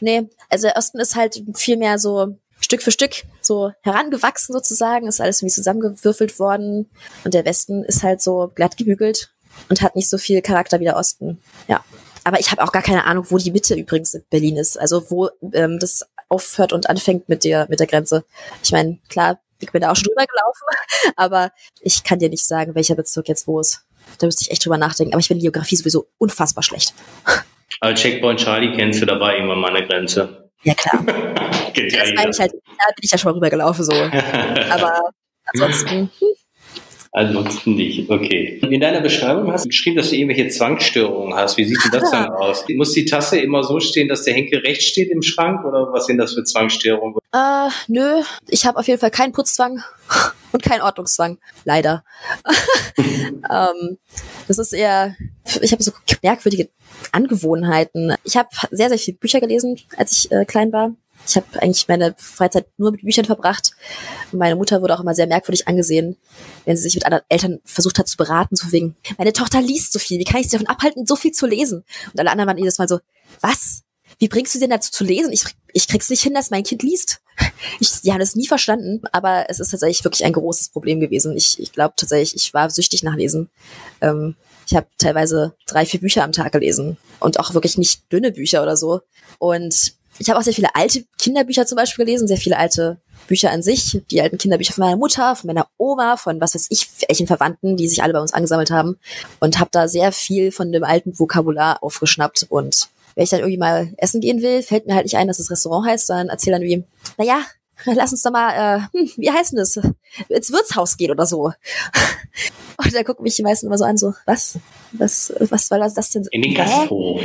Nee. 0.00 0.28
Also 0.48 0.68
der 0.68 0.76
Osten 0.76 0.98
ist 0.98 1.16
halt 1.16 1.42
viel 1.54 1.76
mehr 1.76 1.98
so 1.98 2.36
Stück 2.60 2.82
für 2.82 2.90
Stück 2.90 3.24
so 3.40 3.72
herangewachsen 3.82 4.52
sozusagen, 4.52 5.06
ist 5.06 5.20
alles 5.20 5.40
irgendwie 5.40 5.54
zusammengewürfelt 5.54 6.38
worden. 6.38 6.90
Und 7.24 7.34
der 7.34 7.44
Westen 7.44 7.84
ist 7.84 8.02
halt 8.02 8.22
so 8.22 8.50
glatt 8.54 8.76
gebügelt 8.76 9.30
und 9.68 9.82
hat 9.82 9.96
nicht 9.96 10.08
so 10.08 10.18
viel 10.18 10.42
Charakter 10.42 10.80
wie 10.80 10.84
der 10.84 10.96
Osten. 10.96 11.40
Ja. 11.68 11.84
Aber 12.24 12.40
ich 12.40 12.50
habe 12.50 12.62
auch 12.62 12.72
gar 12.72 12.82
keine 12.82 13.04
Ahnung, 13.04 13.26
wo 13.28 13.38
die 13.38 13.52
Mitte 13.52 13.74
übrigens 13.74 14.14
in 14.14 14.24
Berlin 14.30 14.56
ist. 14.56 14.78
Also 14.78 15.10
wo 15.10 15.28
ähm, 15.52 15.78
das 15.78 16.04
aufhört 16.28 16.72
und 16.72 16.88
anfängt 16.88 17.28
mit 17.28 17.44
der, 17.44 17.66
mit 17.68 17.78
der 17.78 17.86
Grenze. 17.86 18.24
Ich 18.62 18.72
meine, 18.72 18.98
klar, 19.08 19.38
ich 19.60 19.70
bin 19.70 19.80
da 19.80 19.90
auch 19.90 19.96
schon 19.96 20.08
drüber 20.08 20.26
gelaufen, 20.26 21.12
aber 21.16 21.52
ich 21.80 22.04
kann 22.04 22.18
dir 22.18 22.28
nicht 22.28 22.46
sagen, 22.46 22.74
welcher 22.74 22.94
Bezirk 22.94 23.28
jetzt 23.28 23.46
wo 23.46 23.60
ist. 23.60 23.85
Da 24.18 24.26
müsste 24.26 24.42
ich 24.42 24.50
echt 24.50 24.64
drüber 24.64 24.78
nachdenken. 24.78 25.12
Aber 25.12 25.20
ich 25.20 25.28
bin 25.28 25.38
Geografie 25.38 25.76
sowieso 25.76 26.06
unfassbar 26.18 26.62
schlecht. 26.62 26.94
Aber 27.80 27.94
Checkpoint 27.94 28.40
Charlie 28.40 28.72
kennst 28.74 29.02
du, 29.02 29.06
dabei 29.06 29.36
irgendwann 29.36 29.60
mal 29.60 29.74
eine 29.74 29.86
Grenze. 29.86 30.50
Ja, 30.62 30.74
klar. 30.74 31.04
Das 31.76 31.92
ja 31.92 32.14
meine 32.14 32.30
ich 32.30 32.40
halt, 32.40 32.52
da 32.52 32.86
bin 32.88 33.02
ich 33.02 33.10
ja 33.10 33.18
schon 33.18 33.32
mal 33.32 33.34
rübergelaufen, 33.34 33.84
so. 33.84 33.92
Aber 34.70 35.10
ansonsten. 35.44 35.90
Hm. 35.90 36.10
Ansonsten 37.16 37.76
nicht, 37.76 38.10
okay. 38.10 38.60
In 38.68 38.78
deiner 38.78 39.00
Beschreibung 39.00 39.50
hast 39.50 39.64
du 39.64 39.68
geschrieben, 39.70 39.96
dass 39.96 40.10
du 40.10 40.16
irgendwelche 40.16 40.48
Zwangsstörungen 40.48 41.34
hast. 41.34 41.56
Wie 41.56 41.64
sieht 41.64 41.82
denn 41.82 41.98
das 41.98 42.10
dann 42.10 42.28
aus? 42.28 42.66
Muss 42.68 42.92
die 42.92 43.06
Tasse 43.06 43.38
immer 43.38 43.62
so 43.62 43.80
stehen, 43.80 44.06
dass 44.06 44.24
der 44.24 44.34
Henkel 44.34 44.58
rechts 44.58 44.84
steht 44.84 45.10
im 45.10 45.22
Schrank 45.22 45.64
oder 45.64 45.90
was 45.94 46.04
sind 46.04 46.18
das 46.18 46.34
für 46.34 46.44
Zwangsstörungen? 46.44 47.16
Äh, 47.32 47.68
nö, 47.88 48.20
ich 48.48 48.66
habe 48.66 48.78
auf 48.78 48.86
jeden 48.86 49.00
Fall 49.00 49.10
keinen 49.10 49.32
Putzzwang 49.32 49.82
und 50.52 50.62
keinen 50.62 50.82
Ordnungszwang, 50.82 51.38
leider. 51.64 52.04
ähm, 52.98 53.96
das 54.46 54.58
ist 54.58 54.74
eher, 54.74 55.16
ich 55.62 55.72
habe 55.72 55.82
so 55.82 55.92
merkwürdige 56.22 56.68
Angewohnheiten. 57.12 58.14
Ich 58.24 58.36
habe 58.36 58.50
sehr, 58.72 58.90
sehr 58.90 58.98
viele 58.98 59.16
Bücher 59.16 59.40
gelesen, 59.40 59.80
als 59.96 60.12
ich 60.12 60.30
äh, 60.32 60.44
klein 60.44 60.70
war. 60.70 60.94
Ich 61.26 61.36
habe 61.36 61.46
eigentlich 61.60 61.88
meine 61.88 62.14
Freizeit 62.18 62.66
nur 62.76 62.92
mit 62.92 63.02
Büchern 63.02 63.24
verbracht. 63.24 63.72
Meine 64.32 64.56
Mutter 64.56 64.80
wurde 64.80 64.94
auch 64.94 65.00
immer 65.00 65.14
sehr 65.14 65.26
merkwürdig 65.26 65.66
angesehen, 65.66 66.16
wenn 66.64 66.76
sie 66.76 66.84
sich 66.84 66.94
mit 66.94 67.04
anderen 67.04 67.24
Eltern 67.28 67.60
versucht 67.64 67.98
hat 67.98 68.08
zu 68.08 68.16
beraten, 68.16 68.56
so 68.56 68.70
wegen, 68.72 68.96
meine 69.18 69.32
Tochter 69.32 69.60
liest 69.60 69.92
so 69.92 69.98
viel, 69.98 70.18
wie 70.18 70.24
kann 70.24 70.40
ich 70.40 70.48
sie 70.48 70.56
davon 70.56 70.68
abhalten, 70.68 71.06
so 71.06 71.16
viel 71.16 71.32
zu 71.32 71.46
lesen? 71.46 71.84
Und 72.12 72.20
alle 72.20 72.30
anderen 72.30 72.48
waren 72.48 72.58
jedes 72.58 72.78
Mal 72.78 72.88
so, 72.88 73.00
was? 73.40 73.82
Wie 74.18 74.28
bringst 74.28 74.54
du 74.54 74.58
sie 74.58 74.64
denn 74.64 74.70
dazu 74.70 74.90
zu 74.90 75.04
lesen? 75.04 75.32
Ich, 75.32 75.44
ich 75.72 75.88
krieg's 75.88 76.08
nicht 76.08 76.22
hin, 76.22 76.34
dass 76.34 76.50
mein 76.50 76.64
Kind 76.64 76.82
liest. 76.82 77.20
Ich, 77.80 78.00
die 78.00 78.12
haben 78.12 78.20
das 78.20 78.36
nie 78.36 78.46
verstanden, 78.46 79.02
aber 79.12 79.46
es 79.48 79.60
ist 79.60 79.70
tatsächlich 79.70 80.04
wirklich 80.04 80.24
ein 80.24 80.32
großes 80.32 80.70
Problem 80.70 81.00
gewesen. 81.00 81.36
Ich, 81.36 81.58
ich 81.58 81.72
glaube 81.72 81.94
tatsächlich, 81.96 82.34
ich 82.36 82.54
war 82.54 82.70
süchtig 82.70 83.02
nach 83.02 83.14
Lesen. 83.14 83.50
Ähm, 84.00 84.36
ich 84.66 84.74
habe 84.74 84.86
teilweise 84.98 85.54
drei, 85.66 85.84
vier 85.84 86.00
Bücher 86.00 86.24
am 86.24 86.32
Tag 86.32 86.52
gelesen 86.52 86.96
und 87.20 87.38
auch 87.38 87.54
wirklich 87.54 87.78
nicht 87.78 88.10
dünne 88.10 88.32
Bücher 88.32 88.62
oder 88.62 88.76
so. 88.76 89.00
Und 89.38 89.94
ich 90.18 90.28
habe 90.30 90.38
auch 90.38 90.44
sehr 90.44 90.52
viele 90.52 90.74
alte 90.74 91.04
Kinderbücher 91.18 91.66
zum 91.66 91.76
Beispiel 91.76 92.04
gelesen, 92.04 92.28
sehr 92.28 92.36
viele 92.36 92.58
alte 92.58 92.98
Bücher 93.26 93.50
an 93.50 93.62
sich, 93.62 94.00
die 94.10 94.20
alten 94.20 94.38
Kinderbücher 94.38 94.72
von 94.72 94.84
meiner 94.84 94.96
Mutter, 94.96 95.36
von 95.36 95.48
meiner 95.48 95.68
Oma, 95.78 96.16
von 96.16 96.40
was 96.40 96.54
weiß 96.54 96.66
ich, 96.70 96.88
welchen 97.08 97.26
Verwandten, 97.26 97.76
die 97.76 97.88
sich 97.88 98.02
alle 98.02 98.12
bei 98.12 98.20
uns 98.20 98.32
angesammelt 98.32 98.70
haben. 98.70 98.98
Und 99.40 99.58
habe 99.58 99.70
da 99.72 99.88
sehr 99.88 100.12
viel 100.12 100.52
von 100.52 100.72
dem 100.72 100.84
alten 100.84 101.18
Vokabular 101.18 101.82
aufgeschnappt. 101.82 102.46
Und 102.48 102.88
wenn 103.14 103.24
ich 103.24 103.30
dann 103.30 103.40
irgendwie 103.40 103.58
mal 103.58 103.92
essen 103.96 104.20
gehen 104.20 104.42
will, 104.42 104.62
fällt 104.62 104.86
mir 104.86 104.94
halt 104.94 105.04
nicht 105.04 105.16
ein, 105.16 105.28
dass 105.28 105.38
das 105.38 105.50
Restaurant 105.50 105.86
heißt, 105.86 106.06
sondern 106.06 106.28
erzähle 106.28 106.58
dann 106.58 106.66
wie, 106.66 106.84
naja, 107.18 107.40
lass 107.84 108.12
uns 108.12 108.22
doch 108.22 108.30
mal, 108.30 108.50
äh, 108.78 108.80
hm, 108.98 109.10
wie 109.16 109.30
heißt 109.30 109.52
denn 109.52 109.58
das? 109.58 109.76
Ins 110.28 110.52
Wirtshaus 110.52 110.96
gehen 110.96 111.10
oder 111.10 111.26
so. 111.26 111.52
Und 112.78 112.94
da 112.94 113.02
gucken 113.02 113.22
mich 113.22 113.36
die 113.36 113.42
meisten 113.42 113.66
immer 113.66 113.78
so 113.78 113.84
an, 113.84 113.96
so, 113.96 114.14
was? 114.26 114.58
Was, 114.92 115.32
was 115.38 115.70
war 115.70 115.78
das 115.78 116.10
denn? 116.10 116.26
In 116.30 116.42
den 116.42 116.54
Gasthof. 116.54 117.20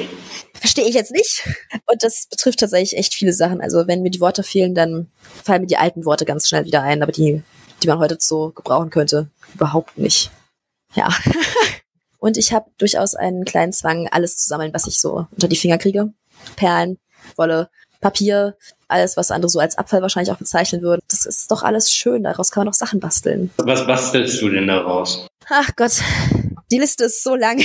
Verstehe 0.53 0.87
ich 0.87 0.95
jetzt 0.95 1.11
nicht. 1.11 1.47
Und 1.87 2.03
das 2.03 2.27
betrifft 2.29 2.59
tatsächlich 2.59 2.97
echt 2.97 3.13
viele 3.13 3.33
Sachen. 3.33 3.61
Also 3.61 3.87
wenn 3.87 4.01
mir 4.01 4.11
die 4.11 4.21
Worte 4.21 4.43
fehlen, 4.43 4.75
dann 4.75 5.09
fallen 5.43 5.61
mir 5.61 5.67
die 5.67 5.77
alten 5.77 6.05
Worte 6.05 6.25
ganz 6.25 6.47
schnell 6.47 6.65
wieder 6.65 6.83
ein, 6.83 7.03
aber 7.03 7.11
die, 7.11 7.43
die 7.81 7.87
man 7.87 7.99
heute 7.99 8.17
so 8.19 8.51
gebrauchen 8.51 8.89
könnte, 8.89 9.29
überhaupt 9.53 9.97
nicht. 9.97 10.31
Ja. 10.93 11.09
Und 12.19 12.37
ich 12.37 12.53
habe 12.53 12.69
durchaus 12.77 13.15
einen 13.15 13.45
kleinen 13.45 13.73
Zwang, 13.73 14.07
alles 14.11 14.37
zu 14.37 14.47
sammeln, 14.47 14.73
was 14.73 14.85
ich 14.85 14.99
so 14.99 15.25
unter 15.31 15.47
die 15.47 15.55
Finger 15.55 15.79
kriege. 15.79 16.13
Perlen, 16.55 16.99
Wolle, 17.35 17.69
Papier, 18.01 18.57
alles, 18.87 19.15
was 19.15 19.31
andere 19.31 19.49
so 19.49 19.59
als 19.59 19.77
Abfall 19.77 20.01
wahrscheinlich 20.01 20.33
auch 20.33 20.37
bezeichnen 20.37 20.81
würden. 20.81 21.01
Das 21.09 21.25
ist 21.25 21.49
doch 21.51 21.63
alles 21.63 21.91
schön, 21.91 22.23
daraus 22.23 22.51
kann 22.51 22.61
man 22.61 22.67
noch 22.67 22.73
Sachen 22.73 22.99
basteln. 22.99 23.51
Was 23.57 23.87
bastelst 23.87 24.41
du 24.41 24.49
denn 24.49 24.67
daraus? 24.67 25.27
Ach 25.49 25.69
Gott, 25.75 26.01
die 26.71 26.79
Liste 26.79 27.05
ist 27.05 27.23
so 27.23 27.35
lang. 27.35 27.61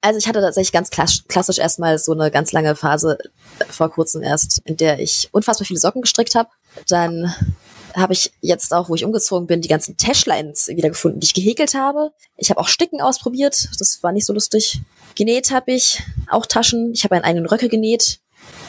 Also 0.00 0.18
ich 0.18 0.28
hatte 0.28 0.40
tatsächlich 0.40 0.72
ganz 0.72 0.90
klassisch 0.90 1.58
erstmal 1.58 1.98
so 1.98 2.12
eine 2.12 2.30
ganz 2.30 2.52
lange 2.52 2.76
Phase 2.76 3.18
vor 3.68 3.90
kurzem 3.90 4.22
erst, 4.22 4.60
in 4.64 4.76
der 4.76 5.00
ich 5.00 5.28
unfassbar 5.32 5.66
viele 5.66 5.80
Socken 5.80 6.02
gestrickt 6.02 6.34
habe. 6.36 6.48
Dann 6.88 7.34
habe 7.94 8.12
ich 8.12 8.30
jetzt 8.40 8.72
auch, 8.72 8.88
wo 8.88 8.94
ich 8.94 9.04
umgezogen 9.04 9.46
bin, 9.46 9.62
die 9.62 9.68
ganzen 9.68 9.96
Tashlines 9.96 10.68
wiedergefunden, 10.68 11.18
die 11.20 11.26
ich 11.26 11.34
gehäkelt 11.34 11.74
habe. 11.74 12.12
Ich 12.36 12.50
habe 12.50 12.60
auch 12.60 12.68
Sticken 12.68 13.00
ausprobiert, 13.00 13.68
das 13.78 14.02
war 14.02 14.12
nicht 14.12 14.26
so 14.26 14.32
lustig. 14.32 14.80
Genäht 15.14 15.50
habe 15.50 15.72
ich 15.72 16.02
auch 16.30 16.44
Taschen. 16.44 16.92
Ich 16.92 17.04
habe 17.04 17.14
einen 17.14 17.24
eigenen 17.24 17.46
Röcke 17.46 17.70
genäht. 17.70 18.20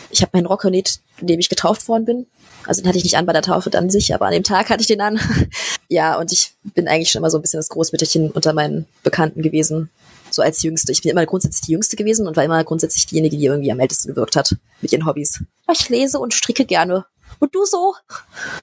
Ich 0.09 0.21
habe 0.21 0.31
meinen 0.33 0.45
Rock 0.45 0.61
genäht, 0.61 0.99
in 1.19 1.27
dem 1.27 1.39
ich 1.39 1.49
getauft 1.49 1.87
worden 1.87 2.05
bin. 2.05 2.27
Also 2.65 2.81
den 2.81 2.87
hatte 2.87 2.97
ich 2.97 3.03
nicht 3.03 3.17
an 3.17 3.25
bei 3.25 3.33
der 3.33 3.41
Taufe 3.41 3.71
an 3.77 3.89
sich, 3.89 4.13
aber 4.13 4.25
an 4.25 4.33
dem 4.33 4.43
Tag 4.43 4.69
hatte 4.69 4.81
ich 4.81 4.87
den 4.87 5.01
an. 5.01 5.19
ja, 5.89 6.17
und 6.17 6.31
ich 6.31 6.51
bin 6.63 6.87
eigentlich 6.87 7.11
schon 7.11 7.21
immer 7.21 7.29
so 7.29 7.37
ein 7.37 7.41
bisschen 7.41 7.59
das 7.59 7.69
Großmütterchen 7.69 8.31
unter 8.31 8.53
meinen 8.53 8.85
Bekannten 9.03 9.41
gewesen. 9.41 9.89
So 10.29 10.41
als 10.41 10.61
Jüngste. 10.61 10.91
Ich 10.91 11.01
bin 11.01 11.11
immer 11.11 11.25
grundsätzlich 11.25 11.61
die 11.65 11.71
Jüngste 11.71 11.95
gewesen 11.95 12.27
und 12.27 12.35
war 12.35 12.43
immer 12.43 12.63
grundsätzlich 12.63 13.05
diejenige, 13.05 13.37
die 13.37 13.45
irgendwie 13.45 13.71
am 13.71 13.79
ältesten 13.79 14.09
gewirkt 14.09 14.35
hat 14.35 14.55
mit 14.81 14.91
ihren 14.91 15.05
Hobbys. 15.05 15.43
Ich 15.71 15.87
lese 15.89 16.19
und 16.19 16.33
stricke 16.33 16.65
gerne. 16.65 17.05
Und 17.39 17.55
du 17.55 17.65
so? 17.65 17.95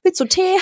Willst 0.02 0.20
du 0.20 0.26
Tee? 0.26 0.57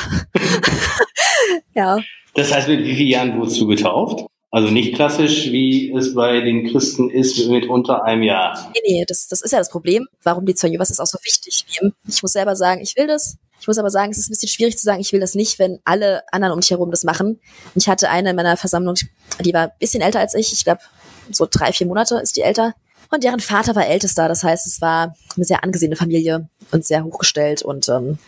ja. 1.74 1.98
Das 2.34 2.52
heißt, 2.52 2.68
mit 2.68 2.84
wie 2.84 2.94
vielen 2.94 3.08
Jahren 3.08 3.38
wurdest 3.38 3.60
du 3.60 3.66
getauft? 3.66 4.26
Also 4.54 4.70
nicht 4.70 4.94
klassisch, 4.94 5.50
wie 5.50 5.90
es 5.96 6.14
bei 6.14 6.42
den 6.42 6.70
Christen 6.70 7.08
ist, 7.08 7.48
mit 7.48 7.70
unter 7.70 8.04
einem 8.04 8.22
Jahr. 8.22 8.70
Nee, 8.74 8.80
nee, 8.86 9.04
das, 9.08 9.26
das 9.26 9.40
ist 9.40 9.50
ja 9.50 9.58
das 9.58 9.70
Problem. 9.70 10.06
Warum 10.22 10.44
die 10.44 10.54
Zeugen, 10.54 10.78
was 10.78 10.90
ist 10.90 11.00
auch 11.00 11.06
so 11.06 11.16
wichtig? 11.24 11.64
Ich 12.06 12.22
muss 12.22 12.32
selber 12.32 12.54
sagen, 12.54 12.82
ich 12.82 12.94
will 12.94 13.06
das. 13.06 13.38
Ich 13.62 13.66
muss 13.66 13.78
aber 13.78 13.88
sagen, 13.88 14.12
es 14.12 14.18
ist 14.18 14.28
ein 14.28 14.32
bisschen 14.32 14.50
schwierig 14.50 14.76
zu 14.76 14.84
sagen, 14.84 15.00
ich 15.00 15.10
will 15.14 15.20
das 15.20 15.34
nicht, 15.34 15.58
wenn 15.58 15.78
alle 15.84 16.22
anderen 16.32 16.52
um 16.52 16.58
mich 16.58 16.70
herum 16.70 16.90
das 16.90 17.02
machen. 17.02 17.40
Ich 17.74 17.88
hatte 17.88 18.10
eine 18.10 18.30
in 18.30 18.36
meiner 18.36 18.58
Versammlung, 18.58 18.96
die 19.40 19.54
war 19.54 19.68
ein 19.68 19.72
bisschen 19.78 20.02
älter 20.02 20.20
als 20.20 20.34
ich. 20.34 20.52
Ich 20.52 20.64
glaube, 20.64 20.82
so 21.30 21.46
drei, 21.50 21.72
vier 21.72 21.86
Monate 21.86 22.16
ist 22.16 22.36
die 22.36 22.42
älter. 22.42 22.74
Und 23.10 23.24
deren 23.24 23.40
Vater 23.40 23.74
war 23.74 23.86
ältester. 23.86 24.28
Das 24.28 24.44
heißt, 24.44 24.66
es 24.66 24.82
war 24.82 25.14
eine 25.34 25.46
sehr 25.46 25.64
angesehene 25.64 25.96
Familie 25.96 26.50
und 26.72 26.84
sehr 26.84 27.04
hochgestellt. 27.04 27.62
Und 27.62 27.88
ähm, 27.88 28.18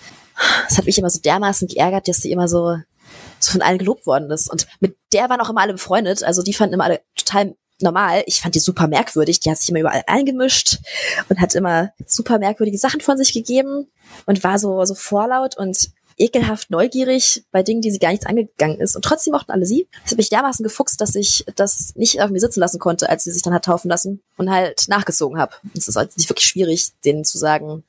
das 0.69 0.79
hat 0.79 0.87
mich 0.87 0.97
immer 0.99 1.11
so 1.11 1.21
dermaßen 1.21 1.69
geärgert, 1.69 2.09
dass 2.09 2.19
sie 2.19 2.31
immer 2.31 2.49
so, 2.49 2.79
so 3.45 3.53
von 3.53 3.63
allen 3.63 3.79
gelobt 3.79 4.07
worden 4.07 4.31
ist. 4.31 4.51
Und 4.51 4.67
mit 4.81 4.97
der 5.13 5.29
waren 5.29 5.41
auch 5.41 5.51
immer 5.51 5.61
alle 5.61 5.75
befreundet. 5.75 6.23
Also 6.23 6.43
die 6.43 6.55
fanden 6.55 6.75
immer 6.75 6.85
alle 6.85 7.01
total 7.15 7.55
normal. 7.81 8.23
Ich 8.27 8.41
fand 8.41 8.55
die 8.55 8.61
super 8.61 8.87
merkwürdig. 8.87 9.41
Die 9.41 9.51
hat 9.51 9.59
sich 9.59 9.69
immer 9.69 9.81
überall 9.81 10.03
eingemischt 10.07 10.79
und 11.29 11.41
hat 11.41 11.55
immer 11.55 11.91
super 12.07 12.39
merkwürdige 12.39 12.79
Sachen 12.79 13.01
von 13.01 13.17
sich 13.17 13.33
gegeben 13.33 13.89
und 14.27 14.45
war 14.45 14.59
so, 14.59 14.85
so 14.85 14.95
vorlaut 14.95 15.57
und 15.57 15.91
ekelhaft 16.17 16.71
neugierig 16.71 17.45
bei 17.51 17.63
Dingen, 17.63 17.81
die 17.81 17.91
sie 17.91 17.99
gar 17.99 18.11
nichts 18.11 18.27
angegangen 18.27 18.81
ist. 18.81 18.95
Und 18.95 19.05
trotzdem 19.05 19.33
mochten 19.33 19.51
alle 19.51 19.67
sie. 19.67 19.89
Das 20.03 20.13
hat 20.13 20.19
mich 20.19 20.29
dermaßen 20.29 20.63
gefuchst, 20.63 21.01
dass 21.01 21.15
ich 21.15 21.45
das 21.57 21.93
nicht 21.97 22.21
auf 22.21 22.31
mir 22.31 22.41
sitzen 22.41 22.61
lassen 22.61 22.79
konnte, 22.79 23.09
als 23.09 23.25
sie 23.25 23.33
sich 23.33 23.43
dann 23.43 23.55
hat 23.55 23.65
taufen 23.65 23.91
lassen 23.91 24.23
und 24.37 24.51
halt 24.51 24.85
nachgezogen 24.89 25.39
habe. 25.39 25.55
Es 25.77 25.89
ist 25.89 25.97
halt 25.97 26.17
nicht 26.17 26.29
wirklich 26.29 26.47
schwierig, 26.47 26.91
denen 27.05 27.25
zu 27.25 27.39
sagen, 27.39 27.85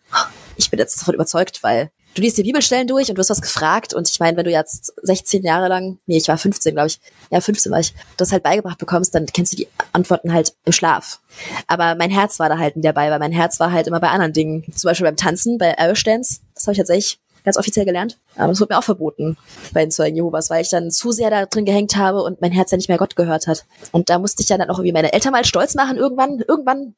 ich 0.56 0.70
bin 0.70 0.80
jetzt 0.80 1.00
davon 1.00 1.14
überzeugt, 1.14 1.62
weil 1.64 1.92
du 2.16 2.22
liest 2.22 2.38
die 2.38 2.44
Bibelstellen 2.44 2.88
durch 2.88 3.10
und 3.10 3.16
du 3.16 3.20
hast 3.20 3.30
was 3.30 3.42
gefragt 3.42 3.94
und 3.94 4.10
ich 4.10 4.20
meine, 4.20 4.36
wenn 4.38 4.46
du 4.46 4.52
jetzt 4.52 4.94
16 5.04 5.44
Jahre 5.44 5.68
lang, 5.68 6.00
nee, 6.08 6.18
ich 6.18 6.28
war 6.28 6.38
15, 6.38 6.74
glaube 6.74 6.88
ich, 6.88 7.00
ja, 7.30 7.42
15 7.42 7.72
war 7.72 7.80
ich, 7.80 7.94
das 8.18 8.32
halt 8.32 8.42
beigebracht 8.42 8.78
bekommst, 8.78 9.14
dann 9.14 9.26
kennst 9.28 9.54
du 9.54 9.58
die 9.58 9.68
Antworten 9.92 10.34
halt 10.34 10.56
im 10.66 10.72
Schlaf. 10.72 11.20
Aber 11.68 11.96
mein 11.96 12.10
Herz 12.10 12.40
war 12.40 12.50
da 12.50 12.58
halt 12.58 12.78
nie 12.78 12.82
dabei, 12.82 13.12
weil 13.12 13.20
mein 13.20 13.34
Herz 13.34 13.60
war 13.60 13.72
halt 13.72 13.88
immer 13.88 14.00
bei 14.00 14.10
anderen 14.10 14.34
Dingen. 14.34 14.64
Zum 14.74 14.90
Beispiel 14.90 15.06
beim 15.06 15.18
Tanzen, 15.18 15.58
bei 15.58 15.76
Irish 15.78 16.04
Dance, 16.04 16.40
das 16.56 16.66
habe 16.66 16.72
ich 16.74 16.78
tatsächlich 16.78 17.20
ganz 17.46 17.58
offiziell 17.58 17.86
gelernt. 17.86 18.18
Aber 18.36 18.50
das 18.50 18.60
wurde 18.60 18.74
mir 18.74 18.80
auch 18.80 18.84
verboten 18.84 19.38
bei 19.74 19.82
den 19.82 19.92
Zeugen 19.92 20.16
Jehovas, 20.16 20.50
weil 20.50 20.62
ich 20.62 20.70
dann 20.70 20.92
zu 20.92 21.12
sehr 21.12 21.30
da 21.30 21.46
drin 21.46 21.66
gehängt 21.66 21.96
habe 21.96 22.22
und 22.24 22.42
mein 22.42 22.52
Herz 22.52 22.72
ja 22.72 22.78
nicht 22.78 22.90
mehr 22.90 22.98
Gott 22.98 23.16
gehört 23.16 23.48
hat. 23.48 23.66
Und 23.92 24.10
da 24.10 24.20
musste 24.20 24.44
ich 24.44 24.50
ja 24.50 24.58
dann 24.58 24.70
auch 24.70 24.80
irgendwie 24.80 24.94
meine 24.94 25.14
Eltern 25.14 25.32
mal 25.32 25.46
stolz 25.46 25.76
machen. 25.76 25.98
Irgendwann, 25.98 26.44
irgendwann 26.48 26.96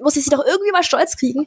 muss 0.00 0.16
ich 0.16 0.24
sie 0.24 0.30
doch 0.30 0.44
irgendwie 0.44 0.72
mal 0.72 0.82
stolz 0.82 1.16
kriegen. 1.16 1.46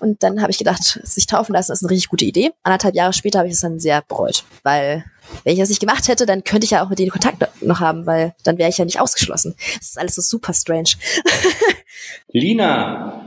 Und 0.00 0.22
dann 0.22 0.42
habe 0.42 0.50
ich 0.50 0.58
gedacht, 0.58 0.82
sich 0.82 1.26
taufen 1.26 1.54
lassen 1.54 1.72
ist 1.72 1.82
eine 1.82 1.90
richtig 1.90 2.08
gute 2.08 2.24
Idee. 2.24 2.50
Anderthalb 2.62 2.94
Jahre 2.94 3.12
später 3.12 3.38
habe 3.38 3.48
ich 3.48 3.54
es 3.54 3.60
dann 3.60 3.78
sehr 3.78 4.02
bereut, 4.02 4.44
weil 4.62 5.04
wenn 5.44 5.52
ich 5.54 5.58
das 5.58 5.68
nicht 5.68 5.80
gemacht 5.80 6.08
hätte, 6.08 6.26
dann 6.26 6.44
könnte 6.44 6.64
ich 6.64 6.72
ja 6.72 6.84
auch 6.84 6.88
mit 6.88 6.98
denen 6.98 7.10
Kontakt 7.10 7.46
noch 7.62 7.80
haben, 7.80 8.06
weil 8.06 8.34
dann 8.44 8.58
wäre 8.58 8.70
ich 8.70 8.78
ja 8.78 8.84
nicht 8.84 9.00
ausgeschlossen. 9.00 9.54
Das 9.78 9.88
ist 9.88 9.98
alles 9.98 10.14
so 10.14 10.22
super 10.22 10.52
strange. 10.54 10.90
Lina, 12.32 13.22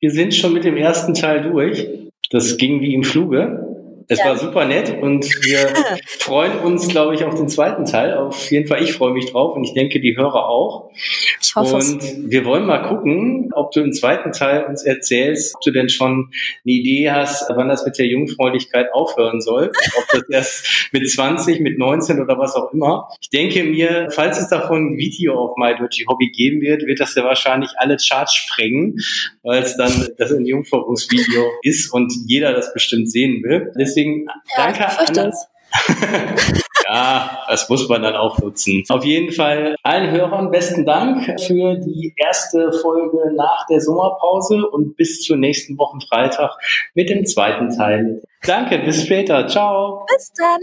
wir 0.00 0.10
sind 0.10 0.34
schon 0.34 0.52
mit 0.52 0.64
dem 0.64 0.76
ersten 0.76 1.14
Teil 1.14 1.42
durch. 1.42 1.88
Das 2.30 2.56
ging 2.56 2.80
wie 2.80 2.94
im 2.94 3.04
Fluge. 3.04 3.67
Es 4.10 4.20
ja. 4.20 4.26
war 4.26 4.38
super 4.38 4.64
nett 4.64 5.02
und 5.02 5.24
wir 5.44 5.58
freuen 6.18 6.60
uns, 6.60 6.88
glaube 6.88 7.14
ich, 7.14 7.24
auf 7.24 7.34
den 7.34 7.48
zweiten 7.48 7.84
Teil. 7.84 8.14
Auf 8.16 8.50
jeden 8.50 8.66
Fall, 8.66 8.82
ich 8.82 8.94
freue 8.94 9.12
mich 9.12 9.30
drauf 9.30 9.54
und 9.54 9.64
ich 9.64 9.74
denke, 9.74 10.00
die 10.00 10.16
Hörer 10.16 10.48
auch. 10.48 10.90
Ich 11.42 11.54
hoffe 11.54 11.74
Und 11.74 12.02
es. 12.02 12.16
wir 12.30 12.44
wollen 12.46 12.64
mal 12.64 12.78
gucken, 12.78 13.50
ob 13.54 13.70
du 13.72 13.80
im 13.80 13.92
zweiten 13.92 14.32
Teil 14.32 14.64
uns 14.64 14.82
erzählst, 14.82 15.54
ob 15.56 15.60
du 15.60 15.72
denn 15.72 15.90
schon 15.90 16.30
eine 16.64 16.74
Idee 16.74 17.10
hast, 17.10 17.50
wann 17.54 17.68
das 17.68 17.84
mit 17.84 17.98
der 17.98 18.06
Jungfräulichkeit 18.06 18.92
aufhören 18.94 19.42
soll. 19.42 19.72
ob 19.98 20.04
das 20.10 20.28
erst 20.30 20.88
mit 20.92 21.10
20, 21.10 21.60
mit 21.60 21.78
19 21.78 22.20
oder 22.20 22.38
was 22.38 22.54
auch 22.54 22.72
immer. 22.72 23.08
Ich 23.20 23.28
denke 23.28 23.62
mir, 23.64 24.08
falls 24.10 24.40
es 24.40 24.48
davon 24.48 24.94
ein 24.94 24.96
Video 24.96 25.34
auf 25.34 25.56
My 25.58 25.74
Dirty 25.76 26.04
Hobby 26.08 26.30
geben 26.30 26.62
wird, 26.62 26.86
wird 26.86 27.00
das 27.00 27.14
ja 27.14 27.24
wahrscheinlich 27.24 27.70
alle 27.76 27.98
Charts 27.98 28.34
sprengen, 28.34 28.96
weil 29.42 29.62
es 29.62 29.76
dann 29.76 30.08
das 30.16 30.32
ein 30.32 30.46
Jungfräulichungsvideo 30.46 31.44
ist 31.62 31.92
und 31.92 32.10
jeder 32.26 32.54
das 32.54 32.72
bestimmt 32.72 33.10
sehen 33.10 33.42
will. 33.42 33.70
Deswegen 33.78 33.97
Deswegen 33.98 34.26
ja, 34.26 34.72
danke 34.72 34.86
an, 34.86 35.32
ja, 36.88 37.44
das 37.48 37.68
muss 37.68 37.88
man 37.88 38.00
dann 38.00 38.16
auch 38.16 38.38
nutzen. 38.38 38.82
Auf 38.88 39.04
jeden 39.04 39.32
Fall 39.32 39.76
allen 39.82 40.10
Hörern 40.10 40.50
besten 40.50 40.86
Dank 40.86 41.24
für 41.42 41.76
die 41.76 42.14
erste 42.16 42.72
Folge 42.72 43.18
nach 43.36 43.66
der 43.66 43.80
Sommerpause 43.80 44.66
und 44.66 44.96
bis 44.96 45.20
zur 45.20 45.36
nächsten 45.36 45.76
Wochen 45.76 46.00
Freitag 46.00 46.52
mit 46.94 47.10
dem 47.10 47.26
zweiten 47.26 47.68
Teil. 47.76 48.22
Danke, 48.46 48.78
bis 48.78 49.04
später. 49.04 49.46
Ciao. 49.46 50.06
Bis 50.06 50.32
dann. 50.32 50.62